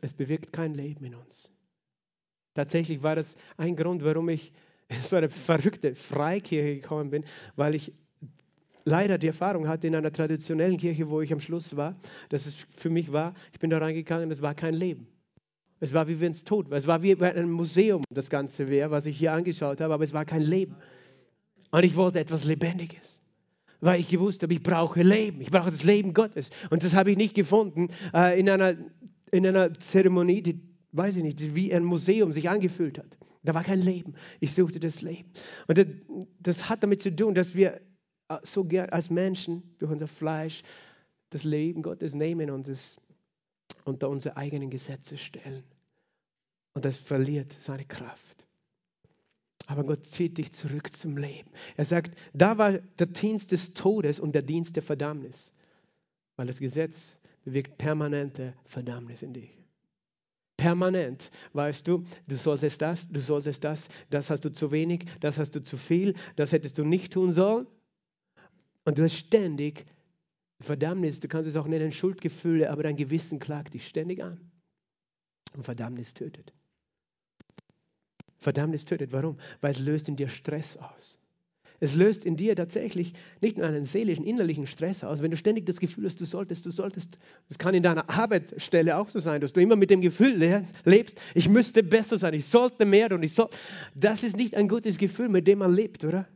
Es 0.00 0.12
bewirkt 0.12 0.52
kein 0.52 0.74
Leben 0.74 1.04
in 1.04 1.14
uns. 1.14 1.52
Tatsächlich 2.54 3.02
war 3.02 3.16
das 3.16 3.36
ein 3.56 3.76
Grund, 3.76 4.04
warum 4.04 4.28
ich 4.28 4.52
so 5.02 5.16
eine 5.16 5.28
verrückte 5.28 5.94
Freikirche 5.94 6.80
gekommen 6.80 7.10
bin, 7.10 7.24
weil 7.56 7.74
ich 7.74 7.92
leider 8.84 9.18
die 9.18 9.26
Erfahrung 9.26 9.68
hatte 9.68 9.86
in 9.86 9.94
einer 9.94 10.12
traditionellen 10.12 10.78
Kirche, 10.78 11.08
wo 11.08 11.20
ich 11.20 11.32
am 11.32 11.40
Schluss 11.40 11.76
war, 11.76 11.96
dass 12.30 12.46
es 12.46 12.54
für 12.76 12.90
mich 12.90 13.12
war, 13.12 13.34
ich 13.52 13.58
bin 13.58 13.70
da 13.70 13.78
reingegangen, 13.78 14.30
es 14.30 14.42
war 14.42 14.54
kein 14.54 14.74
Leben. 14.74 15.06
Es 15.80 15.92
war 15.92 16.08
wie 16.08 16.18
wenn 16.20 16.32
es 16.32 16.42
tot 16.42 16.70
war. 16.70 16.78
Es 16.78 16.86
war 16.86 17.02
wie 17.02 17.14
bei 17.14 17.32
einem 17.32 17.52
Museum, 17.52 18.02
das 18.10 18.30
Ganze 18.30 18.68
wäre, 18.68 18.90
was 18.90 19.06
ich 19.06 19.16
hier 19.16 19.32
angeschaut 19.32 19.80
habe, 19.80 19.94
aber 19.94 20.04
es 20.04 20.12
war 20.12 20.24
kein 20.24 20.42
Leben. 20.42 20.74
Und 21.70 21.84
ich 21.84 21.94
wollte 21.94 22.18
etwas 22.18 22.44
Lebendiges, 22.44 23.20
weil 23.80 24.00
ich 24.00 24.08
gewusst 24.08 24.42
habe, 24.42 24.54
ich 24.54 24.62
brauche 24.62 25.02
Leben, 25.02 25.40
ich 25.40 25.50
brauche 25.50 25.70
das 25.70 25.84
Leben 25.84 26.14
Gottes. 26.14 26.50
Und 26.70 26.82
das 26.82 26.94
habe 26.94 27.10
ich 27.12 27.16
nicht 27.16 27.34
gefunden 27.34 27.90
äh, 28.12 28.40
in, 28.40 28.48
einer, 28.48 28.74
in 29.30 29.46
einer 29.46 29.72
Zeremonie, 29.74 30.42
die, 30.42 30.60
weiß 30.92 31.16
ich 31.16 31.22
nicht, 31.22 31.54
wie 31.54 31.72
ein 31.72 31.84
Museum 31.84 32.32
sich 32.32 32.48
angefühlt 32.48 32.98
hat. 32.98 33.18
Da 33.42 33.54
war 33.54 33.64
kein 33.64 33.80
Leben. 33.80 34.14
Ich 34.40 34.54
suchte 34.54 34.80
das 34.80 35.02
Leben. 35.02 35.30
Und 35.66 35.78
das, 35.78 35.86
das 36.40 36.68
hat 36.68 36.82
damit 36.82 37.02
zu 37.02 37.14
tun, 37.14 37.34
dass 37.34 37.54
wir 37.54 37.80
äh, 38.28 38.38
so 38.42 38.64
gern 38.64 38.90
als 38.90 39.10
Menschen 39.10 39.62
durch 39.78 39.90
unser 39.90 40.08
Fleisch 40.08 40.62
das 41.30 41.44
Leben 41.44 41.82
Gottes 41.82 42.14
nehmen 42.14 42.50
und 42.50 42.68
es 42.68 42.98
unter 43.84 44.08
unsere 44.08 44.36
eigenen 44.36 44.70
Gesetze 44.70 45.18
stellen. 45.18 45.64
Und 46.74 46.84
das 46.84 46.98
verliert 46.98 47.56
seine 47.60 47.84
Kraft. 47.84 48.46
Aber 49.66 49.84
Gott 49.84 50.06
zieht 50.06 50.38
dich 50.38 50.52
zurück 50.52 50.94
zum 50.96 51.16
Leben. 51.16 51.50
Er 51.76 51.84
sagt, 51.84 52.18
da 52.32 52.56
war 52.56 52.72
der 52.72 53.06
Dienst 53.06 53.52
des 53.52 53.74
Todes 53.74 54.18
und 54.18 54.34
der 54.34 54.42
Dienst 54.42 54.76
der 54.76 54.82
Verdammnis. 54.82 55.52
Weil 56.36 56.46
das 56.46 56.58
Gesetz 56.58 57.16
bewirkt 57.44 57.76
permanente 57.76 58.54
Verdammnis 58.64 59.22
in 59.22 59.34
dich. 59.34 59.57
Permanent, 60.58 61.30
weißt 61.52 61.86
du, 61.86 62.04
du 62.26 62.34
solltest 62.34 62.82
das, 62.82 63.08
du 63.08 63.20
solltest 63.20 63.62
das, 63.62 63.88
das 64.10 64.28
hast 64.28 64.44
du 64.44 64.50
zu 64.50 64.72
wenig, 64.72 65.06
das 65.20 65.38
hast 65.38 65.54
du 65.54 65.62
zu 65.62 65.76
viel, 65.76 66.14
das 66.34 66.50
hättest 66.50 66.76
du 66.78 66.84
nicht 66.84 67.12
tun 67.12 67.32
sollen. 67.32 67.66
Und 68.84 68.98
du 68.98 69.04
hast 69.04 69.14
ständig 69.14 69.86
Verdammnis, 70.60 71.20
du 71.20 71.28
kannst 71.28 71.48
es 71.48 71.56
auch 71.56 71.68
nennen, 71.68 71.92
Schuldgefühle, 71.92 72.70
aber 72.70 72.82
dein 72.82 72.96
Gewissen 72.96 73.38
klagt 73.38 73.74
dich 73.74 73.86
ständig 73.86 74.22
an. 74.22 74.50
Und 75.54 75.62
Verdammnis 75.62 76.12
tötet. 76.12 76.52
Verdammnis 78.36 78.84
tötet. 78.84 79.12
Warum? 79.12 79.38
Weil 79.60 79.70
es 79.72 79.78
löst 79.78 80.08
in 80.08 80.16
dir 80.16 80.28
Stress 80.28 80.76
aus. 80.76 81.17
Es 81.80 81.94
löst 81.94 82.24
in 82.24 82.36
dir 82.36 82.56
tatsächlich 82.56 83.12
nicht 83.40 83.56
nur 83.56 83.66
einen 83.66 83.84
seelischen, 83.84 84.24
innerlichen 84.24 84.66
Stress 84.66 85.04
aus, 85.04 85.22
wenn 85.22 85.30
du 85.30 85.36
ständig 85.36 85.66
das 85.66 85.78
Gefühl 85.78 86.06
hast, 86.06 86.20
du 86.20 86.24
solltest, 86.24 86.66
du 86.66 86.70
solltest. 86.70 87.18
Das 87.48 87.58
kann 87.58 87.74
in 87.74 87.82
deiner 87.82 88.10
Arbeitsstelle 88.10 88.96
auch 88.96 89.08
so 89.10 89.20
sein, 89.20 89.40
dass 89.40 89.52
du 89.52 89.60
immer 89.60 89.76
mit 89.76 89.90
dem 89.90 90.00
Gefühl 90.00 90.36
lebst, 90.84 91.20
ich 91.34 91.48
müsste 91.48 91.82
besser 91.82 92.18
sein, 92.18 92.34
ich 92.34 92.46
sollte 92.46 92.84
mehr 92.84 93.12
und 93.12 93.22
ich 93.22 93.34
soll. 93.34 93.48
Das 93.94 94.24
ist 94.24 94.36
nicht 94.36 94.56
ein 94.56 94.68
gutes 94.68 94.98
Gefühl, 94.98 95.28
mit 95.28 95.46
dem 95.46 95.60
man 95.60 95.72
lebt, 95.72 96.04
oder? 96.04 96.26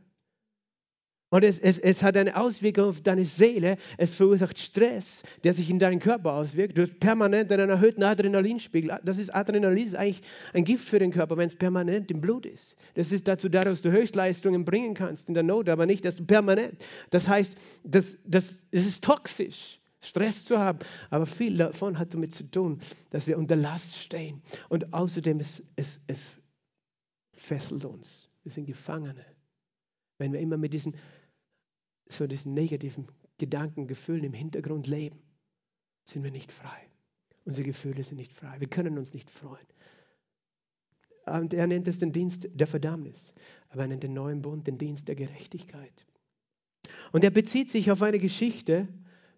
Und 1.33 1.43
es, 1.43 1.57
es, 1.57 1.79
es 1.79 2.03
hat 2.03 2.15
eine 2.15 2.35
Auswirkung 2.37 2.89
auf 2.89 3.01
deine 3.01 3.25
Seele. 3.25 3.77
Es 3.97 4.13
verursacht 4.13 4.59
Stress, 4.59 5.23
der 5.43 5.55
sich 5.55 5.67
in 5.67 5.79
deinen 5.79 5.99
Körper 5.99 6.33
auswirkt. 6.33 6.77
Du 6.77 6.83
hast 6.83 6.99
permanent 6.99 7.51
einen 7.51 7.71
erhöhten 7.71 8.03
Adrenalinspiegel. 8.03 8.99
Das 9.03 9.17
ist 9.17 9.33
Adrenalin 9.33 9.87
ist 9.87 9.95
eigentlich 9.95 10.21
ein 10.53 10.63
Gift 10.63 10.87
für 10.87 10.99
den 10.99 11.09
Körper, 11.09 11.35
wenn 11.35 11.47
es 11.47 11.55
permanent 11.55 12.11
im 12.11 12.21
Blut 12.21 12.45
ist. 12.45 12.75
Das 12.93 13.11
ist 13.11 13.27
dazu 13.27 13.49
da, 13.49 13.63
dass 13.63 13.81
du 13.81 13.91
Höchstleistungen 13.91 14.63
bringen 14.63 14.93
kannst 14.93 15.27
in 15.27 15.33
der 15.33 15.41
Not, 15.41 15.69
aber 15.69 15.87
nicht, 15.87 16.05
dass 16.05 16.17
du 16.17 16.23
permanent. 16.23 16.75
Das 17.09 17.27
heißt, 17.27 17.57
das, 17.83 18.19
das, 18.25 18.53
es 18.69 18.85
ist 18.85 19.03
toxisch. 19.03 19.79
Stress 20.01 20.45
zu 20.45 20.59
haben. 20.59 20.77
Aber 21.09 21.25
viel 21.25 21.57
davon 21.57 21.97
hat 21.97 22.13
damit 22.13 22.31
zu 22.31 22.43
tun, 22.51 22.79
dass 23.09 23.25
wir 23.25 23.39
unter 23.39 23.55
Last 23.55 23.95
stehen. 23.95 24.43
Und 24.69 24.93
außerdem, 24.93 25.39
es, 25.39 25.63
es, 25.77 25.99
es 26.05 26.27
fesselt 27.31 27.85
uns. 27.85 28.29
Wir 28.43 28.51
sind 28.51 28.67
Gefangene. 28.67 29.25
Wenn 30.19 30.31
wir 30.31 30.39
immer 30.39 30.57
mit 30.57 30.73
diesen 30.73 30.95
so 32.07 32.27
diesen 32.27 32.53
negativen 32.53 33.07
Gedanken, 33.37 33.87
Gefühlen 33.87 34.23
im 34.23 34.33
Hintergrund 34.33 34.87
leben, 34.87 35.19
sind 36.05 36.23
wir 36.23 36.31
nicht 36.31 36.51
frei. 36.51 36.89
Unsere 37.45 37.67
Gefühle 37.67 38.03
sind 38.03 38.17
nicht 38.17 38.33
frei. 38.33 38.59
Wir 38.59 38.69
können 38.69 38.97
uns 38.97 39.13
nicht 39.13 39.29
freuen. 39.29 39.65
Und 41.25 41.53
er 41.53 41.67
nennt 41.67 41.87
es 41.87 41.99
den 41.99 42.11
Dienst 42.11 42.49
der 42.53 42.67
Verdammnis, 42.67 43.33
aber 43.69 43.83
er 43.83 43.87
nennt 43.87 44.03
den 44.03 44.13
neuen 44.13 44.41
Bund 44.41 44.67
den 44.67 44.77
Dienst 44.77 45.07
der 45.07 45.15
Gerechtigkeit. 45.15 46.05
Und 47.11 47.23
er 47.23 47.31
bezieht 47.31 47.69
sich 47.69 47.91
auf 47.91 48.01
eine 48.01 48.19
Geschichte, 48.19 48.87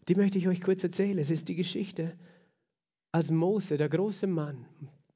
die 0.08 0.16
möchte 0.16 0.38
ich 0.38 0.48
euch 0.48 0.62
kurz 0.62 0.84
erzählen. 0.84 1.18
Es 1.18 1.30
ist 1.30 1.48
die 1.48 1.56
Geschichte, 1.56 2.18
als 3.12 3.32
Mose, 3.32 3.78
der 3.78 3.90
große 3.90 4.28
Mann, 4.28 4.66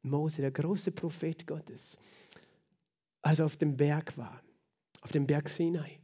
Mose, 0.04 0.42
der 0.42 0.52
große 0.52 0.92
Prophet 0.92 1.46
Gottes, 1.46 1.98
als 3.22 3.40
er 3.40 3.46
auf 3.46 3.58
dem 3.58 3.76
Berg 3.76 4.18
war, 4.18 4.42
auf 5.02 5.12
dem 5.12 5.28
Berg 5.28 5.50
Sinai. 5.50 6.00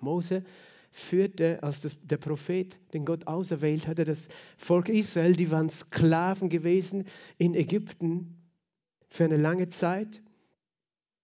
Mose 0.00 0.44
führte, 0.90 1.62
als 1.62 1.82
das, 1.82 1.96
der 2.02 2.16
Prophet, 2.16 2.78
den 2.94 3.04
Gott 3.04 3.26
auserwählt 3.26 3.86
hatte, 3.86 4.04
das 4.04 4.28
Volk 4.56 4.88
Israel, 4.88 5.34
die 5.34 5.50
waren 5.50 5.68
Sklaven 5.68 6.48
gewesen 6.48 7.04
in 7.38 7.54
Ägypten 7.54 8.36
für 9.08 9.24
eine 9.24 9.36
lange 9.36 9.68
Zeit. 9.68 10.22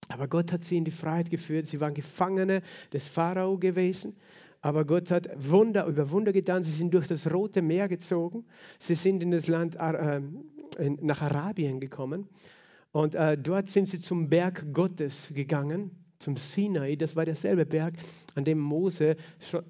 Aber 0.09 0.27
Gott 0.27 0.51
hat 0.51 0.63
sie 0.63 0.77
in 0.77 0.85
die 0.85 0.91
Freiheit 0.91 1.29
geführt. 1.29 1.65
Sie 1.65 1.79
waren 1.79 1.93
Gefangene 1.93 2.61
des 2.91 3.05
Pharao 3.05 3.57
gewesen. 3.57 4.15
Aber 4.61 4.85
Gott 4.85 5.11
hat 5.11 5.29
Wunder 5.35 5.85
über 5.87 6.11
Wunder 6.11 6.31
getan. 6.31 6.63
Sie 6.63 6.71
sind 6.71 6.93
durch 6.93 7.07
das 7.07 7.31
Rote 7.31 7.61
Meer 7.61 7.87
gezogen. 7.87 8.45
Sie 8.79 8.95
sind 8.95 9.23
in 9.23 9.31
das 9.31 9.47
Land 9.47 9.75
äh, 9.75 10.21
nach 11.01 11.21
Arabien 11.21 11.79
gekommen. 11.79 12.27
Und 12.91 13.15
äh, 13.15 13.37
dort 13.37 13.69
sind 13.69 13.87
sie 13.87 13.99
zum 13.99 14.29
Berg 14.29 14.71
Gottes 14.71 15.31
gegangen 15.33 16.02
zum 16.23 16.37
Sinai. 16.37 16.95
Das 16.95 17.15
war 17.15 17.25
derselbe 17.25 17.65
Berg, 17.65 17.95
an 18.35 18.45
dem 18.45 18.59
Mose 18.59 19.17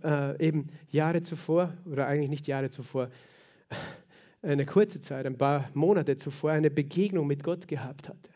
äh, 0.04 0.46
eben 0.46 0.68
Jahre 0.90 1.22
zuvor, 1.22 1.74
oder 1.86 2.08
eigentlich 2.08 2.30
nicht 2.30 2.48
Jahre 2.48 2.70
zuvor, 2.70 3.10
eine 4.42 4.66
kurze 4.66 5.00
Zeit, 5.00 5.26
ein 5.26 5.38
paar 5.38 5.70
Monate 5.74 6.16
zuvor, 6.16 6.52
eine 6.52 6.70
Begegnung 6.70 7.28
mit 7.28 7.44
Gott 7.44 7.68
gehabt 7.68 8.08
hatte. 8.08 8.30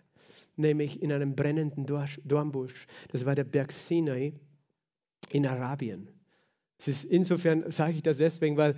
Nämlich 0.55 1.01
in 1.03 1.11
einem 1.11 1.35
brennenden 1.35 1.85
Dornbusch. 1.85 2.87
Das 3.11 3.25
war 3.25 3.35
der 3.35 3.43
Berg 3.43 3.71
Sinai 3.71 4.33
in 5.29 5.45
Arabien. 5.45 6.09
Es 6.79 6.87
ist 6.87 7.03
insofern 7.05 7.71
sage 7.71 7.93
ich 7.93 8.03
das 8.03 8.17
deswegen, 8.17 8.57
weil 8.57 8.75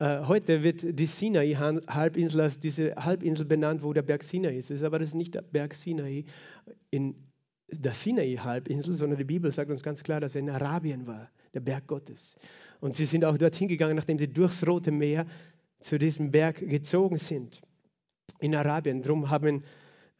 äh, 0.00 0.24
heute 0.26 0.64
wird 0.64 0.98
die 0.98 1.06
Sinai-Halbinsel 1.06 2.40
als 2.40 2.58
diese 2.58 2.96
Halbinsel 2.96 3.44
benannt, 3.44 3.82
wo 3.82 3.92
der 3.92 4.02
Berg 4.02 4.24
Sinai 4.24 4.56
ist. 4.56 4.82
Aber 4.82 4.98
das 4.98 5.10
ist 5.10 5.14
nicht 5.14 5.34
der 5.34 5.42
Berg 5.42 5.74
Sinai 5.74 6.24
in 6.90 7.14
der 7.72 7.94
Sinai-Halbinsel, 7.94 8.94
sondern 8.94 9.18
die 9.18 9.24
Bibel 9.24 9.50
sagt 9.52 9.70
uns 9.70 9.82
ganz 9.82 10.02
klar, 10.02 10.20
dass 10.20 10.34
er 10.34 10.40
in 10.40 10.50
Arabien 10.50 11.06
war, 11.06 11.30
der 11.54 11.60
Berg 11.60 11.86
Gottes. 11.86 12.36
Und 12.80 12.94
sie 12.94 13.04
sind 13.04 13.24
auch 13.24 13.36
dorthin 13.36 13.68
gegangen, 13.68 13.96
nachdem 13.96 14.18
sie 14.18 14.28
durchs 14.28 14.66
Rote 14.66 14.90
Meer 14.90 15.26
zu 15.80 15.98
diesem 15.98 16.30
Berg 16.30 16.56
gezogen 16.68 17.18
sind. 17.18 17.60
In 18.38 18.54
Arabien. 18.54 19.02
Darum 19.02 19.30
haben 19.30 19.64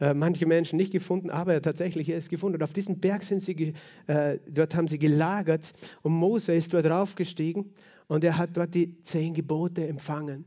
äh, 0.01 0.14
manche 0.14 0.46
Menschen 0.46 0.76
nicht 0.76 0.92
gefunden, 0.92 1.30
aber 1.30 1.61
tatsächlich 1.61 2.09
er 2.09 2.16
ist 2.16 2.30
gefunden. 2.30 2.57
Und 2.57 2.62
auf 2.62 2.72
diesem 2.72 2.98
Berg 2.98 3.22
sind 3.22 3.40
sie, 3.40 3.74
äh, 4.07 4.38
dort 4.48 4.74
haben 4.74 4.88
sie 4.88 4.98
gelagert 4.98 5.72
und 6.03 6.12
Mose 6.12 6.55
ist 6.55 6.72
dort 6.72 6.86
raufgestiegen 6.86 7.72
und 8.09 8.24
er 8.24 8.36
hat 8.36 8.57
dort 8.57 8.74
die 8.74 9.01
zehn 9.03 9.34
Gebote 9.34 9.86
empfangen, 9.86 10.44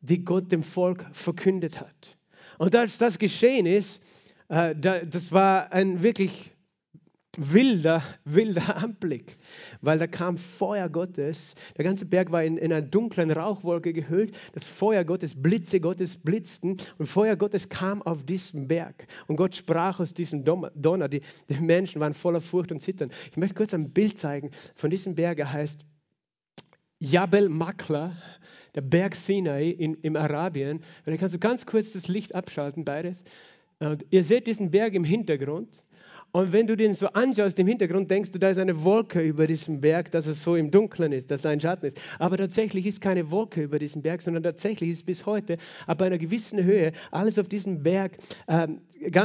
die 0.00 0.24
Gott 0.24 0.50
dem 0.50 0.62
Volk 0.62 1.06
verkündet 1.12 1.80
hat. 1.80 2.16
Und 2.58 2.74
als 2.74 2.98
das 2.98 3.18
geschehen 3.18 3.66
ist, 3.66 4.00
das 4.48 5.32
war 5.32 5.72
ein 5.72 6.02
wirklich 6.02 6.52
wilder, 7.36 8.02
wilder 8.24 8.76
Anblick, 8.76 9.38
weil 9.80 9.98
da 9.98 10.06
kam 10.06 10.38
Feuer 10.38 10.88
Gottes. 10.88 11.54
Der 11.76 11.84
ganze 11.84 12.06
Berg 12.06 12.32
war 12.32 12.42
in, 12.42 12.56
in 12.56 12.72
einer 12.72 12.82
dunklen 12.82 13.30
Rauchwolke 13.30 13.92
gehüllt. 13.92 14.36
Das 14.52 14.66
Feuer 14.66 15.04
Gottes, 15.04 15.40
Blitze 15.40 15.80
Gottes 15.80 16.16
blitzten 16.16 16.76
und 16.98 17.06
Feuer 17.06 17.36
Gottes 17.36 17.68
kam 17.68 18.02
auf 18.02 18.24
diesen 18.24 18.68
Berg. 18.68 19.06
Und 19.26 19.36
Gott 19.36 19.54
sprach 19.54 20.00
aus 20.00 20.14
diesem 20.14 20.44
Donner. 20.44 21.08
Die, 21.08 21.22
die 21.48 21.60
Menschen 21.60 22.00
waren 22.00 22.14
voller 22.14 22.40
Furcht 22.40 22.72
und 22.72 22.80
Zittern. 22.80 23.10
Ich 23.30 23.36
möchte 23.36 23.54
kurz 23.54 23.74
ein 23.74 23.92
Bild 23.92 24.18
zeigen 24.18 24.50
von 24.74 24.90
diesem 24.90 25.14
Berg. 25.14 25.38
Er 25.38 25.52
heißt 25.52 25.84
Jabel 26.98 27.48
Makla, 27.48 28.16
der 28.74 28.80
Berg 28.80 29.14
Sinai 29.14 29.70
in, 29.70 29.94
in 29.94 30.16
Arabien. 30.16 30.80
Vielleicht 31.04 31.20
kannst 31.20 31.34
du 31.34 31.38
ganz 31.38 31.66
kurz 31.66 31.92
das 31.92 32.08
Licht 32.08 32.34
abschalten, 32.34 32.84
beides. 32.84 33.24
Und 33.78 34.06
ihr 34.10 34.24
seht 34.24 34.46
diesen 34.46 34.70
Berg 34.70 34.94
im 34.94 35.04
Hintergrund. 35.04 35.82
Und 36.32 36.52
wenn 36.52 36.66
du 36.66 36.76
den 36.76 36.92
so 36.92 37.06
anschaust 37.08 37.58
im 37.58 37.66
Hintergrund, 37.66 38.10
denkst 38.10 38.32
du, 38.32 38.38
da 38.38 38.50
ist 38.50 38.58
eine 38.58 38.84
Wolke 38.84 39.22
über 39.22 39.46
diesem 39.46 39.80
Berg, 39.80 40.10
dass 40.10 40.26
es 40.26 40.42
so 40.42 40.54
im 40.54 40.70
Dunkeln 40.70 41.12
ist, 41.12 41.30
dass 41.30 41.42
da 41.42 41.50
ein 41.50 41.60
Schatten 41.60 41.86
ist. 41.86 41.98
Aber 42.18 42.36
tatsächlich 42.36 42.84
ist 42.84 43.00
keine 43.00 43.30
Wolke 43.30 43.62
über 43.62 43.78
diesem 43.78 44.02
Berg, 44.02 44.20
sondern 44.20 44.42
tatsächlich 44.42 44.90
ist 44.90 45.06
bis 45.06 45.24
heute 45.24 45.56
ab 45.86 46.02
einer 46.02 46.18
gewissen 46.18 46.62
Höhe 46.62 46.92
alles 47.10 47.38
auf 47.38 47.48
diesem 47.48 47.82
Berg 47.82 48.18
ähm, 48.48 48.80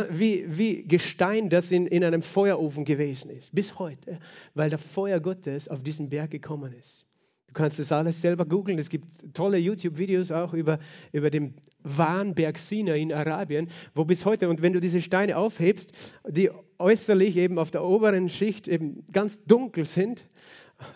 wie, 0.09 0.45
wie 0.47 0.83
Gestein, 0.83 1.49
das 1.49 1.71
in, 1.71 1.87
in 1.87 2.03
einem 2.03 2.21
Feuerofen 2.21 2.85
gewesen 2.85 3.29
ist. 3.31 3.53
Bis 3.53 3.77
heute, 3.77 4.19
weil 4.53 4.69
der 4.69 4.79
Feuer 4.79 5.19
Gottes 5.19 5.67
auf 5.67 5.83
diesen 5.83 6.09
Berg 6.09 6.31
gekommen 6.31 6.73
ist. 6.79 7.07
Du 7.51 7.55
kannst 7.55 7.79
das 7.79 7.91
alles 7.91 8.21
selber 8.21 8.45
googeln. 8.45 8.79
Es 8.79 8.89
gibt 8.89 9.33
tolle 9.33 9.57
YouTube-Videos 9.57 10.31
auch 10.31 10.53
über, 10.53 10.79
über 11.11 11.29
den 11.29 11.55
Warnberg 11.83 12.57
Sinai 12.57 13.01
in 13.01 13.11
Arabien, 13.11 13.67
wo 13.93 14.05
bis 14.05 14.25
heute, 14.25 14.47
und 14.47 14.61
wenn 14.61 14.71
du 14.71 14.79
diese 14.79 15.01
Steine 15.01 15.35
aufhebst, 15.35 15.91
die 16.25 16.49
äußerlich 16.79 17.35
eben 17.35 17.59
auf 17.59 17.69
der 17.69 17.83
oberen 17.83 18.29
Schicht 18.29 18.69
eben 18.69 19.03
ganz 19.11 19.43
dunkel 19.43 19.83
sind, 19.83 20.29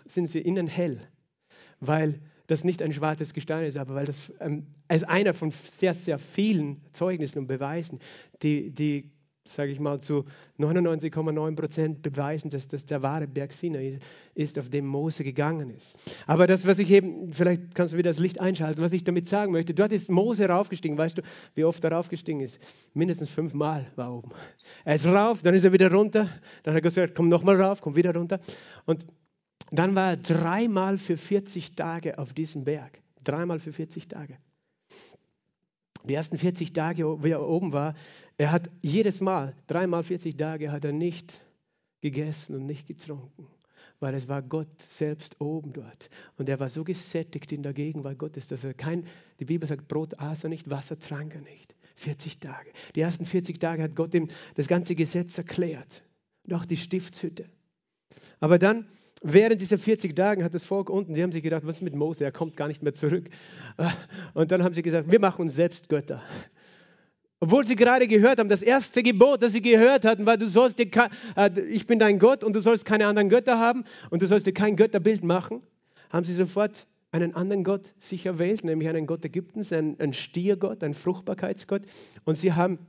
sind 0.05 0.27
sie 0.27 0.39
innen 0.39 0.67
hell, 0.67 1.01
weil 1.81 2.21
das 2.47 2.63
nicht 2.63 2.81
ein 2.81 2.93
schwarzes 2.93 3.33
Gestein 3.33 3.65
ist, 3.65 3.75
aber 3.75 3.95
weil 3.95 4.05
das 4.05 4.31
ähm, 4.39 4.67
als 4.87 5.03
einer 5.03 5.33
von 5.33 5.51
sehr, 5.51 5.93
sehr 5.93 6.19
vielen 6.19 6.81
Zeugnissen 6.93 7.39
und 7.39 7.47
Beweisen, 7.47 7.99
die, 8.43 8.71
die 8.71 9.11
sage 9.47 9.71
ich 9.71 9.79
mal, 9.79 9.99
zu 9.99 10.25
99,9 10.59 11.55
Prozent 11.55 12.01
beweisen, 12.01 12.49
dass 12.49 12.67
das 12.67 12.85
der 12.85 13.03
wahre 13.03 13.27
Berg 13.27 13.53
Sinai 13.53 13.99
ist, 14.33 14.57
auf 14.57 14.69
dem 14.69 14.87
Mose 14.87 15.23
gegangen 15.23 15.69
ist. 15.69 15.95
Aber 16.25 16.47
das, 16.47 16.65
was 16.65 16.79
ich 16.79 16.89
eben, 16.89 17.31
vielleicht 17.31 17.75
kannst 17.75 17.93
du 17.93 17.97
wieder 17.97 18.09
das 18.09 18.19
Licht 18.19 18.41
einschalten, 18.41 18.81
was 18.81 18.91
ich 18.91 19.03
damit 19.03 19.27
sagen 19.27 19.51
möchte, 19.51 19.73
dort 19.73 19.91
ist 19.91 20.09
Mose 20.09 20.47
raufgestiegen. 20.47 20.97
Weißt 20.97 21.19
du, 21.19 21.21
wie 21.53 21.63
oft 21.63 21.83
er 21.83 21.91
raufgestiegen 21.91 22.41
ist? 22.41 22.59
Mindestens 22.93 23.29
fünfmal 23.29 23.85
war 23.95 24.13
oben. 24.13 24.31
Er 24.83 24.95
ist 24.95 25.05
rauf, 25.05 25.41
dann 25.43 25.53
ist 25.53 25.63
er 25.63 25.71
wieder 25.71 25.91
runter, 25.91 26.27
dann 26.63 26.73
hat 26.73 26.79
er 26.79 26.81
gesagt, 26.81 27.15
komm 27.15 27.29
nochmal 27.29 27.61
rauf, 27.61 27.81
komm 27.81 27.95
wieder 27.95 28.15
runter. 28.15 28.39
Und 28.85 29.05
dann 29.71 29.95
war 29.95 30.11
er 30.11 30.17
dreimal 30.17 30.97
für 30.97 31.17
40 31.17 31.75
Tage 31.75 32.17
auf 32.17 32.33
diesem 32.33 32.63
Berg. 32.63 32.99
Dreimal 33.23 33.59
für 33.59 33.73
40 33.73 34.07
Tage. 34.07 34.37
Die 36.07 36.13
ersten 36.13 36.37
40 36.37 36.73
Tage, 36.73 37.23
wie 37.23 37.31
er 37.31 37.47
oben 37.47 37.73
war, 37.73 37.95
er 38.37 38.51
hat 38.51 38.69
jedes 38.81 39.21
Mal, 39.21 39.55
dreimal 39.67 40.03
40 40.03 40.37
Tage, 40.37 40.71
hat 40.71 40.85
er 40.85 40.91
nicht 40.91 41.41
gegessen 42.01 42.55
und 42.55 42.65
nicht 42.65 42.87
getrunken, 42.87 43.47
weil 43.99 44.13
es 44.13 44.27
war 44.27 44.41
Gott 44.41 44.81
selbst 44.81 45.41
oben 45.41 45.73
dort. 45.73 46.09
Und 46.37 46.49
er 46.49 46.59
war 46.59 46.69
so 46.69 46.83
gesättigt 46.83 47.51
in 47.51 47.63
der 47.63 47.73
Gegenwart 47.73 48.19
Gottes, 48.19 48.47
dass 48.47 48.63
er 48.63 48.73
kein, 48.73 49.07
die 49.39 49.45
Bibel 49.45 49.67
sagt, 49.67 49.87
Brot 49.87 50.19
aß 50.19 50.43
er 50.43 50.49
nicht, 50.49 50.69
Wasser 50.69 50.99
trank 50.99 51.33
er 51.33 51.41
nicht. 51.41 51.75
40 51.95 52.39
Tage. 52.39 52.71
Die 52.95 53.01
ersten 53.01 53.25
40 53.25 53.59
Tage 53.59 53.81
hat 53.81 53.95
Gott 53.95 54.13
ihm 54.13 54.27
das 54.55 54.67
ganze 54.67 54.95
Gesetz 54.95 55.37
erklärt. 55.37 56.03
Und 56.47 56.69
die 56.69 56.77
Stiftshütte. 56.77 57.45
Aber 58.39 58.59
dann, 58.59 58.87
während 59.25 59.59
dieser 59.59 59.77
40 59.77 60.15
Tagen, 60.15 60.43
hat 60.43 60.53
das 60.53 60.63
Volk 60.63 60.89
unten, 60.89 61.15
die 61.15 61.23
haben 61.23 61.31
sich 61.31 61.43
gedacht, 61.43 61.63
was 61.65 61.77
ist 61.77 61.81
mit 61.81 61.95
Mose? 61.95 62.23
Er 62.23 62.31
kommt 62.31 62.55
gar 62.55 62.67
nicht 62.67 62.83
mehr 62.83 62.93
zurück. 62.93 63.25
Und 64.33 64.51
dann 64.51 64.63
haben 64.63 64.73
sie 64.73 64.81
gesagt, 64.81 65.11
wir 65.11 65.19
machen 65.19 65.41
uns 65.41 65.55
selbst 65.55 65.89
Götter. 65.89 66.21
Obwohl 67.39 67.65
sie 67.65 67.75
gerade 67.75 68.07
gehört 68.07 68.39
haben, 68.39 68.49
das 68.49 68.61
erste 68.61 69.03
Gebot, 69.03 69.41
das 69.41 69.51
sie 69.51 69.61
gehört 69.61 70.05
hatten, 70.05 70.25
war, 70.25 70.37
du 70.37 70.47
sollst 70.47 70.79
dir, 70.79 70.87
äh, 71.35 71.59
ich 71.69 71.85
bin 71.85 71.99
dein 71.99 72.19
Gott 72.19 72.43
und 72.43 72.53
du 72.53 72.61
sollst 72.61 72.85
keine 72.85 73.07
anderen 73.07 73.29
Götter 73.29 73.59
haben 73.59 73.83
und 74.09 74.21
du 74.21 74.27
sollst 74.27 74.47
dir 74.47 74.53
kein 74.53 74.75
Götterbild 74.75 75.23
machen, 75.23 75.61
haben 76.09 76.25
sie 76.25 76.33
sofort 76.33 76.87
einen 77.11 77.33
anderen 77.33 77.63
Gott 77.63 77.93
sich 77.99 78.25
erwählt, 78.25 78.63
nämlich 78.63 78.87
einen 78.89 79.07
Gott 79.07 79.25
Ägyptens, 79.25 79.73
einen, 79.73 79.99
einen 79.99 80.13
Stiergott, 80.13 80.83
einen 80.83 80.93
Fruchtbarkeitsgott. 80.93 81.83
Und 82.25 82.35
sie 82.35 82.53
haben 82.53 82.79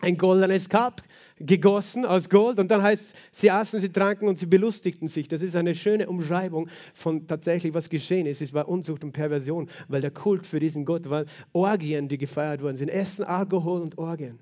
ein 0.00 0.16
goldenes 0.16 0.68
Kalb 0.68 1.02
gegossen 1.40 2.04
aus 2.04 2.28
Gold 2.28 2.58
und 2.58 2.70
dann 2.70 2.82
heißt 2.82 3.14
sie 3.30 3.50
aßen, 3.50 3.80
sie 3.80 3.90
tranken 3.90 4.28
und 4.28 4.38
sie 4.38 4.46
belustigten 4.46 5.08
sich. 5.08 5.28
Das 5.28 5.42
ist 5.42 5.56
eine 5.56 5.74
schöne 5.74 6.08
Umschreibung 6.08 6.68
von 6.94 7.26
tatsächlich, 7.26 7.74
was 7.74 7.90
geschehen 7.90 8.26
ist. 8.26 8.42
Es 8.42 8.52
war 8.52 8.68
Unzucht 8.68 9.04
und 9.04 9.12
Perversion, 9.12 9.68
weil 9.88 10.00
der 10.00 10.10
Kult 10.10 10.46
für 10.46 10.60
diesen 10.60 10.84
Gott 10.84 11.08
war 11.08 11.24
Orgien, 11.52 12.08
die 12.08 12.18
gefeiert 12.18 12.62
worden 12.62 12.76
sind. 12.76 12.88
Essen, 12.88 13.24
Alkohol 13.24 13.82
und 13.82 13.98
Orgien, 13.98 14.38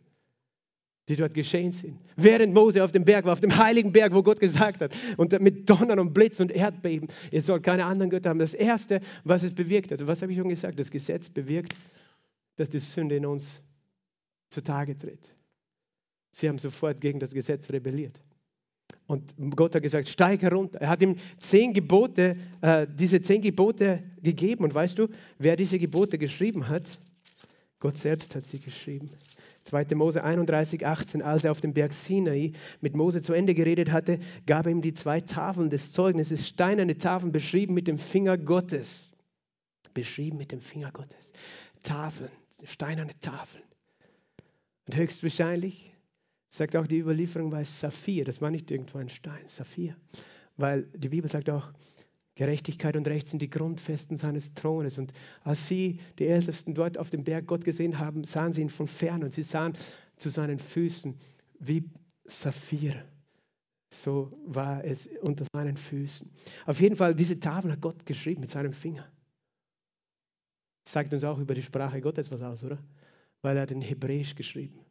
die 1.09 1.17
dort 1.17 1.35
geschehen 1.35 1.73
sind. 1.73 1.99
Während 2.17 2.55
Mose 2.55 2.83
auf 2.83 2.93
dem 2.93 3.05
Berg 3.05 3.27
war, 3.27 3.33
auf 3.33 3.41
dem 3.41 3.57
heiligen 3.57 3.93
Berg, 3.93 4.15
wo 4.15 4.23
Gott 4.23 4.41
gesagt 4.41 4.81
hat, 4.81 4.95
und 5.17 5.39
mit 5.41 5.69
Donnern 5.69 5.99
und 5.99 6.15
Blitz 6.15 6.41
und 6.41 6.51
Erdbeben, 6.51 7.09
ihr 7.31 7.43
sollt 7.43 7.63
keine 7.63 7.85
anderen 7.85 8.11
Götter 8.11 8.31
haben. 8.31 8.39
Das 8.39 8.55
Erste, 8.55 9.01
was 9.25 9.43
es 9.43 9.55
bewirkt 9.55 9.93
hat, 9.93 10.01
und 10.01 10.09
was 10.09 10.23
habe 10.23 10.33
ich 10.33 10.39
schon 10.39 10.49
gesagt, 10.49 10.79
das 10.79 10.91
Gesetz 10.91 11.29
bewirkt, 11.29 11.75
dass 12.57 12.71
die 12.71 12.81
Sünde 12.81 13.17
in 13.17 13.27
uns 13.27 13.63
zutage 14.49 14.97
tritt. 14.97 15.36
Sie 16.37 16.51
haben 16.51 16.59
sofort 16.59 17.01
gegen 17.01 17.19
das 17.19 17.33
Gesetz 17.33 17.71
rebelliert. 17.71 18.21
Und 19.07 19.33
Gott 19.57 19.75
hat 19.75 19.83
gesagt, 19.83 20.07
steig 20.07 20.43
herunter. 20.43 20.79
Er 20.83 20.91
hat 20.91 21.01
ihm 21.01 21.17
zehn 21.39 21.73
Gebote, 21.73 22.37
äh, 22.61 22.87
diese 22.95 23.23
zehn 23.23 23.41
Gebote 23.41 24.03
gegeben. 24.21 24.65
Und 24.65 24.75
weißt 24.75 24.99
du, 24.99 25.09
wer 25.39 25.57
diese 25.57 25.79
Gebote 25.79 26.19
geschrieben 26.19 26.69
hat? 26.69 27.01
Gott 27.81 27.97
selbst 27.97 28.35
hat 28.35 28.43
sie 28.43 28.59
geschrieben. 28.59 29.13
2. 29.63 29.87
Mose 29.95 30.23
31, 30.23 30.85
18, 30.85 31.23
als 31.23 31.45
er 31.45 31.53
auf 31.53 31.63
dem 31.63 31.73
Berg 31.73 31.95
Sinai 31.95 32.53
mit 32.83 32.95
Mose 32.95 33.23
zu 33.23 33.33
Ende 33.33 33.55
geredet 33.55 33.91
hatte, 33.91 34.19
gab 34.47 34.67
er 34.67 34.73
ihm 34.73 34.83
die 34.83 34.93
zwei 34.93 35.23
Tafeln 35.23 35.71
des 35.71 35.93
Zeugnisses, 35.93 36.47
steinerne 36.47 36.99
Tafeln, 36.99 37.33
beschrieben 37.33 37.73
mit 37.73 37.89
dem 37.89 37.99
Finger 37.99 38.37
Gottes. 38.37 39.11
Beschrieben 39.95 40.37
mit 40.37 40.53
dem 40.53 40.61
Finger 40.61 40.93
Gottes. 40.93 41.33
Tafeln, 41.83 42.31
steinerne 42.67 43.19
Tafeln. 43.21 43.65
Und 44.87 44.97
höchstwahrscheinlich 44.97 45.96
sagt 46.57 46.75
auch 46.77 46.87
die 46.87 46.99
Überlieferung 46.99 47.53
war 47.53 47.65
Saphir. 47.65 48.25
Das 48.25 48.41
war 48.41 48.51
nicht 48.51 48.71
irgendwo 48.71 48.99
ein 48.99 49.09
Stein, 49.09 49.47
Saphir. 49.47 49.97
Weil 50.57 50.85
die 50.95 51.11
Bibel 51.11 51.31
sagt 51.31 51.51
auch, 51.51 51.73
Gerechtigkeit 52.35 52.97
und 52.97 53.09
Recht 53.09 53.29
sind 53.29 53.41
die 53.41 53.51
Grundfesten 53.51 54.17
seines 54.17 54.55
Thrones. 54.55 54.99
Und 54.99 55.13
als 55.43 55.69
sie, 55.69 56.01
die 56.19 56.27
Ältesten, 56.27 56.75
dort 56.75 56.99
auf 56.99 57.11
dem 57.11 57.25
Berg 57.25 57.47
Gott 57.47 57.65
gesehen 57.65 57.99
haben, 57.99 58.25
sahen 58.25 58.53
sie 58.53 58.63
ihn 58.63 58.71
von 58.71 58.87
fern 58.87 59.23
und 59.23 59.33
sie 59.33 59.43
sahen 59.43 59.75
zu 60.17 60.29
seinen 60.29 60.59
Füßen 60.59 61.15
wie 61.61 61.85
Saphir. 62.25 63.05
So 63.91 64.33
war 64.47 64.85
es 64.85 65.09
unter 65.23 65.47
seinen 65.55 65.77
Füßen. 65.77 66.31
Auf 66.67 66.81
jeden 66.81 66.97
Fall, 66.97 67.15
diese 67.15 67.39
Tafel 67.39 67.73
hat 67.73 67.81
Gott 67.81 68.05
geschrieben 68.05 68.41
mit 68.41 68.51
seinem 68.51 68.73
Finger. 68.73 69.07
Sagt 70.87 71.13
uns 71.13 71.25
auch 71.25 71.39
über 71.39 71.55
die 71.55 71.63
Sprache 71.63 72.01
Gottes 72.01 72.31
was 72.31 72.43
aus, 72.43 72.65
oder? 72.65 72.79
Weil 73.43 73.57
er 73.57 73.63
hat 73.63 73.73
in 73.73 73.81
Hebräisch 73.81 74.35
geschrieben. 74.35 74.86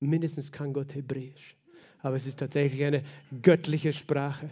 Mindestens 0.00 0.52
kann 0.52 0.72
Gott 0.72 0.94
Hebräisch. 0.94 1.56
Aber 2.00 2.16
es 2.16 2.26
ist 2.26 2.38
tatsächlich 2.38 2.84
eine 2.84 3.02
göttliche 3.42 3.92
Sprache, 3.92 4.50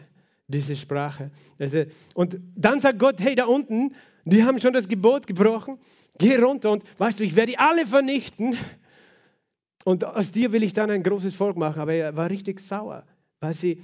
diese 0.49 0.75
Sprache. 0.75 1.31
Also, 1.59 1.85
und 2.15 2.39
dann 2.57 2.81
sagt 2.81 2.99
Gott, 2.99 3.21
hey, 3.21 3.35
da 3.35 3.45
unten, 3.45 3.95
die 4.25 4.43
haben 4.43 4.61
schon 4.61 4.73
das 4.73 4.89
Gebot 4.89 5.27
gebrochen, 5.27 5.79
geh 6.19 6.37
runter 6.37 6.71
und 6.71 6.85
weißt 6.99 7.21
du, 7.21 7.25
ich 7.25 7.37
werde 7.37 7.53
die 7.53 7.59
alle 7.59 7.87
vernichten. 7.87 8.57
Und 9.85 10.05
aus 10.05 10.31
dir 10.31 10.53
will 10.53 10.63
ich 10.63 10.73
dann 10.73 10.91
ein 10.91 11.03
großes 11.03 11.35
Volk 11.35 11.57
machen. 11.57 11.81
Aber 11.81 11.93
er 11.93 12.15
war 12.17 12.31
richtig 12.31 12.61
sauer, 12.61 13.05
weil 13.41 13.55
sie 13.55 13.83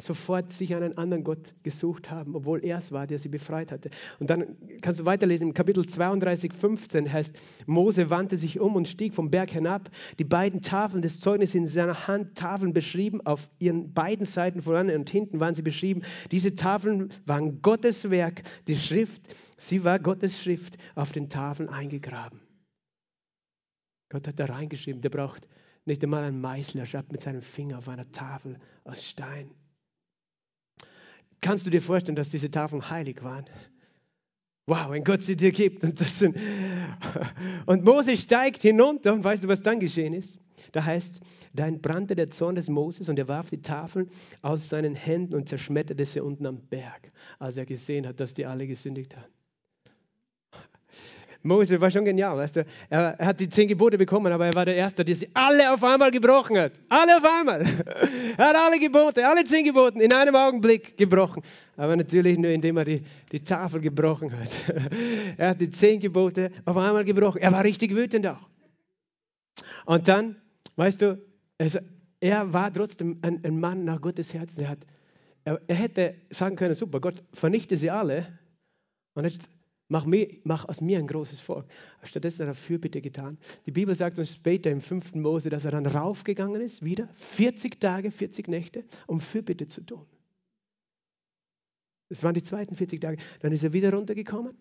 sofort 0.00 0.52
sich 0.52 0.74
einen 0.74 0.96
anderen 0.98 1.24
Gott 1.24 1.54
gesucht 1.62 2.10
haben, 2.10 2.34
obwohl 2.34 2.64
er 2.64 2.78
es 2.78 2.92
war, 2.92 3.06
der 3.06 3.18
sie 3.18 3.28
befreit 3.28 3.72
hatte. 3.72 3.90
Und 4.18 4.30
dann 4.30 4.56
kannst 4.80 5.00
du 5.00 5.04
weiterlesen, 5.04 5.48
im 5.48 5.54
Kapitel 5.54 5.84
32, 5.84 6.52
15 6.52 7.12
heißt, 7.12 7.34
Mose 7.66 8.10
wandte 8.10 8.36
sich 8.36 8.60
um 8.60 8.76
und 8.76 8.88
stieg 8.88 9.14
vom 9.14 9.30
Berg 9.30 9.50
hinab. 9.50 9.90
Die 10.18 10.24
beiden 10.24 10.62
Tafeln 10.62 11.02
des 11.02 11.20
Zeugnisses 11.20 11.54
in 11.54 11.66
seiner 11.66 12.06
Hand, 12.06 12.36
Tafeln 12.36 12.72
beschrieben, 12.72 13.20
auf 13.20 13.48
ihren 13.58 13.92
beiden 13.92 14.26
Seiten 14.26 14.62
voran 14.62 14.90
und 14.90 15.10
hinten 15.10 15.40
waren 15.40 15.54
sie 15.54 15.62
beschrieben. 15.62 16.02
Diese 16.30 16.54
Tafeln 16.54 17.10
waren 17.26 17.62
Gottes 17.62 18.10
Werk, 18.10 18.42
die 18.68 18.76
Schrift, 18.76 19.22
sie 19.56 19.84
war 19.84 19.98
Gottes 19.98 20.40
Schrift 20.40 20.76
auf 20.94 21.12
den 21.12 21.28
Tafeln 21.28 21.68
eingegraben. 21.68 22.40
Gott 24.10 24.28
hat 24.28 24.38
da 24.38 24.44
reingeschrieben, 24.44 25.00
der 25.00 25.08
braucht 25.08 25.48
nicht 25.84 26.02
einmal 26.04 26.24
einen 26.24 26.40
Meißel, 26.40 26.80
er 26.80 26.86
schreibt 26.86 27.12
mit 27.12 27.22
seinem 27.22 27.42
Finger 27.42 27.78
auf 27.78 27.88
einer 27.88 28.10
Tafel 28.12 28.58
aus 28.84 29.04
Stein. 29.04 29.50
Kannst 31.42 31.66
du 31.66 31.70
dir 31.70 31.82
vorstellen, 31.82 32.16
dass 32.16 32.30
diese 32.30 32.50
Tafeln 32.50 32.88
heilig 32.88 33.22
waren? 33.22 33.44
Wow, 34.66 34.90
wenn 34.90 35.02
Gott 35.02 35.22
sie 35.22 35.36
dir 35.36 35.50
gibt. 35.50 35.82
Und, 35.82 35.98
sind, 35.98 36.36
und 37.66 37.84
Mose 37.84 38.16
steigt 38.16 38.62
hinunter 38.62 39.12
und 39.12 39.24
weißt 39.24 39.44
du, 39.44 39.48
was 39.48 39.60
dann 39.60 39.80
geschehen 39.80 40.14
ist? 40.14 40.38
Da 40.70 40.84
heißt, 40.84 41.20
da 41.52 41.66
entbrannte 41.66 42.14
der 42.14 42.30
Zorn 42.30 42.54
des 42.54 42.68
Moses 42.68 43.08
und 43.08 43.18
er 43.18 43.28
warf 43.28 43.50
die 43.50 43.60
Tafeln 43.60 44.08
aus 44.40 44.68
seinen 44.68 44.94
Händen 44.94 45.34
und 45.34 45.48
zerschmetterte 45.48 46.06
sie 46.06 46.20
unten 46.20 46.46
am 46.46 46.60
Berg, 46.68 47.12
als 47.40 47.56
er 47.56 47.66
gesehen 47.66 48.06
hat, 48.06 48.20
dass 48.20 48.34
die 48.34 48.46
alle 48.46 48.66
gesündigt 48.66 49.16
haben. 49.16 49.32
Mose 51.42 51.80
war 51.80 51.90
schon 51.90 52.04
genial, 52.04 52.36
weißt 52.36 52.56
du. 52.56 52.66
Er, 52.88 53.16
hat 53.18 53.40
die 53.40 53.48
zehn 53.48 53.66
Gebote 53.66 53.98
bekommen, 53.98 54.32
aber 54.32 54.46
er 54.46 54.54
war 54.54 54.64
der 54.64 54.76
Erste, 54.76 55.04
der 55.04 55.16
sie 55.16 55.28
alle 55.34 55.72
auf 55.72 55.82
einmal 55.82 56.10
gebrochen 56.10 56.56
hat. 56.56 56.72
Alle 56.88 57.16
auf 57.16 57.24
einmal. 57.24 57.60
er 58.36 58.48
hat 58.48 58.56
alle 58.56 58.78
Gebote, 58.78 59.26
alle 59.26 59.44
zehn 59.44 59.64
Gebote 59.64 59.98
in 60.00 60.12
einem 60.12 60.36
Augenblick 60.36 60.96
gebrochen. 60.96 61.42
Aber 61.76 61.96
natürlich 61.96 62.38
nur, 62.38 62.50
indem 62.50 62.76
er 62.76 62.84
die, 62.84 63.02
die 63.32 63.40
Tafel 63.40 63.80
gebrochen 63.80 64.32
hat. 64.32 64.50
er 65.36 65.50
hat 65.50 65.60
die 65.60 65.70
zehn 65.70 65.98
Gebote 65.98 66.50
auf 66.64 66.76
einmal 66.76 67.04
gebrochen. 67.04 67.40
Er 67.40 67.50
war 67.50 67.64
richtig 67.64 67.94
wütend 67.94 68.26
auch. 68.26 68.48
Und 69.84 70.06
dann, 70.06 70.36
weißt 70.76 71.02
du, 71.02 71.20
also, 71.58 71.80
er 72.20 72.52
war 72.52 72.72
trotzdem 72.72 73.18
ein, 73.22 73.42
ein, 73.44 73.58
Mann 73.58 73.84
nach 73.84 74.00
Gottes 74.00 74.32
Herzen. 74.32 74.62
Er, 74.62 74.68
hat, 74.68 74.78
er, 75.44 75.60
er 75.66 75.74
hätte 75.74 76.14
sagen 76.30 76.54
können, 76.54 76.74
super, 76.74 77.00
Gott 77.00 77.22
vernichte 77.32 77.76
sie 77.76 77.90
alle. 77.90 78.38
Und 79.14 79.24
jetzt 79.24 79.48
Mach, 79.92 80.06
mir, 80.06 80.26
mach, 80.44 80.66
aus 80.70 80.80
mir 80.80 80.98
ein 80.98 81.06
großes 81.06 81.40
Volk. 81.40 81.66
Stattdessen 82.02 82.46
hat 82.46 82.48
er 82.48 82.54
Fürbitte 82.54 83.02
getan. 83.02 83.36
Die 83.66 83.72
Bibel 83.72 83.94
sagt 83.94 84.18
uns 84.18 84.32
später 84.32 84.70
im 84.70 84.80
5. 84.80 85.16
Mose, 85.16 85.50
dass 85.50 85.66
er 85.66 85.70
dann 85.72 85.84
raufgegangen 85.84 86.62
ist, 86.62 86.82
wieder 86.82 87.10
40 87.14 87.78
Tage, 87.78 88.10
40 88.10 88.48
Nächte, 88.48 88.84
um 89.06 89.20
Fürbitte 89.20 89.66
zu 89.66 89.82
tun. 89.82 90.06
Das 92.08 92.22
waren 92.22 92.32
die 92.32 92.42
zweiten 92.42 92.74
40 92.74 93.02
Tage. 93.02 93.18
Dann 93.40 93.52
ist 93.52 93.64
er 93.64 93.74
wieder 93.74 93.92
runtergekommen 93.92 94.56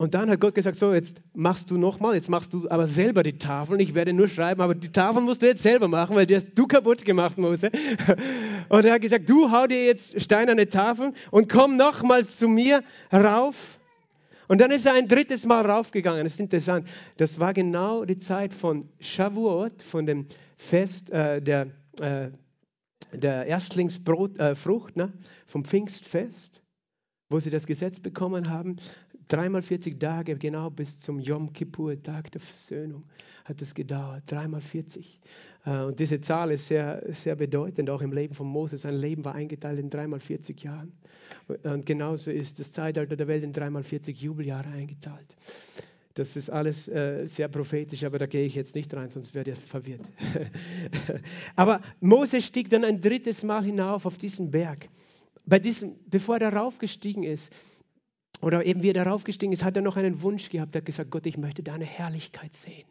und 0.00 0.14
dann 0.14 0.30
hat 0.30 0.40
Gott 0.40 0.54
gesagt, 0.54 0.78
so 0.78 0.94
jetzt 0.94 1.20
machst 1.34 1.72
du 1.72 1.76
nochmal, 1.76 2.14
jetzt 2.14 2.28
machst 2.28 2.52
du 2.52 2.70
aber 2.70 2.86
selber 2.86 3.24
die 3.24 3.36
Tafeln. 3.36 3.80
Ich 3.80 3.96
werde 3.96 4.12
nur 4.12 4.28
schreiben, 4.28 4.60
aber 4.60 4.76
die 4.76 4.92
Tafeln 4.92 5.24
musst 5.24 5.42
du 5.42 5.46
jetzt 5.46 5.62
selber 5.64 5.88
machen, 5.88 6.14
weil 6.14 6.24
die 6.24 6.36
hast 6.36 6.50
du 6.54 6.68
kaputt 6.68 7.04
gemacht, 7.04 7.36
Mose. 7.36 7.72
Und 8.68 8.84
er 8.84 8.94
hat 8.94 9.02
gesagt, 9.02 9.28
du 9.28 9.50
hau 9.50 9.66
dir 9.66 9.84
jetzt 9.84 10.20
steinerne 10.20 10.68
Tafeln 10.68 11.14
und 11.32 11.48
komm 11.48 11.76
nochmals 11.76 12.36
zu 12.36 12.46
mir 12.46 12.84
rauf. 13.12 13.78
Und 14.46 14.60
dann 14.60 14.70
ist 14.70 14.86
er 14.86 14.94
ein 14.94 15.08
drittes 15.08 15.44
Mal 15.46 15.68
raufgegangen. 15.68 16.24
Das 16.24 16.34
ist 16.34 16.40
interessant. 16.40 16.88
Das 17.16 17.40
war 17.40 17.52
genau 17.52 18.04
die 18.04 18.18
Zeit 18.18 18.54
von 18.54 18.88
Shavuot, 19.00 19.82
von 19.82 20.06
dem 20.06 20.26
Fest 20.56 21.10
äh, 21.10 21.42
der, 21.42 21.68
äh, 22.00 22.30
der 23.12 23.46
Erstlingsfrucht, 23.46 24.38
äh, 24.38 24.54
ne? 24.94 25.12
vom 25.46 25.64
Pfingstfest, 25.64 26.62
wo 27.30 27.40
sie 27.40 27.50
das 27.50 27.66
Gesetz 27.66 28.00
bekommen 28.00 28.48
haben. 28.48 28.76
Dreimal 29.28 29.60
40 29.62 30.00
Tage, 30.00 30.36
genau 30.36 30.70
bis 30.70 31.00
zum 31.00 31.20
Yom 31.20 31.52
Kippur, 31.52 32.02
Tag 32.02 32.32
der 32.32 32.40
Versöhnung, 32.40 33.04
hat 33.44 33.60
es 33.60 33.74
gedauert. 33.74 34.22
Dreimal 34.26 34.62
40. 34.62 35.20
Äh, 35.66 35.82
und 35.82 36.00
diese 36.00 36.20
Zahl 36.20 36.50
ist 36.50 36.66
sehr, 36.66 37.02
sehr 37.08 37.36
bedeutend, 37.36 37.90
auch 37.90 38.00
im 38.00 38.12
Leben 38.12 38.34
von 38.34 38.46
Moses. 38.46 38.82
Sein 38.82 38.94
Leben 38.94 39.24
war 39.24 39.34
eingeteilt 39.34 39.78
in 39.78 39.90
dreimal 39.90 40.20
40 40.20 40.62
Jahren. 40.62 40.92
Und 41.62 41.84
genauso 41.84 42.30
ist 42.30 42.58
das 42.58 42.72
Zeitalter 42.72 43.16
der 43.16 43.28
Welt 43.28 43.44
in 43.44 43.52
dreimal 43.52 43.82
40 43.82 44.18
Jubeljahre 44.18 44.70
eingeteilt. 44.70 45.36
Das 46.14 46.34
ist 46.34 46.50
alles 46.50 46.88
äh, 46.88 47.26
sehr 47.26 47.48
prophetisch, 47.48 48.02
aber 48.04 48.18
da 48.18 48.26
gehe 48.26 48.44
ich 48.44 48.54
jetzt 48.54 48.74
nicht 48.74 48.92
rein, 48.94 49.08
sonst 49.08 49.34
werde 49.34 49.52
ich 49.52 49.58
verwirrt. 49.58 50.10
aber 51.56 51.80
Moses 52.00 52.44
stieg 52.44 52.70
dann 52.70 52.82
ein 52.82 53.00
drittes 53.00 53.44
Mal 53.44 53.62
hinauf 53.62 54.04
auf 54.04 54.18
diesen 54.18 54.50
Berg. 54.50 54.88
Bei 55.46 55.58
diesem, 55.58 55.94
bevor 56.06 56.36
er 56.36 56.50
darauf 56.50 56.78
gestiegen 56.78 57.22
ist, 57.22 57.52
oder 58.40 58.64
eben 58.64 58.82
wie 58.82 58.90
er 58.90 58.94
darauf 58.94 59.24
gestiegen 59.24 59.52
ist, 59.52 59.64
hat 59.64 59.76
er 59.76 59.82
noch 59.82 59.96
einen 59.96 60.22
Wunsch 60.22 60.48
gehabt. 60.48 60.74
Er 60.74 60.80
hat 60.80 60.86
gesagt, 60.86 61.10
Gott, 61.10 61.26
ich 61.26 61.36
möchte 61.36 61.62
deine 61.62 61.84
Herrlichkeit 61.84 62.54
sehen. 62.54 62.86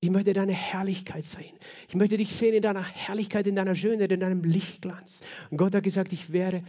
Ich 0.00 0.10
möchte 0.10 0.34
deine 0.34 0.52
Herrlichkeit 0.52 1.24
sehen. 1.24 1.56
Ich 1.88 1.94
möchte 1.94 2.16
dich 2.16 2.34
sehen 2.34 2.54
in 2.54 2.62
deiner 2.62 2.82
Herrlichkeit, 2.82 3.46
in 3.46 3.56
deiner 3.56 3.74
Schönheit, 3.74 4.12
in 4.12 4.20
deinem 4.20 4.44
Lichtglanz. 4.44 5.20
Und 5.50 5.56
Gott 5.56 5.74
hat 5.74 5.82
gesagt, 5.82 6.12
ich 6.12 6.30
werde 6.32 6.62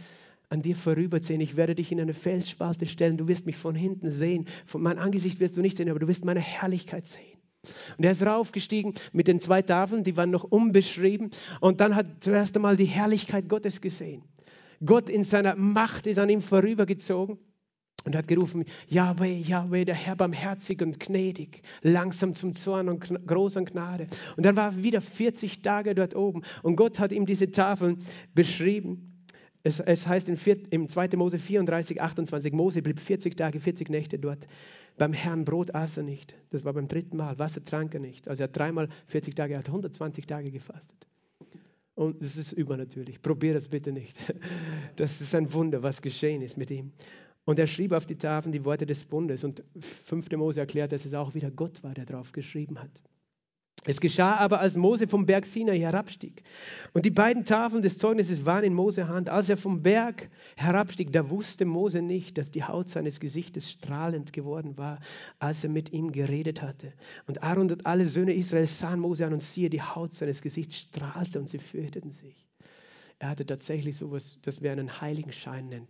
an 0.48 0.62
dir 0.62 0.76
vorüberziehen. 0.76 1.40
Ich 1.40 1.56
werde 1.56 1.74
dich 1.74 1.92
in 1.92 2.00
eine 2.00 2.14
Felsspalte 2.14 2.86
stellen. 2.86 3.16
Du 3.16 3.28
wirst 3.28 3.46
mich 3.46 3.56
von 3.56 3.74
hinten 3.74 4.10
sehen. 4.10 4.46
Von 4.64 4.82
mein 4.82 4.98
Angesicht 4.98 5.40
wirst 5.40 5.56
du 5.56 5.60
nicht 5.60 5.76
sehen, 5.76 5.90
aber 5.90 5.98
du 5.98 6.08
wirst 6.08 6.24
meine 6.24 6.40
Herrlichkeit 6.40 7.04
sehen. 7.04 7.36
Und 7.98 8.04
er 8.04 8.12
ist 8.12 8.24
raufgestiegen 8.24 8.94
mit 9.12 9.28
den 9.28 9.40
zwei 9.40 9.60
Tafeln, 9.60 10.04
die 10.04 10.16
waren 10.16 10.30
noch 10.30 10.44
unbeschrieben. 10.44 11.30
Und 11.60 11.80
dann 11.80 11.96
hat 11.96 12.06
zuerst 12.20 12.56
einmal 12.56 12.76
die 12.76 12.84
Herrlichkeit 12.84 13.48
Gottes 13.48 13.80
gesehen. 13.80 14.22
Gott 14.84 15.08
in 15.08 15.24
seiner 15.24 15.56
Macht 15.56 16.06
ist 16.06 16.18
an 16.18 16.28
ihm 16.28 16.42
vorübergezogen 16.42 17.38
und 18.04 18.16
hat 18.16 18.28
gerufen, 18.28 18.64
Yahweh, 18.88 19.40
Yahweh, 19.40 19.84
der 19.84 19.94
Herr 19.94 20.16
barmherzig 20.16 20.80
und 20.80 21.00
gnädig, 21.00 21.62
langsam 21.82 22.34
zum 22.34 22.52
Zorn 22.52 22.88
und 22.88 23.26
groß 23.26 23.56
an 23.56 23.64
Gnade. 23.64 24.06
Und 24.36 24.46
dann 24.46 24.56
war 24.56 24.66
er 24.66 24.82
wieder 24.82 25.00
40 25.00 25.62
Tage 25.62 25.94
dort 25.94 26.14
oben 26.14 26.42
und 26.62 26.76
Gott 26.76 26.98
hat 26.98 27.12
ihm 27.12 27.26
diese 27.26 27.50
Tafeln 27.50 27.98
beschrieben. 28.34 29.24
Es, 29.64 29.80
es 29.80 30.06
heißt 30.06 30.28
in, 30.28 30.36
vier, 30.36 30.58
im 30.70 30.88
2. 30.88 31.08
Mose 31.16 31.40
34, 31.40 32.00
28, 32.00 32.52
Mose 32.52 32.82
blieb 32.82 33.00
40 33.00 33.36
Tage, 33.36 33.58
40 33.58 33.90
Nächte 33.90 34.18
dort. 34.18 34.46
Beim 34.96 35.12
Herrn 35.12 35.44
Brot 35.44 35.74
aß 35.74 35.96
er 35.96 36.04
nicht. 36.04 36.36
Das 36.50 36.64
war 36.64 36.72
beim 36.72 36.86
dritten 36.86 37.16
Mal. 37.16 37.38
Wasser 37.40 37.64
trank 37.64 37.92
er 37.94 38.00
nicht. 38.00 38.28
Also 38.28 38.44
er 38.44 38.48
hat 38.48 38.56
dreimal 38.56 38.88
40 39.08 39.34
Tage, 39.34 39.54
er 39.54 39.58
hat 39.58 39.66
120 39.66 40.26
Tage 40.26 40.52
gefastet. 40.52 41.08
Und 41.96 42.22
das 42.22 42.36
ist 42.36 42.52
übernatürlich. 42.52 43.22
Probier 43.22 43.54
das 43.54 43.68
bitte 43.68 43.90
nicht. 43.90 44.16
Das 44.96 45.20
ist 45.20 45.34
ein 45.34 45.52
Wunder, 45.52 45.82
was 45.82 46.00
geschehen 46.00 46.40
ist 46.40 46.56
mit 46.56 46.70
ihm. 46.70 46.92
Und 47.44 47.58
er 47.58 47.66
schrieb 47.66 47.92
auf 47.92 48.06
die 48.06 48.16
Tafeln 48.16 48.52
die 48.52 48.64
Worte 48.64 48.86
des 48.86 49.04
Bundes. 49.04 49.44
Und 49.44 49.62
5. 50.04 50.30
Mose 50.32 50.60
erklärt, 50.60 50.92
dass 50.92 51.04
es 51.04 51.12
auch 51.12 51.34
wieder 51.34 51.50
Gott 51.50 51.82
war, 51.82 51.92
der 51.92 52.06
drauf 52.06 52.32
geschrieben 52.32 52.80
hat. 52.80 53.02
Es 53.88 54.00
geschah 54.00 54.36
aber, 54.36 54.58
als 54.58 54.74
Mose 54.74 55.06
vom 55.06 55.26
Berg 55.26 55.46
Sinai 55.46 55.78
herabstieg. 55.78 56.42
Und 56.92 57.06
die 57.06 57.10
beiden 57.10 57.44
Tafeln 57.44 57.82
des 57.82 57.98
Zeugnisses 57.98 58.44
waren 58.44 58.64
in 58.64 58.74
Mose 58.74 59.06
Hand. 59.06 59.28
Als 59.28 59.48
er 59.48 59.56
vom 59.56 59.82
Berg 59.82 60.28
herabstieg, 60.56 61.12
da 61.12 61.30
wusste 61.30 61.64
Mose 61.64 62.02
nicht, 62.02 62.36
dass 62.36 62.50
die 62.50 62.64
Haut 62.64 62.88
seines 62.88 63.20
Gesichtes 63.20 63.70
strahlend 63.70 64.32
geworden 64.32 64.76
war, 64.76 64.98
als 65.38 65.62
er 65.62 65.70
mit 65.70 65.92
ihm 65.92 66.10
geredet 66.10 66.62
hatte. 66.62 66.92
Und 67.28 67.44
Aaron 67.44 67.70
und 67.70 67.86
alle 67.86 68.08
Söhne 68.08 68.34
Israels 68.34 68.76
sahen 68.76 68.98
Mose 68.98 69.24
an 69.24 69.34
und 69.34 69.42
siehe, 69.42 69.70
die 69.70 69.82
Haut 69.82 70.12
seines 70.12 70.42
Gesichts 70.42 70.78
strahlte 70.78 71.38
und 71.38 71.48
sie 71.48 71.58
fürchteten 71.58 72.10
sich. 72.10 72.44
Er 73.20 73.28
hatte 73.30 73.46
tatsächlich 73.46 73.96
so 73.96 74.06
etwas, 74.06 74.38
das 74.42 74.62
wir 74.62 74.72
einen 74.72 75.00
Heiligenschein 75.00 75.86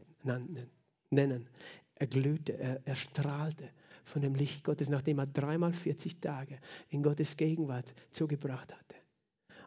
nennen. 1.11 1.49
Er 1.95 2.07
glühte, 2.07 2.59
er, 2.59 2.81
er 2.85 2.95
strahlte 2.95 3.71
von 4.07 4.23
dem 4.23 4.35
Licht 4.35 4.65
Gottes, 4.65 4.89
nachdem 4.89 5.19
er 5.19 5.27
dreimal 5.27 5.73
40 5.73 6.21
Tage 6.21 6.59
in 6.89 7.03
Gottes 7.03 7.37
Gegenwart 7.37 7.93
zugebracht 8.11 8.73
hatte. 8.73 8.97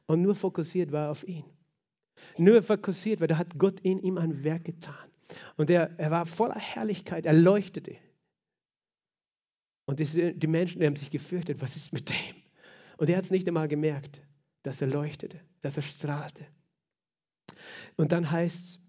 Und 0.08 0.22
nur 0.22 0.34
fokussiert 0.34 0.92
war 0.92 1.12
auf 1.12 1.28
ihn. 1.28 1.44
Nur 2.38 2.64
fokussiert 2.64 3.20
war, 3.20 3.28
da 3.28 3.38
hat 3.38 3.58
Gott 3.58 3.80
in 3.82 4.00
ihm 4.00 4.18
ein 4.18 4.44
Werk 4.44 4.66
getan. 4.66 4.96
Und 5.58 5.70
er, 5.70 5.92
er 6.00 6.10
war 6.10 6.26
voller 6.26 6.58
Herrlichkeit, 6.58 7.26
er 7.26 7.34
leuchtete. 7.34 7.96
Und 9.86 10.00
die, 10.00 10.48
Menschen 10.48 10.80
die 10.80 10.88
haben 10.88 10.96
sich 10.96 11.12
gefürchtet, 11.12 11.62
was 11.62 11.76
ist 11.76 11.94
mit 11.94 12.10
dem? 12.10 12.36
Und 12.98 13.10
er 13.10 13.18
hat 13.18 13.26
es 13.26 13.32
nicht 13.32 13.48
einmal 13.48 13.68
gemerkt, 13.68 14.22
dass 14.64 14.82
er 14.82 14.88
leuchtete, 14.88 15.40
dass 15.62 15.78
er 15.78 15.84
strahlte. 15.84 16.46
Und 17.98 18.12
dann 18.12 18.32
heißt 18.32 18.56
es, 18.56 18.80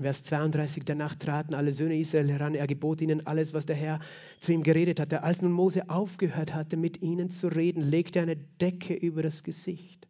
Vers 0.00 0.24
32, 0.24 0.84
danach 0.84 1.14
traten 1.14 1.54
alle 1.54 1.72
Söhne 1.72 1.98
Israel 1.98 2.28
heran, 2.28 2.54
er 2.54 2.66
gebot 2.66 3.00
ihnen 3.00 3.26
alles, 3.26 3.54
was 3.54 3.64
der 3.64 3.76
Herr 3.76 4.00
zu 4.40 4.52
ihm 4.52 4.62
geredet 4.62 5.00
hatte. 5.00 5.22
Als 5.22 5.40
nun 5.40 5.52
Mose 5.52 5.88
aufgehört 5.88 6.54
hatte, 6.54 6.76
mit 6.76 7.00
ihnen 7.00 7.30
zu 7.30 7.48
reden, 7.48 7.80
legte 7.80 8.18
er 8.18 8.24
eine 8.24 8.36
Decke 8.36 8.94
über 8.94 9.22
das 9.22 9.42
Gesicht. 9.42 10.06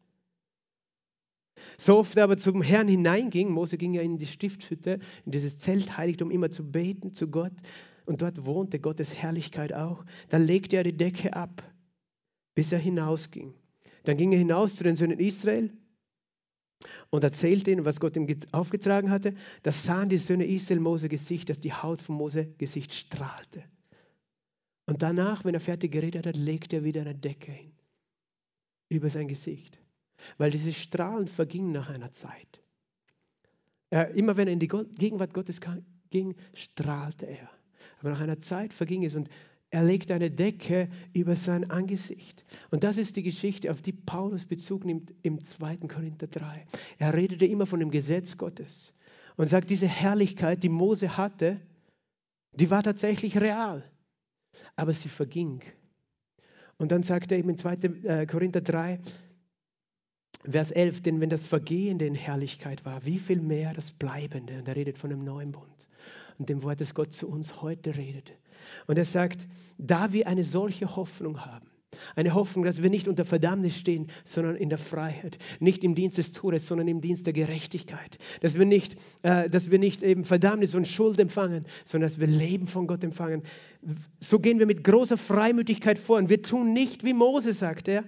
So 1.78 1.98
oft 1.98 2.16
er 2.16 2.24
aber 2.24 2.36
zum 2.36 2.62
Herrn 2.62 2.88
hineinging, 2.88 3.50
Mose 3.50 3.78
ging 3.78 3.94
ja 3.94 4.02
in 4.02 4.18
die 4.18 4.26
Stiftshütte, 4.26 4.98
in 5.24 5.32
dieses 5.32 5.58
Zeltheiligtum, 5.58 6.30
immer 6.30 6.50
zu 6.50 6.68
beten 6.68 7.12
zu 7.12 7.28
Gott, 7.28 7.54
und 8.06 8.22
dort 8.22 8.44
wohnte 8.44 8.80
Gottes 8.80 9.14
Herrlichkeit 9.14 9.72
auch, 9.72 10.04
da 10.28 10.36
legte 10.36 10.76
er 10.76 10.84
die 10.84 10.96
Decke 10.96 11.32
ab, 11.34 11.62
bis 12.54 12.72
er 12.72 12.78
hinausging. 12.78 13.54
Dann 14.04 14.16
ging 14.16 14.32
er 14.32 14.38
hinaus 14.38 14.76
zu 14.76 14.84
den 14.84 14.96
Söhnen 14.96 15.18
Israel, 15.18 15.72
und 17.10 17.24
erzählte 17.24 17.70
ihnen, 17.70 17.84
was 17.84 18.00
Gott 18.00 18.16
ihm 18.16 18.26
aufgetragen 18.52 19.10
hatte. 19.10 19.34
Da 19.62 19.72
sahen 19.72 20.08
die 20.08 20.18
Söhne 20.18 20.46
Israel 20.46 20.80
Mose 20.80 21.08
Gesicht, 21.08 21.48
dass 21.50 21.60
die 21.60 21.72
Haut 21.72 22.02
von 22.02 22.16
Mose 22.16 22.46
Gesicht 22.58 22.92
strahlte. 22.92 23.64
Und 24.86 25.02
danach, 25.02 25.44
wenn 25.44 25.54
er 25.54 25.60
fertig 25.60 25.92
geredet 25.92 26.26
hat, 26.26 26.36
legte 26.36 26.76
er 26.76 26.84
wieder 26.84 27.00
eine 27.02 27.14
Decke 27.14 27.52
hin 27.52 27.72
über 28.88 29.10
sein 29.10 29.28
Gesicht. 29.28 29.78
Weil 30.38 30.50
dieses 30.50 30.76
Strahlen 30.76 31.26
verging 31.26 31.72
nach 31.72 31.90
einer 31.90 32.12
Zeit. 32.12 32.62
Er, 33.90 34.10
immer 34.10 34.36
wenn 34.36 34.48
er 34.48 34.52
in 34.52 34.60
die 34.60 34.68
Gegenwart 34.68 35.34
Gottes 35.34 35.60
ging, 36.10 36.34
strahlte 36.54 37.26
er. 37.26 37.50
Aber 38.00 38.10
nach 38.10 38.20
einer 38.20 38.38
Zeit 38.38 38.72
verging 38.72 39.04
es 39.04 39.14
und 39.14 39.28
er 39.70 39.82
legt 39.82 40.10
eine 40.10 40.30
Decke 40.30 40.88
über 41.12 41.34
sein 41.34 41.70
Angesicht. 41.70 42.44
Und 42.70 42.84
das 42.84 42.98
ist 42.98 43.16
die 43.16 43.22
Geschichte, 43.22 43.70
auf 43.70 43.82
die 43.82 43.92
Paulus 43.92 44.44
Bezug 44.44 44.84
nimmt 44.84 45.12
im 45.22 45.44
2. 45.44 45.78
Korinther 45.88 46.28
3. 46.28 46.66
Er 46.98 47.14
redete 47.14 47.46
immer 47.46 47.66
von 47.66 47.80
dem 47.80 47.90
Gesetz 47.90 48.36
Gottes 48.36 48.92
und 49.36 49.48
sagt, 49.48 49.70
diese 49.70 49.88
Herrlichkeit, 49.88 50.62
die 50.62 50.68
Mose 50.68 51.16
hatte, 51.16 51.60
die 52.52 52.70
war 52.70 52.82
tatsächlich 52.82 53.40
real, 53.40 53.84
aber 54.76 54.92
sie 54.92 55.08
verging. 55.08 55.62
Und 56.78 56.92
dann 56.92 57.02
sagt 57.02 57.32
er 57.32 57.38
eben 57.38 57.50
in 57.50 57.58
2. 57.58 57.74
Äh, 57.74 58.26
Korinther 58.26 58.60
3, 58.60 59.00
Vers 60.48 60.70
11, 60.70 61.02
denn 61.02 61.20
wenn 61.20 61.30
das 61.30 61.44
Vergehende 61.44 62.06
in 62.06 62.14
Herrlichkeit 62.14 62.84
war, 62.84 63.04
wie 63.04 63.18
viel 63.18 63.40
mehr 63.40 63.74
das 63.74 63.90
Bleibende? 63.90 64.58
Und 64.58 64.68
er 64.68 64.76
redet 64.76 64.96
von 64.96 65.10
dem 65.10 65.24
neuen 65.24 65.52
Bund 65.52 65.88
und 66.38 66.48
dem 66.48 66.62
Wort, 66.62 66.80
das 66.80 66.94
Gott 66.94 67.12
zu 67.12 67.28
uns 67.28 67.62
heute 67.62 67.96
redet. 67.96 68.32
Und 68.86 68.98
er 68.98 69.04
sagt, 69.04 69.46
da 69.78 70.12
wir 70.12 70.26
eine 70.26 70.44
solche 70.44 70.96
Hoffnung 70.96 71.44
haben, 71.44 71.70
eine 72.14 72.34
Hoffnung, 72.34 72.64
dass 72.64 72.82
wir 72.82 72.90
nicht 72.90 73.08
unter 73.08 73.24
Verdammnis 73.24 73.76
stehen, 73.76 74.08
sondern 74.24 74.56
in 74.56 74.68
der 74.68 74.78
Freiheit. 74.78 75.38
Nicht 75.60 75.84
im 75.84 75.94
Dienst 75.94 76.18
des 76.18 76.32
Todes, 76.32 76.66
sondern 76.66 76.88
im 76.88 77.00
Dienst 77.00 77.26
der 77.26 77.32
Gerechtigkeit. 77.32 78.18
Dass 78.40 78.58
wir 78.58 78.66
nicht, 78.66 78.96
äh, 79.22 79.48
dass 79.48 79.70
wir 79.70 79.78
nicht 79.78 80.02
eben 80.02 80.24
Verdammnis 80.24 80.74
und 80.74 80.86
Schuld 80.88 81.18
empfangen, 81.18 81.66
sondern 81.84 82.08
dass 82.08 82.18
wir 82.18 82.26
Leben 82.26 82.66
von 82.66 82.86
Gott 82.86 83.04
empfangen. 83.04 83.42
So 84.20 84.38
gehen 84.38 84.58
wir 84.58 84.66
mit 84.66 84.84
großer 84.84 85.16
Freimütigkeit 85.16 85.98
vor. 85.98 86.18
Und 86.18 86.28
wir 86.28 86.42
tun 86.42 86.72
nicht, 86.72 87.04
wie 87.04 87.14
Mose 87.14 87.54
sagt 87.54 87.88
er, 87.88 88.04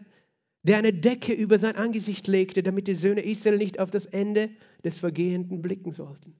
der 0.62 0.78
eine 0.78 0.92
Decke 0.92 1.32
über 1.32 1.58
sein 1.58 1.76
Angesicht 1.76 2.26
legte, 2.26 2.62
damit 2.62 2.88
die 2.88 2.94
Söhne 2.94 3.22
Israel 3.22 3.58
nicht 3.58 3.78
auf 3.78 3.90
das 3.90 4.06
Ende 4.06 4.50
des 4.84 4.98
Vergehenden 4.98 5.62
blicken 5.62 5.92
sollten. 5.92 6.34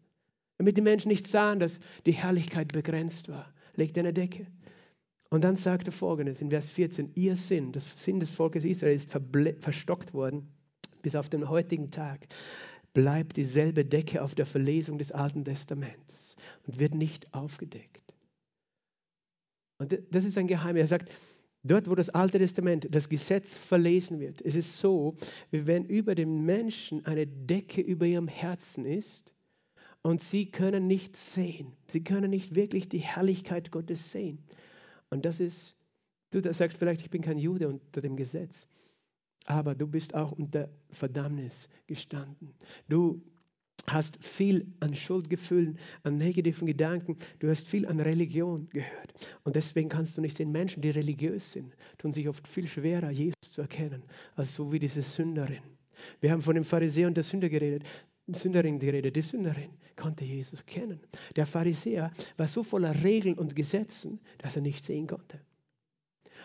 Damit 0.59 0.77
die 0.77 0.83
Menschen 0.83 1.09
nicht 1.09 1.27
sahen, 1.29 1.61
dass 1.61 1.79
die 2.05 2.13
Herrlichkeit 2.13 2.73
begrenzt 2.73 3.29
war 3.29 3.53
legt 3.79 3.97
eine 3.97 4.13
Decke. 4.13 4.47
Und 5.31 5.45
dann 5.45 5.57
sagt 5.57 5.87
er 5.87 5.93
folgendes 5.93 6.41
in 6.41 6.51
Vers 6.51 6.67
14: 6.67 7.13
Ihr 7.15 7.37
Sinn, 7.37 7.73
das 7.73 7.87
Sinn 7.97 8.21
des 8.21 8.31
Volkes 8.31 8.65
Israel 8.65 8.97
ist 8.97 9.11
verstockt 9.61 10.13
worden 10.13 10.49
bis 11.03 11.15
auf 11.15 11.29
den 11.29 11.49
heutigen 11.49 11.91
Tag. 11.91 12.27
Bleibt 12.93 13.37
dieselbe 13.37 13.85
Decke 13.85 14.23
auf 14.23 14.35
der 14.35 14.47
Verlesung 14.47 14.99
des 14.99 15.13
Alten 15.13 15.45
Testaments 15.45 16.37
und 16.67 16.79
wird 16.79 16.95
nicht 16.95 17.33
aufgedeckt. 17.33 18.03
Und 19.79 19.97
das 20.11 20.25
ist 20.25 20.37
ein 20.39 20.49
Geheimnis. 20.49 20.83
Er 20.83 20.89
sagt, 20.89 21.13
dort, 21.63 21.89
wo 21.89 21.95
das 21.95 22.09
Alte 22.09 22.39
Testament, 22.39 22.89
das 22.91 23.09
Gesetz 23.09 23.55
verlesen 23.55 24.19
wird, 24.19 24.41
ist 24.41 24.57
es 24.57 24.81
so, 24.81 25.15
wie 25.51 25.67
wenn 25.67 25.85
über 25.85 26.17
dem 26.17 26.45
Menschen 26.45 27.07
eine 27.07 27.27
Decke 27.27 27.81
über 27.81 28.07
ihrem 28.07 28.27
Herzen 28.27 28.85
ist 28.85 29.33
und 30.03 30.23
sie 30.23 30.51
können 30.51 30.87
nicht 30.87 31.17
sehen. 31.17 31.73
Sie 31.89 32.03
können 32.03 32.31
nicht 32.31 32.55
wirklich 32.55 32.89
die 32.89 32.99
Herrlichkeit 32.99 33.71
Gottes 33.71 34.11
sehen. 34.11 34.39
Und 35.11 35.25
das 35.25 35.41
ist, 35.41 35.75
du 36.31 36.41
sagst 36.53 36.79
vielleicht, 36.79 37.03
ich 37.03 37.11
bin 37.11 37.23
kein 37.23 37.39
Jude 37.39 37.69
unter 37.69 38.01
dem 38.01 38.17
Gesetz, 38.17 38.67
aber 39.47 39.75
du 39.75 39.87
bist 39.87 40.15
auch 40.15 40.33
unter 40.33 40.69
Verdammnis 40.91 41.69
gestanden. 41.87 42.55
Du 42.89 43.23
hast 43.87 44.23
viel 44.23 44.67
an 44.81 44.95
Schuldgefühlen, 44.95 45.79
an 46.03 46.19
negativen 46.19 46.67
Gedanken, 46.67 47.17
du 47.39 47.49
hast 47.49 47.67
viel 47.67 47.87
an 47.87 48.01
Religion 48.01 48.69
gehört. 48.71 49.15
Und 49.45 49.57
deswegen 49.57 49.89
kannst 49.89 50.17
du 50.17 50.21
nicht 50.21 50.37
sehen, 50.37 50.53
Menschen, 50.53 50.83
die 50.83 50.91
religiös 50.91 51.53
sind, 51.53 51.75
tun 51.97 52.13
sich 52.13 52.29
oft 52.29 52.47
viel 52.47 52.67
schwerer, 52.67 53.11
Jesus 53.11 53.35
zu 53.41 53.63
erkennen, 53.63 54.03
als 54.37 54.55
so 54.55 54.71
wie 54.73 54.79
diese 54.79 55.03
Sünderin. 55.03 55.63
Wir 56.21 56.31
haben 56.31 56.43
von 56.43 56.55
dem 56.55 56.65
Pharisäer 56.65 57.09
und 57.09 57.17
der 57.17 57.25
Sünder 57.25 57.49
geredet. 57.49 57.85
Sünderin 58.35 58.79
geredet. 58.79 59.17
Die 59.17 59.23
Sünderin 59.23 59.71
konnte 59.97 60.25
Jesus 60.25 60.65
kennen. 60.67 61.01
Der 61.37 61.47
Pharisäer 61.47 62.11
war 62.37 62.49
so 62.49 62.63
voller 62.63 62.95
Regeln 63.03 63.39
und 63.39 63.57
Gesetzen, 63.57 64.21
dass 64.39 64.57
er 64.57 64.63
nicht 64.63 64.85
sehen 64.85 65.07
konnte. 65.07 65.41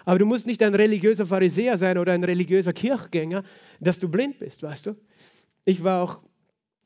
Aber 0.06 0.20
du 0.20 0.26
musst 0.26 0.46
nicht 0.46 0.62
ein 0.64 0.76
religiöser 0.76 1.26
Pharisäer 1.26 1.78
sein 1.78 1.98
oder 1.98 2.14
ein 2.14 2.24
religiöser 2.24 2.74
Kirchgänger, 2.74 3.44
dass 3.80 4.00
du 4.00 4.10
blind 4.10 4.40
bist, 4.40 4.64
weißt 4.64 4.88
du? 4.88 4.96
Ich 5.66 5.84
war 5.84 6.04
auch 6.04 6.20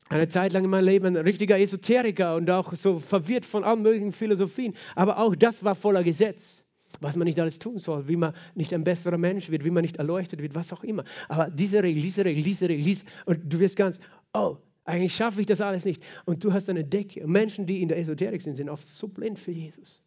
eine 0.08 0.28
Zeit 0.28 0.52
lang 0.52 0.64
in 0.64 0.70
meinem 0.70 0.84
Leben 0.84 1.06
ein 1.06 1.16
richtiger 1.16 1.58
Esoteriker 1.58 2.36
und 2.36 2.48
auch 2.48 2.72
so 2.74 2.98
verwirrt 2.98 3.44
von 3.44 3.64
allen 3.64 3.82
möglichen 3.82 4.12
Philosophien. 4.12 4.74
Aber 4.94 5.18
auch 5.18 5.34
das 5.34 5.64
war 5.64 5.74
voller 5.74 6.04
Gesetz. 6.04 6.64
was 7.00 7.16
man 7.16 7.26
nicht 7.26 7.38
alles 7.38 7.58
tun 7.58 7.78
soll, 7.78 8.08
wie 8.08 8.16
man 8.16 8.34
nicht 8.54 8.72
ein 8.74 8.84
besserer 8.84 9.18
Mensch 9.18 9.50
wird, 9.50 9.64
wie 9.64 9.70
man 9.70 9.82
nicht 9.82 9.98
erleuchtet 9.98 10.42
wird, 10.42 10.54
was 10.54 10.72
auch 10.72 10.82
immer. 10.82 11.04
Aber 11.28 11.50
diese 11.50 11.82
Regel, 11.82 12.02
diese 12.02 12.24
Regel, 12.24 12.42
diese 12.42 12.68
Regel, 12.68 12.84
diese, 12.84 13.04
und 13.26 13.40
du 13.52 13.58
wirst 13.60 13.76
ganz, 13.76 14.00
oh, 14.32 14.56
eigentlich 14.88 15.14
schaffe 15.14 15.40
ich 15.42 15.46
das 15.46 15.60
alles 15.60 15.84
nicht. 15.84 16.02
Und 16.24 16.42
du 16.42 16.52
hast 16.52 16.68
eine 16.70 16.82
Decke. 16.82 17.26
Menschen, 17.26 17.66
die 17.66 17.82
in 17.82 17.88
der 17.88 17.98
Esoterik 17.98 18.40
sind, 18.40 18.56
sind 18.56 18.70
oft 18.70 18.84
so 18.84 19.06
blind 19.06 19.38
für 19.38 19.50
Jesus. 19.50 20.02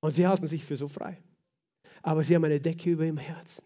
Und 0.00 0.14
sie 0.14 0.26
halten 0.26 0.48
sich 0.48 0.64
für 0.64 0.76
so 0.76 0.88
frei. 0.88 1.22
Aber 2.02 2.24
sie 2.24 2.34
haben 2.34 2.44
eine 2.44 2.60
Decke 2.60 2.90
über 2.90 3.04
ihrem 3.04 3.18
Herzen. 3.18 3.64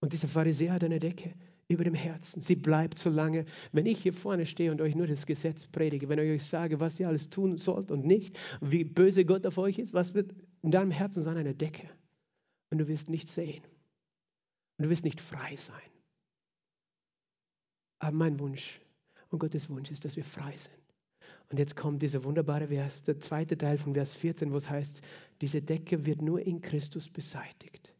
Und 0.00 0.12
dieser 0.12 0.28
Pharisäer 0.28 0.74
hat 0.74 0.84
eine 0.84 0.98
Decke 0.98 1.34
über 1.68 1.84
dem 1.84 1.94
Herzen. 1.94 2.42
Sie 2.42 2.56
bleibt 2.56 2.98
so 2.98 3.08
lange, 3.08 3.46
wenn 3.72 3.86
ich 3.86 4.02
hier 4.02 4.12
vorne 4.12 4.44
stehe 4.44 4.70
und 4.70 4.82
euch 4.82 4.94
nur 4.94 5.06
das 5.06 5.24
Gesetz 5.24 5.66
predige, 5.66 6.10
wenn 6.10 6.18
ich 6.18 6.30
euch 6.30 6.44
sage, 6.44 6.80
was 6.80 7.00
ihr 7.00 7.08
alles 7.08 7.30
tun 7.30 7.56
sollt 7.56 7.90
und 7.90 8.04
nicht, 8.04 8.38
wie 8.60 8.84
böse 8.84 9.24
Gott 9.24 9.46
auf 9.46 9.56
euch 9.56 9.78
ist, 9.78 9.94
was 9.94 10.12
wird 10.12 10.34
in 10.60 10.70
deinem 10.70 10.90
Herzen 10.90 11.22
sein? 11.22 11.38
Eine 11.38 11.54
Decke. 11.54 11.88
Und 12.70 12.76
du 12.78 12.88
wirst 12.88 13.08
nicht 13.08 13.28
sehen. 13.28 13.62
Und 14.76 14.84
du 14.84 14.90
wirst 14.90 15.04
nicht 15.04 15.20
frei 15.20 15.56
sein. 15.56 15.80
Aber 18.02 18.16
mein 18.16 18.38
Wunsch 18.38 18.80
und 19.30 19.38
Gottes 19.38 19.70
Wunsch 19.70 19.90
ist, 19.90 20.04
dass 20.04 20.16
wir 20.16 20.24
frei 20.24 20.56
sind. 20.56 20.74
Und 21.50 21.58
jetzt 21.58 21.76
kommt 21.76 22.02
dieser 22.02 22.24
wunderbare 22.24 22.68
Vers, 22.68 23.02
der 23.02 23.20
zweite 23.20 23.56
Teil 23.56 23.78
von 23.78 23.94
Vers 23.94 24.14
14, 24.14 24.52
wo 24.52 24.56
es 24.56 24.68
heißt, 24.68 25.02
diese 25.40 25.62
Decke 25.62 26.06
wird 26.06 26.22
nur 26.22 26.40
in 26.40 26.60
Christus 26.60 27.08
beseitigt 27.08 27.92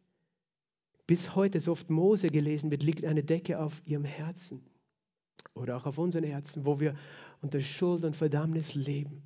bis 1.13 1.35
heute 1.35 1.61
so 1.61 1.73
oft 1.73 1.91
Mose 1.91 2.29
gelesen 2.29 2.71
wird, 2.71 2.83
liegt 2.83 3.05
eine 3.05 3.23
Decke 3.23 3.59
auf 3.59 3.83
ihrem 3.85 4.05
Herzen 4.05 4.65
oder 5.55 5.77
auch 5.77 5.87
auf 5.87 5.99
unseren 5.99 6.25
Herzen, 6.25 6.65
wo 6.65 6.81
wir 6.81 6.97
unter 7.41 7.61
Schuld 7.61 8.05
und 8.05 8.17
Verdammnis 8.17 8.75
leben, 8.75 9.23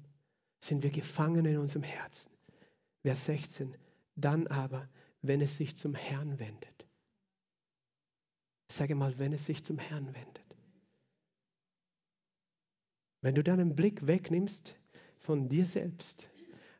sind 0.58 0.82
wir 0.82 0.90
gefangen 0.90 1.44
in 1.44 1.58
unserem 1.58 1.82
Herzen. 1.82 2.32
Vers 3.02 3.26
16. 3.26 3.76
Dann 4.16 4.46
aber, 4.46 4.88
wenn 5.22 5.40
es 5.40 5.56
sich 5.56 5.76
zum 5.76 5.94
Herrn 5.94 6.38
wendet. 6.38 6.86
Sage 8.68 8.94
mal, 8.94 9.16
wenn 9.18 9.32
es 9.32 9.46
sich 9.46 9.62
zum 9.62 9.78
Herrn 9.78 10.06
wendet. 10.06 10.45
Wenn 13.26 13.34
du 13.34 13.42
deinen 13.42 13.74
Blick 13.74 14.06
wegnimmst 14.06 14.76
von 15.18 15.48
dir 15.48 15.66
selbst, 15.66 16.30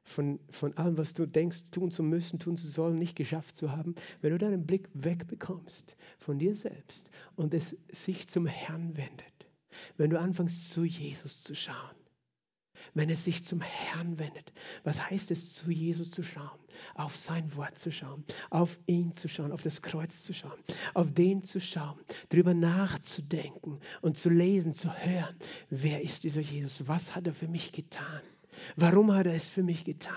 von, 0.05 0.38
von 0.49 0.76
allem, 0.76 0.97
was 0.97 1.12
du 1.12 1.26
denkst, 1.26 1.72
tun 1.72 1.90
zu 1.90 2.05
müssen, 2.05 2.38
tun 2.38 2.57
zu 2.57 2.68
sollen, 2.68 2.94
nicht 2.94 3.16
geschafft 3.16 3.57
zu 3.57 3.72
haben, 3.72 3.97
wenn 4.20 4.30
du 4.30 4.38
deinen 4.38 4.64
Blick 4.64 4.88
wegbekommst 4.94 5.97
von 6.18 6.38
dir 6.38 6.55
selbst 6.55 7.11
und 7.34 7.53
es 7.53 7.76
sich 7.90 8.28
zum 8.28 8.47
Herrn 8.47 8.97
wendet, 8.97 9.49
wenn 9.97 10.11
du 10.11 10.20
anfängst 10.20 10.70
zu 10.70 10.84
Jesus 10.84 11.42
zu 11.42 11.57
schauen, 11.57 11.97
wenn 12.95 13.11
es 13.11 13.24
sich 13.24 13.45
zum 13.45 13.61
Herrn 13.61 14.18
wendet. 14.18 14.53
Was 14.84 15.11
heißt 15.11 15.30
es, 15.30 15.55
zu 15.55 15.70
Jesus 15.70 16.11
zu 16.11 16.22
schauen? 16.22 16.59
Auf 16.95 17.16
sein 17.16 17.55
Wort 17.57 17.78
zu 17.78 17.91
schauen, 17.91 18.24
auf 18.51 18.78
ihn 18.87 19.14
zu 19.14 19.28
schauen, 19.28 19.51
auf 19.51 19.62
das 19.62 19.80
Kreuz 19.80 20.22
zu 20.22 20.34
schauen, 20.34 20.59
auf 20.93 21.11
den 21.11 21.43
zu 21.43 21.59
schauen, 21.59 21.99
darüber 22.28 22.53
nachzudenken 22.53 23.80
und 24.03 24.18
zu 24.18 24.28
lesen, 24.28 24.74
zu 24.74 24.93
hören. 24.93 25.37
Wer 25.70 26.03
ist 26.03 26.24
dieser 26.24 26.43
Jesus? 26.43 26.87
Was 26.87 27.14
hat 27.14 27.26
er 27.26 27.32
für 27.32 27.49
mich 27.49 27.72
getan? 27.72 28.20
Warum 28.76 29.12
hat 29.12 29.26
er 29.26 29.34
es 29.34 29.49
für 29.49 29.62
mich 29.62 29.84
getan? 29.84 30.14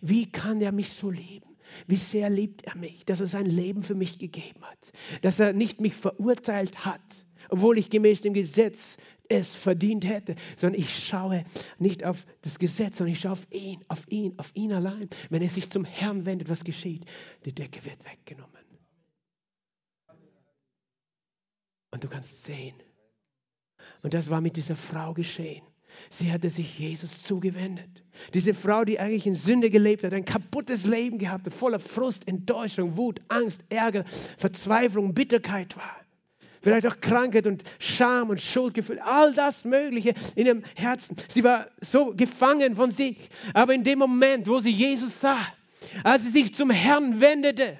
Wie 0.00 0.30
kann 0.30 0.60
er 0.60 0.72
mich 0.72 0.92
so 0.92 1.10
lieben? 1.10 1.56
Wie 1.86 1.96
sehr 1.96 2.30
liebt 2.30 2.62
er 2.64 2.76
mich, 2.76 3.04
dass 3.04 3.20
er 3.20 3.26
sein 3.26 3.46
Leben 3.46 3.82
für 3.82 3.94
mich 3.94 4.18
gegeben 4.18 4.62
hat, 4.62 4.92
dass 5.22 5.40
er 5.40 5.52
nicht 5.52 5.80
mich 5.80 5.94
verurteilt 5.94 6.84
hat, 6.84 7.26
obwohl 7.48 7.78
ich 7.78 7.90
gemäß 7.90 8.20
dem 8.20 8.34
Gesetz 8.34 8.96
es 9.28 9.54
verdient 9.54 10.04
hätte, 10.04 10.34
sondern 10.56 10.80
ich 10.80 11.06
schaue 11.06 11.44
nicht 11.78 12.04
auf 12.04 12.26
das 12.42 12.58
Gesetz, 12.58 12.98
sondern 12.98 13.12
ich 13.12 13.20
schaue 13.20 13.32
auf 13.32 13.46
ihn, 13.50 13.84
auf 13.88 14.04
ihn, 14.08 14.34
auf 14.38 14.50
ihn 14.54 14.72
allein. 14.72 15.08
Wenn 15.30 15.42
er 15.42 15.48
sich 15.48 15.70
zum 15.70 15.84
Herrn 15.84 16.26
wendet, 16.26 16.48
was 16.48 16.64
geschieht? 16.64 17.04
Die 17.44 17.54
Decke 17.54 17.84
wird 17.84 18.04
weggenommen. 18.04 18.52
Und 21.90 22.04
du 22.04 22.08
kannst 22.08 22.44
sehen. 22.44 22.74
Und 24.02 24.14
das 24.14 24.28
war 24.30 24.40
mit 24.40 24.56
dieser 24.56 24.76
Frau 24.76 25.14
geschehen. 25.14 25.64
Sie 26.10 26.30
hatte 26.32 26.50
sich 26.50 26.78
Jesus 26.78 27.22
zugewendet. 27.22 28.04
Diese 28.34 28.54
Frau, 28.54 28.84
die 28.84 28.98
eigentlich 28.98 29.26
in 29.26 29.34
Sünde 29.34 29.70
gelebt 29.70 30.04
hat, 30.04 30.12
ein 30.12 30.24
kaputtes 30.24 30.84
Leben 30.84 31.18
gehabt 31.18 31.52
voller 31.52 31.78
Frust, 31.78 32.28
Enttäuschung, 32.28 32.96
Wut, 32.96 33.20
Angst, 33.28 33.64
Ärger, 33.68 34.04
Verzweiflung, 34.38 35.14
Bitterkeit 35.14 35.76
war. 35.76 36.05
Vielleicht 36.66 36.88
auch 36.88 37.00
Krankheit 37.00 37.46
und 37.46 37.62
Scham 37.78 38.28
und 38.28 38.40
Schuldgefühl, 38.40 38.98
all 38.98 39.32
das 39.34 39.64
Mögliche 39.64 40.14
in 40.34 40.46
ihrem 40.46 40.62
Herzen. 40.74 41.14
Sie 41.28 41.44
war 41.44 41.68
so 41.80 42.12
gefangen 42.12 42.74
von 42.74 42.90
sich. 42.90 43.28
Aber 43.54 43.72
in 43.72 43.84
dem 43.84 44.00
Moment, 44.00 44.48
wo 44.48 44.58
sie 44.58 44.72
Jesus 44.72 45.20
sah, 45.20 45.38
als 46.02 46.24
sie 46.24 46.30
sich 46.30 46.54
zum 46.54 46.70
Herrn 46.70 47.20
wendete, 47.20 47.78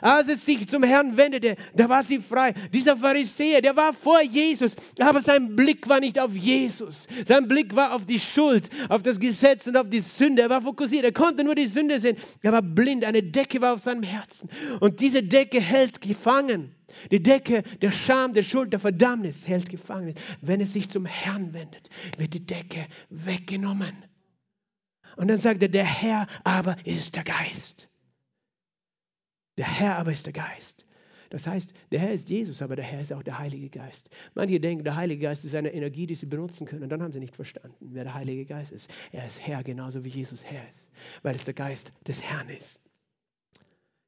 als 0.00 0.26
es 0.26 0.44
sich 0.44 0.66
zum 0.66 0.82
Herrn 0.82 1.16
wendete, 1.16 1.54
da 1.76 1.88
war 1.88 2.02
sie 2.02 2.18
frei. 2.18 2.54
Dieser 2.72 2.96
Pharisäer, 2.96 3.62
der 3.62 3.76
war 3.76 3.92
vor 3.92 4.20
Jesus, 4.20 4.74
aber 4.98 5.20
sein 5.20 5.54
Blick 5.54 5.88
war 5.88 6.00
nicht 6.00 6.18
auf 6.18 6.34
Jesus. 6.34 7.06
Sein 7.26 7.46
Blick 7.46 7.76
war 7.76 7.94
auf 7.94 8.04
die 8.04 8.18
Schuld, 8.18 8.68
auf 8.88 9.04
das 9.04 9.20
Gesetz 9.20 9.68
und 9.68 9.76
auf 9.76 9.88
die 9.88 10.00
Sünde. 10.00 10.42
Er 10.42 10.50
war 10.50 10.62
fokussiert, 10.62 11.04
er 11.04 11.12
konnte 11.12 11.44
nur 11.44 11.54
die 11.54 11.68
Sünde 11.68 12.00
sehen. 12.00 12.16
Er 12.42 12.50
war 12.50 12.62
blind, 12.62 13.04
eine 13.04 13.22
Decke 13.22 13.60
war 13.60 13.74
auf 13.74 13.82
seinem 13.82 14.02
Herzen. 14.02 14.48
Und 14.80 14.98
diese 14.98 15.22
Decke 15.22 15.60
hält 15.60 16.00
gefangen. 16.00 16.74
Die 17.10 17.22
Decke 17.22 17.62
der 17.82 17.92
Scham, 17.92 18.34
der 18.34 18.42
Schuld, 18.42 18.72
der 18.72 18.80
Verdammnis 18.80 19.46
hält 19.46 19.68
gefangen. 19.68 20.14
Wenn 20.40 20.60
es 20.60 20.72
sich 20.72 20.88
zum 20.90 21.06
Herrn 21.06 21.52
wendet, 21.52 21.88
wird 22.16 22.34
die 22.34 22.44
Decke 22.44 22.86
weggenommen. 23.10 23.94
Und 25.16 25.28
dann 25.28 25.38
sagt 25.38 25.62
er, 25.62 25.68
der 25.68 25.84
Herr 25.84 26.26
aber 26.42 26.76
ist 26.84 27.14
der 27.16 27.24
Geist. 27.24 27.88
Der 29.56 29.66
Herr 29.66 29.98
aber 29.98 30.12
ist 30.12 30.26
der 30.26 30.32
Geist. 30.32 30.84
Das 31.30 31.46
heißt, 31.46 31.72
der 31.90 31.98
Herr 31.98 32.12
ist 32.12 32.28
Jesus, 32.28 32.62
aber 32.62 32.76
der 32.76 32.84
Herr 32.84 33.00
ist 33.00 33.12
auch 33.12 33.22
der 33.22 33.38
Heilige 33.38 33.68
Geist. 33.68 34.10
Manche 34.34 34.60
denken, 34.60 34.84
der 34.84 34.94
Heilige 34.94 35.22
Geist 35.22 35.44
ist 35.44 35.54
eine 35.54 35.72
Energie, 35.72 36.06
die 36.06 36.14
sie 36.14 36.26
benutzen 36.26 36.66
können. 36.66 36.84
Und 36.84 36.90
dann 36.90 37.02
haben 37.02 37.12
sie 37.12 37.20
nicht 37.20 37.34
verstanden, 37.34 37.74
wer 37.90 38.04
der 38.04 38.14
Heilige 38.14 38.44
Geist 38.44 38.72
ist. 38.72 38.88
Er 39.10 39.26
ist 39.26 39.40
Herr, 39.40 39.64
genauso 39.64 40.04
wie 40.04 40.10
Jesus 40.10 40.44
Herr 40.44 40.68
ist, 40.68 40.90
weil 41.22 41.34
es 41.34 41.44
der 41.44 41.54
Geist 41.54 41.92
des 42.06 42.22
Herrn 42.22 42.48
ist. 42.48 42.80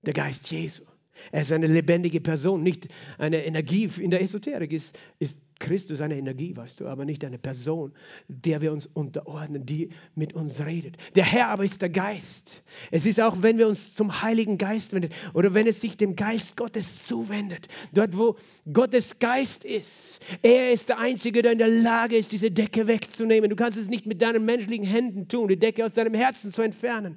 Der 0.03 0.15
Geist 0.15 0.51
Jesu. 0.51 0.85
Er 1.33 1.43
ist 1.43 1.53
eine 1.53 1.67
lebendige 1.67 2.21
Person, 2.21 2.63
nicht 2.63 2.89
eine 3.19 3.45
Energie. 3.45 3.91
In 3.99 4.11
der 4.11 4.23
Esoterik 4.23 4.73
ist, 4.73 4.99
ist 5.19 5.39
Christus 5.59 6.01
eine 6.01 6.17
Energie, 6.17 6.57
weißt 6.57 6.81
du, 6.81 6.87
aber 6.87 7.05
nicht 7.05 7.25
eine 7.25 7.39
Person, 7.39 7.93
der 8.29 8.61
wir 8.61 8.73
uns 8.73 8.87
unterordnen, 8.87 9.65
die 9.65 9.89
mit 10.15 10.35
uns 10.35 10.61
redet. 10.61 10.97
Der 11.15 11.25
Herr 11.25 11.49
aber 11.49 11.65
ist 11.65 11.81
der 11.81 11.89
Geist. 11.89 12.63
Es 12.91 13.07
ist 13.07 13.21
auch, 13.21 13.37
wenn 13.41 13.57
wir 13.57 13.67
uns 13.67 13.95
zum 13.95 14.23
Heiligen 14.23 14.59
Geist 14.59 14.93
wenden 14.93 15.11
oder 15.33 15.55
wenn 15.55 15.67
es 15.67 15.81
sich 15.81 15.97
dem 15.97 16.15
Geist 16.15 16.57
Gottes 16.57 17.07
zuwendet. 17.07 17.69
Dort, 17.93 18.17
wo 18.17 18.37
Gottes 18.73 19.19
Geist 19.19 19.65
ist, 19.65 20.21
er 20.43 20.73
ist 20.73 20.91
der 20.91 20.99
Einzige, 20.99 21.41
der 21.43 21.53
in 21.53 21.59
der 21.59 21.69
Lage 21.69 22.17
ist, 22.17 22.33
diese 22.33 22.51
Decke 22.51 22.87
wegzunehmen. 22.87 23.49
Du 23.49 23.57
kannst 23.57 23.79
es 23.79 23.89
nicht 23.89 24.07
mit 24.07 24.21
deinen 24.21 24.45
menschlichen 24.45 24.87
Händen 24.87 25.29
tun, 25.29 25.49
die 25.49 25.59
Decke 25.59 25.85
aus 25.85 25.93
deinem 25.93 26.15
Herzen 26.15 26.53
zu 26.53 26.63
entfernen. 26.63 27.17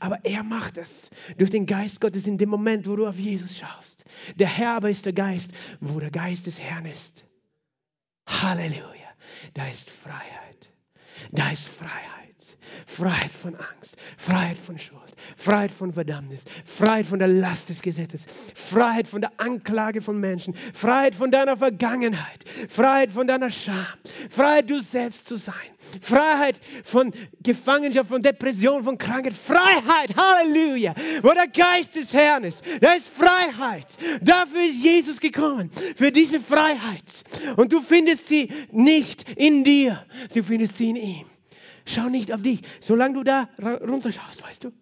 Aber 0.00 0.18
er 0.24 0.42
macht 0.42 0.76
es 0.76 1.10
durch 1.38 1.50
den 1.50 1.66
Geist 1.66 2.00
Gottes 2.00 2.26
in 2.26 2.36
dem 2.36 2.48
Moment, 2.48 2.88
wo 2.88 2.96
du 2.96 3.06
auf 3.06 3.18
Jesus 3.18 3.56
schaust. 3.56 4.04
Der 4.36 4.48
Herr 4.48 4.76
aber 4.76 4.90
ist 4.90 5.06
der 5.06 5.12
Geist, 5.12 5.52
wo 5.80 6.00
der 6.00 6.10
Geist 6.10 6.46
des 6.46 6.58
Herrn 6.58 6.86
ist 6.86 7.24
Halleluja. 8.26 9.10
Da 9.54 9.66
ist 9.68 9.90
Freiheit. 9.90 10.70
Da 11.32 11.50
ist 11.50 11.66
Freiheit. 11.68 12.25
Freiheit 12.86 13.32
von 13.32 13.54
Angst, 13.54 13.96
Freiheit 14.16 14.58
von 14.58 14.78
Schuld, 14.78 15.14
Freiheit 15.36 15.72
von 15.72 15.92
Verdammnis, 15.92 16.44
Freiheit 16.64 17.06
von 17.06 17.18
der 17.18 17.28
Last 17.28 17.68
des 17.68 17.82
Gesetzes, 17.82 18.26
Freiheit 18.54 19.08
von 19.08 19.20
der 19.20 19.32
Anklage 19.38 20.00
von 20.00 20.18
Menschen, 20.18 20.54
Freiheit 20.74 21.14
von 21.14 21.30
deiner 21.30 21.56
Vergangenheit, 21.56 22.44
Freiheit 22.68 23.10
von 23.10 23.26
deiner 23.26 23.50
Scham, 23.50 23.86
Freiheit, 24.30 24.70
du 24.70 24.82
selbst 24.82 25.26
zu 25.26 25.36
sein, 25.36 25.54
Freiheit 26.00 26.60
von 26.84 27.12
Gefangenschaft, 27.42 28.08
von 28.08 28.22
Depression, 28.22 28.84
von 28.84 28.98
Krankheit, 28.98 29.34
Freiheit, 29.34 30.16
Halleluja, 30.16 30.94
wo 31.22 31.32
der 31.32 31.48
Geist 31.48 31.94
des 31.94 32.12
Herrn 32.12 32.44
ist, 32.44 32.62
da 32.80 32.92
ist 32.92 33.06
Freiheit. 33.08 33.86
Dafür 34.22 34.62
ist 34.62 34.82
Jesus 34.82 35.20
gekommen, 35.20 35.70
für 35.96 36.12
diese 36.12 36.40
Freiheit. 36.40 37.04
Und 37.56 37.72
du 37.72 37.80
findest 37.80 38.26
sie 38.26 38.50
nicht 38.70 39.28
in 39.36 39.64
dir, 39.64 40.04
du 40.34 40.42
findest 40.42 40.76
sie 40.76 40.90
in 40.90 40.96
ihm. 40.96 41.35
Schau 41.86 42.08
nicht 42.08 42.32
auf 42.32 42.42
dich, 42.42 42.62
solange 42.80 43.14
du 43.14 43.22
da 43.22 43.48
runterschaust, 43.62 44.42
weißt 44.42 44.64
du. 44.64 44.72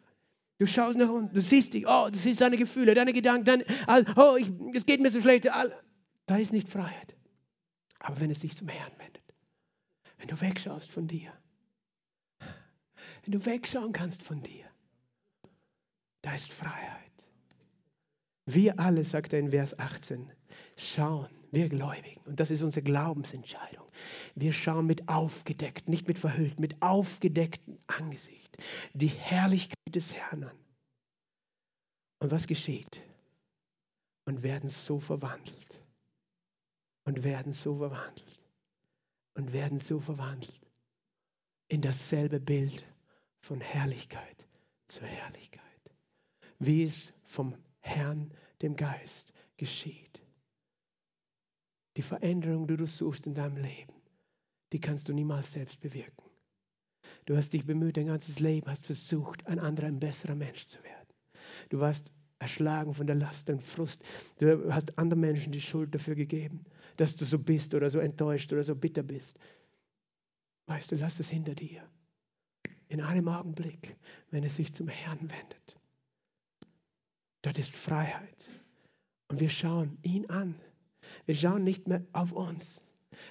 Du 0.58 0.66
schaust 0.66 0.96
nach 0.98 1.08
unten, 1.08 1.34
du 1.34 1.40
siehst 1.40 1.74
dich, 1.74 1.86
oh, 1.86 2.08
du 2.10 2.16
siehst 2.16 2.40
deine 2.40 2.56
Gefühle, 2.56 2.94
deine 2.94 3.12
Gedanken, 3.12 3.44
deine, 3.44 3.64
oh, 4.16 4.36
ich, 4.38 4.50
es 4.74 4.86
geht 4.86 5.00
mir 5.00 5.10
so 5.10 5.20
schlecht. 5.20 5.46
Da 6.26 6.36
ist 6.36 6.52
nicht 6.52 6.68
Freiheit. 6.68 7.16
Aber 7.98 8.20
wenn 8.20 8.30
es 8.30 8.40
sich 8.40 8.56
zum 8.56 8.68
Herrn 8.68 8.92
wendet, 8.98 9.22
wenn 10.18 10.28
du 10.28 10.40
wegschaust 10.40 10.90
von 10.90 11.06
dir, 11.06 11.32
wenn 13.24 13.32
du 13.32 13.44
wegschauen 13.44 13.92
kannst 13.92 14.22
von 14.22 14.42
dir, 14.42 14.64
da 16.22 16.34
ist 16.34 16.50
Freiheit. 16.50 17.00
Wir 18.46 18.78
alle, 18.78 19.04
sagt 19.04 19.32
er 19.32 19.40
in 19.40 19.50
Vers 19.50 19.78
18, 19.78 20.30
schauen 20.76 21.28
Wir 21.50 21.68
Gläubigen, 21.68 22.20
und 22.26 22.40
das 22.40 22.50
ist 22.50 22.62
unsere 22.62 22.84
Glaubensentscheidung. 22.84 23.83
Wir 24.34 24.52
schauen 24.52 24.86
mit 24.86 25.08
aufgedeckt, 25.08 25.88
nicht 25.88 26.08
mit 26.08 26.18
verhüllt, 26.18 26.58
mit 26.58 26.80
aufgedecktem 26.82 27.78
Angesicht 27.86 28.56
die 28.92 29.08
Herrlichkeit 29.08 29.94
des 29.94 30.12
Herrn 30.12 30.44
an. 30.44 30.58
Und 32.20 32.30
was 32.30 32.46
geschieht? 32.46 33.02
Und 34.24 34.42
werden 34.42 34.70
so 34.70 35.00
verwandelt. 35.00 35.82
Und 37.04 37.22
werden 37.22 37.52
so 37.52 37.76
verwandelt. 37.76 38.40
Und 39.34 39.52
werden 39.52 39.78
so 39.78 40.00
verwandelt 40.00 40.64
in 41.68 41.82
dasselbe 41.82 42.40
Bild 42.40 42.84
von 43.40 43.60
Herrlichkeit 43.60 44.46
zu 44.86 45.04
Herrlichkeit. 45.04 45.62
Wie 46.58 46.84
es 46.84 47.12
vom 47.24 47.54
Herrn, 47.80 48.32
dem 48.62 48.76
Geist, 48.76 49.32
geschieht. 49.56 50.13
Die 51.96 52.02
Veränderung, 52.02 52.66
die 52.66 52.76
du 52.76 52.86
suchst 52.86 53.26
in 53.26 53.34
deinem 53.34 53.56
Leben, 53.56 53.92
die 54.72 54.80
kannst 54.80 55.08
du 55.08 55.12
niemals 55.12 55.52
selbst 55.52 55.80
bewirken. 55.80 56.28
Du 57.26 57.36
hast 57.36 57.52
dich 57.52 57.64
bemüht, 57.64 57.96
dein 57.96 58.06
ganzes 58.06 58.40
Leben, 58.40 58.68
hast 58.68 58.86
versucht, 58.86 59.46
ein 59.46 59.58
anderer, 59.58 59.86
ein 59.86 60.00
besserer 60.00 60.34
Mensch 60.34 60.66
zu 60.66 60.82
werden. 60.82 61.08
Du 61.68 61.78
warst 61.78 62.12
erschlagen 62.38 62.92
von 62.92 63.06
der 63.06 63.16
Last 63.16 63.48
und 63.50 63.62
Frust. 63.62 64.02
Du 64.38 64.72
hast 64.72 64.98
anderen 64.98 65.20
Menschen 65.20 65.52
die 65.52 65.60
Schuld 65.60 65.94
dafür 65.94 66.14
gegeben, 66.14 66.64
dass 66.96 67.16
du 67.16 67.24
so 67.24 67.38
bist 67.38 67.74
oder 67.74 67.88
so 67.88 67.98
enttäuscht 67.98 68.52
oder 68.52 68.64
so 68.64 68.74
bitter 68.74 69.02
bist. 69.02 69.38
Weißt 70.66 70.90
du, 70.90 70.96
lass 70.96 71.20
es 71.20 71.28
hinter 71.28 71.54
dir. 71.54 71.82
In 72.88 73.00
einem 73.00 73.28
Augenblick, 73.28 73.96
wenn 74.30 74.44
es 74.44 74.56
sich 74.56 74.74
zum 74.74 74.88
Herrn 74.88 75.20
wendet. 75.20 75.80
Dort 77.42 77.58
ist 77.58 77.70
Freiheit. 77.70 78.50
Und 79.28 79.40
wir 79.40 79.48
schauen 79.48 79.98
ihn 80.02 80.28
an. 80.30 80.54
Wir 81.26 81.34
schauen 81.34 81.64
nicht 81.64 81.88
mehr 81.88 82.02
auf 82.12 82.32
uns. 82.32 82.82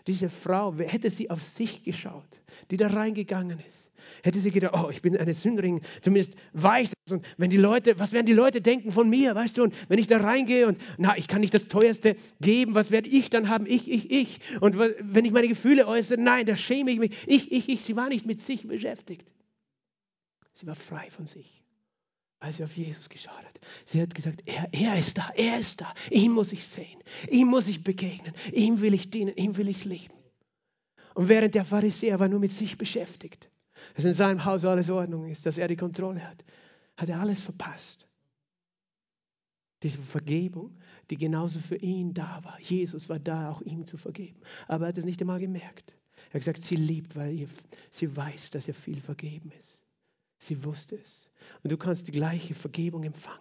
Diese 0.07 0.29
Frau, 0.29 0.73
hätte 0.75 1.09
sie 1.09 1.29
auf 1.29 1.43
sich 1.43 1.83
geschaut, 1.83 2.27
die 2.71 2.77
da 2.77 2.87
reingegangen 2.87 3.59
ist? 3.59 3.91
Hätte 4.21 4.39
sie 4.39 4.51
gedacht, 4.51 4.73
oh, 4.75 4.89
ich 4.89 5.01
bin 5.01 5.15
eine 5.17 5.33
Sünderin, 5.33 5.81
zumindest 6.01 6.33
weicht 6.53 6.93
das. 7.05 7.13
Und 7.13 7.25
wenn 7.37 7.49
die 7.49 7.57
Leute, 7.57 7.97
was 7.99 8.11
werden 8.11 8.25
die 8.25 8.33
Leute 8.33 8.61
denken 8.61 8.91
von 8.91 9.09
mir, 9.09 9.35
weißt 9.35 9.57
du? 9.57 9.63
Und 9.63 9.75
wenn 9.89 9.99
ich 9.99 10.07
da 10.07 10.17
reingehe 10.17 10.67
und, 10.67 10.77
na, 10.97 11.17
ich 11.17 11.27
kann 11.27 11.41
nicht 11.41 11.53
das 11.53 11.67
Teuerste 11.67 12.15
geben, 12.41 12.75
was 12.75 12.91
werde 12.91 13.09
ich 13.09 13.29
dann 13.29 13.49
haben? 13.49 13.65
Ich, 13.65 13.89
ich, 13.89 14.11
ich. 14.11 14.39
Und 14.61 14.77
wenn 14.77 15.25
ich 15.25 15.31
meine 15.31 15.47
Gefühle 15.47 15.87
äußere, 15.87 16.19
nein, 16.19 16.45
da 16.45 16.55
schäme 16.55 16.91
ich 16.91 16.99
mich. 16.99 17.17
Ich, 17.27 17.51
ich, 17.51 17.69
ich. 17.69 17.83
Sie 17.83 17.95
war 17.95 18.09
nicht 18.09 18.25
mit 18.25 18.41
sich 18.41 18.67
beschäftigt. 18.67 19.33
Sie 20.53 20.67
war 20.67 20.75
frei 20.75 21.09
von 21.09 21.25
sich, 21.25 21.62
weil 22.43 22.51
sie 22.51 22.63
auf 22.65 22.75
Jesus 22.75 23.07
geschaut 23.07 23.37
hat. 23.37 23.59
Sie 23.85 24.01
hat 24.01 24.13
gesagt, 24.13 24.43
er, 24.45 24.67
er 24.73 24.99
ist 24.99 25.17
da, 25.17 25.29
er 25.33 25.59
ist 25.59 25.79
da. 25.79 25.93
Ihm 26.11 26.33
muss 26.33 26.51
ich 26.51 26.65
sehen, 26.65 27.01
ihm 27.29 27.47
muss 27.47 27.69
ich 27.69 27.85
begegnen, 27.85 28.33
ihm 28.51 28.81
will 28.81 28.93
ich 28.93 29.09
dienen, 29.09 29.33
ihm 29.37 29.55
will 29.55 29.69
ich 29.69 29.85
lieben. 29.85 30.13
Und 31.13 31.29
während 31.29 31.55
der 31.55 31.63
Pharisäer 31.63 32.19
war 32.19 32.27
nur 32.27 32.41
mit 32.41 32.51
sich 32.51 32.77
beschäftigt, 32.77 33.49
dass 33.95 34.03
in 34.03 34.13
seinem 34.13 34.43
Haus 34.43 34.65
alles 34.65 34.89
Ordnung 34.89 35.29
ist, 35.29 35.45
dass 35.45 35.57
er 35.57 35.69
die 35.69 35.77
Kontrolle 35.77 36.27
hat, 36.27 36.43
hat 36.97 37.07
er 37.07 37.21
alles 37.21 37.39
verpasst. 37.39 38.09
Diese 39.81 39.99
Vergebung, 39.99 40.77
die 41.11 41.17
genauso 41.17 41.59
für 41.59 41.77
ihn 41.77 42.13
da 42.13 42.43
war. 42.43 42.59
Jesus 42.59 43.07
war 43.07 43.19
da, 43.19 43.51
auch 43.51 43.61
ihm 43.61 43.87
zu 43.87 43.95
vergeben. 43.95 44.41
Aber 44.67 44.85
er 44.85 44.89
hat 44.89 44.97
es 44.97 45.05
nicht 45.05 45.21
einmal 45.21 45.39
gemerkt. 45.39 45.95
Er 46.31 46.33
hat 46.33 46.41
gesagt, 46.41 46.61
sie 46.61 46.75
liebt, 46.75 47.15
weil 47.15 47.47
sie 47.89 48.17
weiß, 48.17 48.51
dass 48.51 48.67
ihr 48.67 48.73
viel 48.73 48.99
vergeben 48.99 49.53
ist. 49.57 49.82
Sie 50.43 50.63
wusste 50.63 50.97
es. 50.97 51.29
Und 51.63 51.71
du 51.71 51.77
kannst 51.77 52.07
die 52.07 52.11
gleiche 52.11 52.53
Vergebung 52.53 53.03
empfangen. 53.03 53.39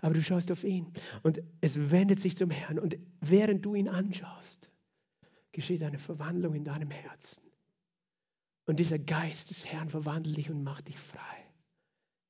Aber 0.00 0.14
du 0.14 0.22
schaust 0.22 0.50
auf 0.50 0.64
ihn 0.64 0.92
und 1.22 1.42
es 1.60 1.90
wendet 1.90 2.20
sich 2.20 2.36
zum 2.36 2.50
Herrn. 2.50 2.78
Und 2.78 2.98
während 3.20 3.64
du 3.64 3.74
ihn 3.74 3.88
anschaust, 3.88 4.70
geschieht 5.52 5.82
eine 5.82 5.98
Verwandlung 5.98 6.54
in 6.54 6.64
deinem 6.64 6.90
Herzen. 6.90 7.42
Und 8.66 8.80
dieser 8.80 8.98
Geist 8.98 9.50
des 9.50 9.66
Herrn 9.66 9.88
verwandelt 9.88 10.36
dich 10.36 10.50
und 10.50 10.64
macht 10.64 10.88
dich 10.88 10.98
frei. 10.98 11.46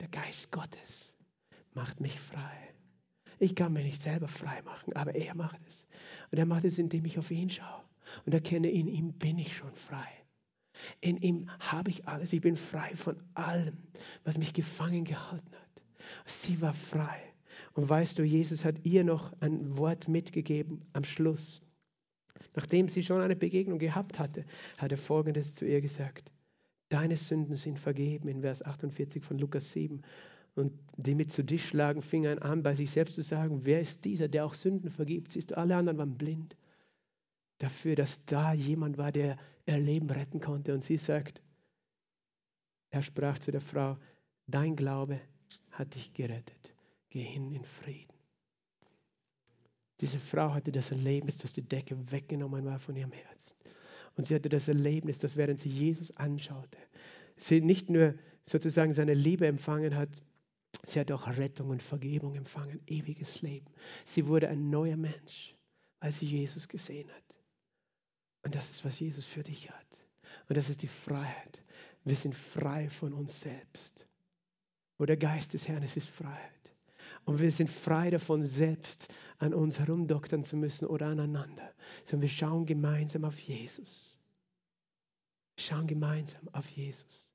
Der 0.00 0.08
Geist 0.08 0.50
Gottes 0.50 1.14
macht 1.72 2.00
mich 2.00 2.18
frei. 2.18 2.74
Ich 3.38 3.54
kann 3.54 3.72
mich 3.72 3.84
nicht 3.84 4.00
selber 4.00 4.28
frei 4.28 4.60
machen, 4.62 4.94
aber 4.94 5.14
er 5.14 5.34
macht 5.34 5.60
es. 5.66 5.86
Und 6.30 6.38
er 6.38 6.46
macht 6.46 6.64
es, 6.64 6.78
indem 6.78 7.04
ich 7.06 7.18
auf 7.18 7.30
ihn 7.30 7.48
schaue 7.48 7.84
und 8.26 8.34
erkenne, 8.34 8.70
in 8.70 8.88
ihm 8.88 9.12
bin 9.14 9.38
ich 9.38 9.56
schon 9.56 9.74
frei. 9.74 10.19
In 11.00 11.16
ihm 11.18 11.50
habe 11.58 11.90
ich 11.90 12.06
alles. 12.08 12.32
Ich 12.32 12.40
bin 12.40 12.56
frei 12.56 12.94
von 12.94 13.16
allem, 13.34 13.76
was 14.24 14.38
mich 14.38 14.52
gefangen 14.52 15.04
gehalten 15.04 15.52
hat. 15.52 15.82
Sie 16.26 16.60
war 16.60 16.74
frei. 16.74 17.20
Und 17.72 17.88
weißt 17.88 18.18
du, 18.18 18.22
Jesus 18.22 18.64
hat 18.64 18.84
ihr 18.84 19.04
noch 19.04 19.32
ein 19.40 19.76
Wort 19.76 20.08
mitgegeben 20.08 20.82
am 20.92 21.04
Schluss. 21.04 21.62
Nachdem 22.54 22.88
sie 22.88 23.02
schon 23.02 23.20
eine 23.20 23.36
Begegnung 23.36 23.78
gehabt 23.78 24.18
hatte, 24.18 24.44
hat 24.78 24.92
er 24.92 24.98
Folgendes 24.98 25.54
zu 25.54 25.66
ihr 25.66 25.80
gesagt. 25.80 26.32
Deine 26.88 27.16
Sünden 27.16 27.56
sind 27.56 27.78
vergeben 27.78 28.28
in 28.28 28.40
Vers 28.40 28.64
48 28.64 29.22
von 29.22 29.38
Lukas 29.38 29.72
7. 29.72 30.02
Und 30.56 30.72
die 30.96 31.14
mit 31.14 31.30
zu 31.30 31.44
Tisch 31.44 31.68
schlagen, 31.68 32.02
fingen 32.02 32.40
an, 32.40 32.62
bei 32.62 32.74
sich 32.74 32.90
selbst 32.90 33.14
zu 33.14 33.22
sagen, 33.22 33.60
wer 33.64 33.80
ist 33.80 34.04
dieser, 34.04 34.26
der 34.26 34.44
auch 34.44 34.54
Sünden 34.54 34.90
vergibt? 34.90 35.30
Siehst 35.30 35.52
du, 35.52 35.56
alle 35.56 35.76
anderen 35.76 35.98
waren 35.98 36.18
blind 36.18 36.56
dafür, 37.58 37.94
dass 37.94 38.24
da 38.24 38.52
jemand 38.52 38.98
war, 38.98 39.12
der 39.12 39.36
ihr 39.66 39.78
Leben 39.78 40.10
retten 40.10 40.40
konnte. 40.40 40.74
Und 40.74 40.82
sie 40.82 40.96
sagt, 40.96 41.42
er 42.90 43.02
sprach 43.02 43.38
zu 43.38 43.50
der 43.50 43.60
Frau, 43.60 43.96
dein 44.46 44.76
Glaube 44.76 45.20
hat 45.70 45.94
dich 45.94 46.12
gerettet. 46.12 46.74
Geh 47.08 47.22
hin 47.22 47.52
in 47.52 47.64
Frieden. 47.64 48.14
Diese 50.00 50.18
Frau 50.18 50.54
hatte 50.54 50.72
das 50.72 50.90
Erlebnis, 50.90 51.38
dass 51.38 51.52
die 51.52 51.62
Decke 51.62 51.96
weggenommen 52.10 52.64
war 52.64 52.78
von 52.78 52.96
ihrem 52.96 53.12
Herzen. 53.12 53.56
Und 54.16 54.24
sie 54.24 54.34
hatte 54.34 54.48
das 54.48 54.68
Erlebnis, 54.68 55.18
dass 55.18 55.36
während 55.36 55.60
sie 55.60 55.68
Jesus 55.68 56.16
anschaute, 56.16 56.78
sie 57.36 57.60
nicht 57.60 57.90
nur 57.90 58.14
sozusagen 58.44 58.92
seine 58.92 59.14
Liebe 59.14 59.46
empfangen 59.46 59.94
hat, 59.94 60.22
sie 60.84 61.00
hat 61.00 61.12
auch 61.12 61.26
Rettung 61.26 61.70
und 61.70 61.82
Vergebung 61.82 62.34
empfangen, 62.34 62.80
ewiges 62.86 63.42
Leben. 63.42 63.66
Sie 64.04 64.26
wurde 64.26 64.48
ein 64.48 64.70
neuer 64.70 64.96
Mensch, 64.96 65.54
weil 66.00 66.12
sie 66.12 66.26
Jesus 66.26 66.66
gesehen 66.66 67.10
hat. 67.10 67.29
Und 68.42 68.54
das 68.54 68.70
ist, 68.70 68.84
was 68.84 68.98
Jesus 68.98 69.26
für 69.26 69.42
dich 69.42 69.70
hat. 69.70 70.04
Und 70.48 70.56
das 70.56 70.70
ist 70.70 70.82
die 70.82 70.88
Freiheit. 70.88 71.62
Wir 72.04 72.16
sind 72.16 72.34
frei 72.34 72.88
von 72.88 73.12
uns 73.12 73.40
selbst. 73.40 74.06
Wo 74.98 75.06
der 75.06 75.16
Geist 75.16 75.54
des 75.54 75.68
Herrn 75.68 75.82
ist, 75.82 75.96
ist 75.96 76.08
Freiheit. 76.08 76.74
Und 77.24 77.40
wir 77.40 77.50
sind 77.50 77.70
frei 77.70 78.10
davon, 78.10 78.44
selbst 78.44 79.08
an 79.38 79.54
uns 79.54 79.78
herumdoktern 79.78 80.42
zu 80.42 80.56
müssen 80.56 80.86
oder 80.86 81.06
aneinander, 81.06 81.72
sondern 82.04 82.22
wir 82.22 82.28
schauen 82.28 82.66
gemeinsam 82.66 83.24
auf 83.24 83.38
Jesus. 83.38 84.18
Wir 85.56 85.64
schauen 85.64 85.86
gemeinsam 85.86 86.48
auf 86.52 86.68
Jesus 86.70 87.30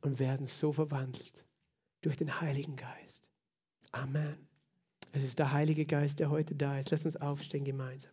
und 0.00 0.18
werden 0.18 0.46
so 0.46 0.72
verwandelt 0.72 1.44
durch 2.00 2.16
den 2.16 2.40
Heiligen 2.40 2.76
Geist. 2.76 3.28
Amen. 3.92 4.48
Es 5.12 5.22
ist 5.22 5.38
der 5.38 5.52
Heilige 5.52 5.84
Geist, 5.84 6.18
der 6.18 6.30
heute 6.30 6.54
da 6.54 6.78
ist. 6.78 6.90
Lass 6.90 7.04
uns 7.04 7.16
aufstehen 7.16 7.64
gemeinsam. 7.64 8.12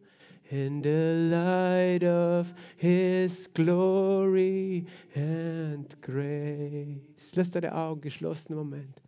in 0.51 0.83
the 0.83 1.29
light 1.33 2.03
of 2.03 2.53
His 2.75 3.47
glory 3.53 4.85
and 5.15 5.95
grace. 6.01 7.35
Lass 7.35 7.51
deine 7.51 7.73
Augen 7.73 8.01
geschlossen 8.01 8.55
Moment. 8.55 9.01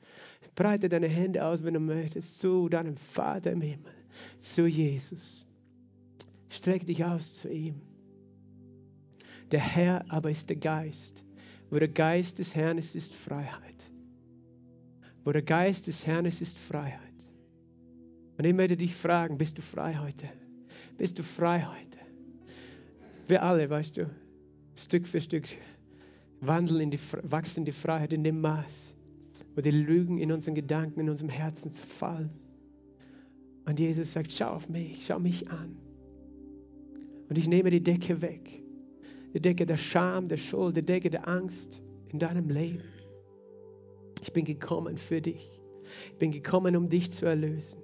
Breite 0.56 0.88
deine 0.88 1.08
Hände 1.08 1.44
aus, 1.44 1.64
wenn 1.64 1.74
du 1.74 1.80
möchtest, 1.80 2.40
zu 2.40 2.70
deinem 2.70 2.96
Vater 2.96 3.52
im 3.52 3.62
Himmel, 3.62 3.94
zu 4.38 4.68
Jesus. 4.68 5.46
Streck 6.50 6.86
dich 6.86 7.04
aus 7.04 7.42
zu 7.42 7.50
ihm. 7.50 7.82
Der 9.52 9.60
Herr 9.60 10.06
aber 10.10 10.30
ist 10.30 10.50
der 10.50 10.58
Geist. 10.58 11.24
Wo 11.70 11.80
der 11.80 11.88
Geist 11.88 12.38
des 12.40 12.56
Herrn 12.56 12.78
ist, 12.78 12.96
ist 12.96 13.16
Freiheit. 13.16 13.92
Wo 15.24 15.32
der 15.32 15.42
Geist 15.42 15.88
des 15.88 16.06
Herrn 16.06 16.26
ist, 16.26 16.40
ist 16.40 16.58
Freiheit. 16.58 17.00
Und 18.38 18.46
ich 18.46 18.54
möchte 18.54 18.78
dich 18.78 18.96
fragen, 18.96 19.38
bist 19.38 19.58
du 19.58 19.62
frei 19.62 19.98
heute? 19.98 20.30
Bist 20.98 21.18
du 21.18 21.24
frei 21.24 21.66
heute? 21.66 21.98
Wir 23.28 23.44
alle, 23.44 23.70
weißt 23.70 23.98
du, 23.98 24.10
Stück 24.76 25.08
für 25.08 25.22
Stück 25.22 25.48
wandeln 26.42 26.82
in 26.82 26.92
die, 26.92 27.00
wachsen 27.24 27.62
in 27.62 27.66
die 27.66 27.72
Freiheit 27.72 28.14
in 28.14 28.24
dem 28.24 28.42
Maß, 28.42 28.96
wo 29.56 29.62
die 29.62 29.72
Lügen 29.72 30.18
in 30.18 30.32
unseren 30.32 30.56
Gedanken, 30.56 31.00
in 31.00 31.10
unserem 31.10 31.30
Herzen 31.30 31.70
fallen. 31.70 32.32
Und 33.66 33.80
Jesus 33.80 34.12
sagt, 34.12 34.32
schau 34.32 34.50
auf 34.50 34.68
mich, 34.70 35.06
schau 35.06 35.20
mich 35.20 35.50
an. 35.50 35.78
Und 37.30 37.38
ich 37.38 37.48
nehme 37.48 37.70
die 37.70 37.82
Decke 37.82 38.22
weg. 38.22 38.62
Die 39.34 39.42
Decke 39.42 39.66
der 39.66 39.78
Scham, 39.78 40.28
der 40.28 40.38
Schuld, 40.38 40.76
die 40.76 40.86
Decke 40.86 41.10
der 41.10 41.28
Angst 41.28 41.82
in 42.10 42.20
deinem 42.20 42.50
Leben. 42.50 42.84
Ich 44.22 44.32
bin 44.32 44.46
gekommen 44.46 44.98
für 44.98 45.22
dich. 45.22 45.62
Ich 46.12 46.18
bin 46.18 46.32
gekommen, 46.32 46.76
um 46.76 46.90
dich 46.90 47.12
zu 47.12 47.26
erlösen. 47.26 47.83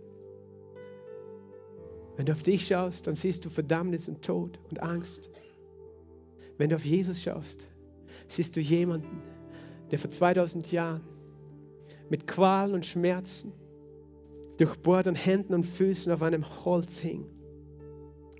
Wenn 2.20 2.26
du 2.26 2.34
auf 2.34 2.43
dich 2.43 2.67
schaust, 2.67 3.07
dann 3.07 3.15
siehst 3.15 3.45
du 3.45 3.49
Verdammnis 3.49 4.09
und 4.09 4.22
Tod 4.22 4.59
und 4.70 4.84
Angst. 4.84 5.30
Wenn 6.57 6.70
du 6.70 6.76
auf 6.76 6.84
Jesus 6.84 7.24
schaust, 7.24 7.70
siehst 8.28 8.57
du 8.57 8.59
jemanden, 8.59 9.22
der 9.89 9.99
vor 9.99 10.11
2000 10.11 10.70
Jahren 10.74 10.99
mit 12.09 12.28
Qualen 12.28 12.74
und 12.74 12.86
Schmerzen 12.86 13.53
durchbohrt 14.57 15.07
an 15.07 15.15
Händen 15.15 15.53
und 15.53 15.63
Füßen 15.63 16.11
auf 16.11 16.22
einem 16.22 16.43
Holz 16.65 16.99
hing, 16.99 17.24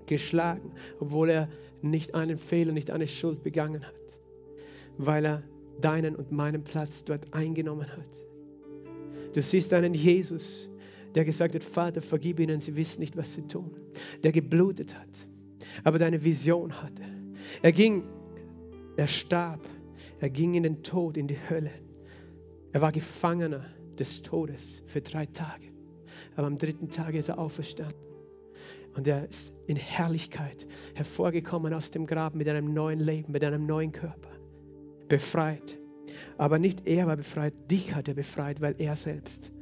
geschlagen, 0.04 0.72
obwohl 0.98 1.30
er 1.30 1.48
nicht 1.80 2.14
einen 2.14 2.36
Fehler, 2.36 2.72
nicht 2.72 2.90
eine 2.90 3.08
Schuld 3.08 3.42
begangen 3.42 3.82
hat, 3.82 4.20
weil 4.98 5.24
er 5.24 5.42
deinen 5.80 6.16
und 6.16 6.32
meinen 6.32 6.64
Platz 6.64 7.02
dort 7.02 7.32
eingenommen 7.32 7.90
hat. 7.90 8.26
Du 9.32 9.40
siehst 9.40 9.72
einen 9.72 9.94
Jesus, 9.94 10.68
der 11.14 11.24
gesagt 11.24 11.54
hat, 11.54 11.62
Vater, 11.62 12.02
vergib 12.02 12.40
ihnen, 12.40 12.60
sie 12.60 12.76
wissen 12.76 13.00
nicht, 13.00 13.16
was 13.16 13.34
sie 13.34 13.42
tun, 13.42 13.76
der 14.22 14.32
geblutet 14.32 14.98
hat, 14.98 15.28
aber 15.84 15.98
deine 15.98 16.24
Vision 16.24 16.82
hatte. 16.82 17.02
Er 17.62 17.72
ging, 17.72 18.04
er 18.96 19.06
starb, 19.06 19.60
er 20.20 20.30
ging 20.30 20.54
in 20.54 20.62
den 20.62 20.82
Tod, 20.82 21.16
in 21.16 21.26
die 21.26 21.38
Hölle. 21.48 21.72
Er 22.72 22.80
war 22.80 22.92
Gefangener 22.92 23.64
des 23.98 24.22
Todes 24.22 24.82
für 24.86 25.00
drei 25.00 25.26
Tage. 25.26 25.66
Aber 26.36 26.46
am 26.46 26.58
dritten 26.58 26.90
Tag 26.90 27.14
ist 27.14 27.28
er 27.28 27.38
auferstanden. 27.38 27.98
Und 28.94 29.06
er 29.06 29.28
ist 29.28 29.52
in 29.66 29.76
Herrlichkeit 29.76 30.66
hervorgekommen 30.94 31.72
aus 31.72 31.90
dem 31.90 32.06
Grab 32.06 32.34
mit 32.34 32.48
einem 32.48 32.72
neuen 32.74 33.00
Leben, 33.00 33.32
mit 33.32 33.44
einem 33.44 33.66
neuen 33.66 33.92
Körper. 33.92 34.30
Befreit. 35.08 35.78
Aber 36.38 36.58
nicht 36.58 36.86
er 36.86 37.06
war 37.06 37.16
befreit, 37.16 37.54
dich 37.70 37.94
hat 37.94 38.08
er 38.08 38.14
befreit, 38.14 38.60
weil 38.60 38.74
er 38.78 38.96
selbst 38.96 39.52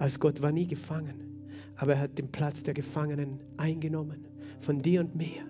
als 0.00 0.18
Gott 0.18 0.40
war 0.40 0.50
nie 0.50 0.66
gefangen, 0.66 1.44
aber 1.76 1.92
er 1.92 2.00
hat 2.00 2.18
den 2.18 2.32
Platz 2.32 2.62
der 2.62 2.74
Gefangenen 2.74 3.38
eingenommen, 3.58 4.26
von 4.60 4.80
dir 4.80 5.00
und 5.00 5.14
mir. 5.14 5.44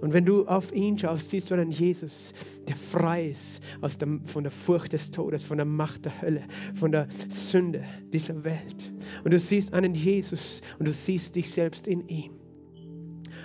Und 0.00 0.12
wenn 0.12 0.24
du 0.24 0.46
auf 0.46 0.72
ihn 0.72 0.98
schaust, 0.98 1.30
siehst 1.30 1.50
du 1.50 1.54
einen 1.54 1.70
Jesus, 1.70 2.32
der 2.68 2.76
frei 2.76 3.28
ist 3.28 3.60
aus 3.80 3.98
der, 3.98 4.08
von 4.24 4.44
der 4.44 4.50
Furcht 4.50 4.92
des 4.92 5.10
Todes, 5.10 5.44
von 5.44 5.58
der 5.58 5.66
Macht 5.66 6.06
der 6.06 6.22
Hölle, 6.22 6.42
von 6.74 6.92
der 6.92 7.06
Sünde 7.28 7.84
dieser 8.12 8.44
Welt. 8.44 8.92
Und 9.24 9.32
du 9.32 9.38
siehst 9.38 9.74
einen 9.74 9.94
Jesus 9.94 10.62
und 10.78 10.88
du 10.88 10.92
siehst 10.92 11.36
dich 11.36 11.50
selbst 11.50 11.86
in 11.86 12.06
ihm. 12.08 12.32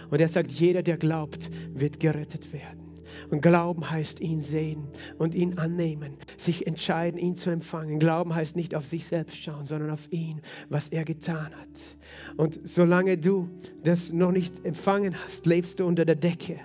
Und 0.09 0.21
er 0.21 0.29
sagt, 0.29 0.51
jeder, 0.53 0.81
der 0.81 0.97
glaubt, 0.97 1.49
wird 1.73 1.99
gerettet 1.99 2.53
werden. 2.53 2.86
Und 3.29 3.41
Glauben 3.41 3.89
heißt 3.89 4.21
ihn 4.21 4.39
sehen 4.39 4.87
und 5.17 5.35
ihn 5.35 5.57
annehmen, 5.57 6.17
sich 6.37 6.65
entscheiden, 6.65 7.19
ihn 7.19 7.35
zu 7.35 7.49
empfangen. 7.49 7.99
Glauben 7.99 8.33
heißt 8.33 8.55
nicht 8.55 8.73
auf 8.73 8.87
sich 8.87 9.05
selbst 9.05 9.37
schauen, 9.37 9.65
sondern 9.65 9.91
auf 9.91 10.11
ihn, 10.11 10.41
was 10.69 10.89
er 10.89 11.03
getan 11.03 11.51
hat. 11.55 11.97
Und 12.37 12.59
solange 12.63 13.17
du 13.17 13.49
das 13.83 14.13
noch 14.13 14.31
nicht 14.31 14.65
empfangen 14.65 15.15
hast, 15.23 15.45
lebst 15.45 15.79
du 15.79 15.85
unter 15.85 16.05
der 16.05 16.15
Decke. 16.15 16.59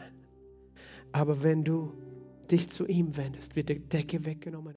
Aber 1.10 1.42
wenn 1.42 1.64
du 1.64 1.92
dich 2.50 2.68
zu 2.68 2.86
ihm 2.86 3.16
wendest, 3.16 3.56
wird 3.56 3.68
die 3.68 3.80
Decke 3.80 4.24
weggenommen. 4.24 4.74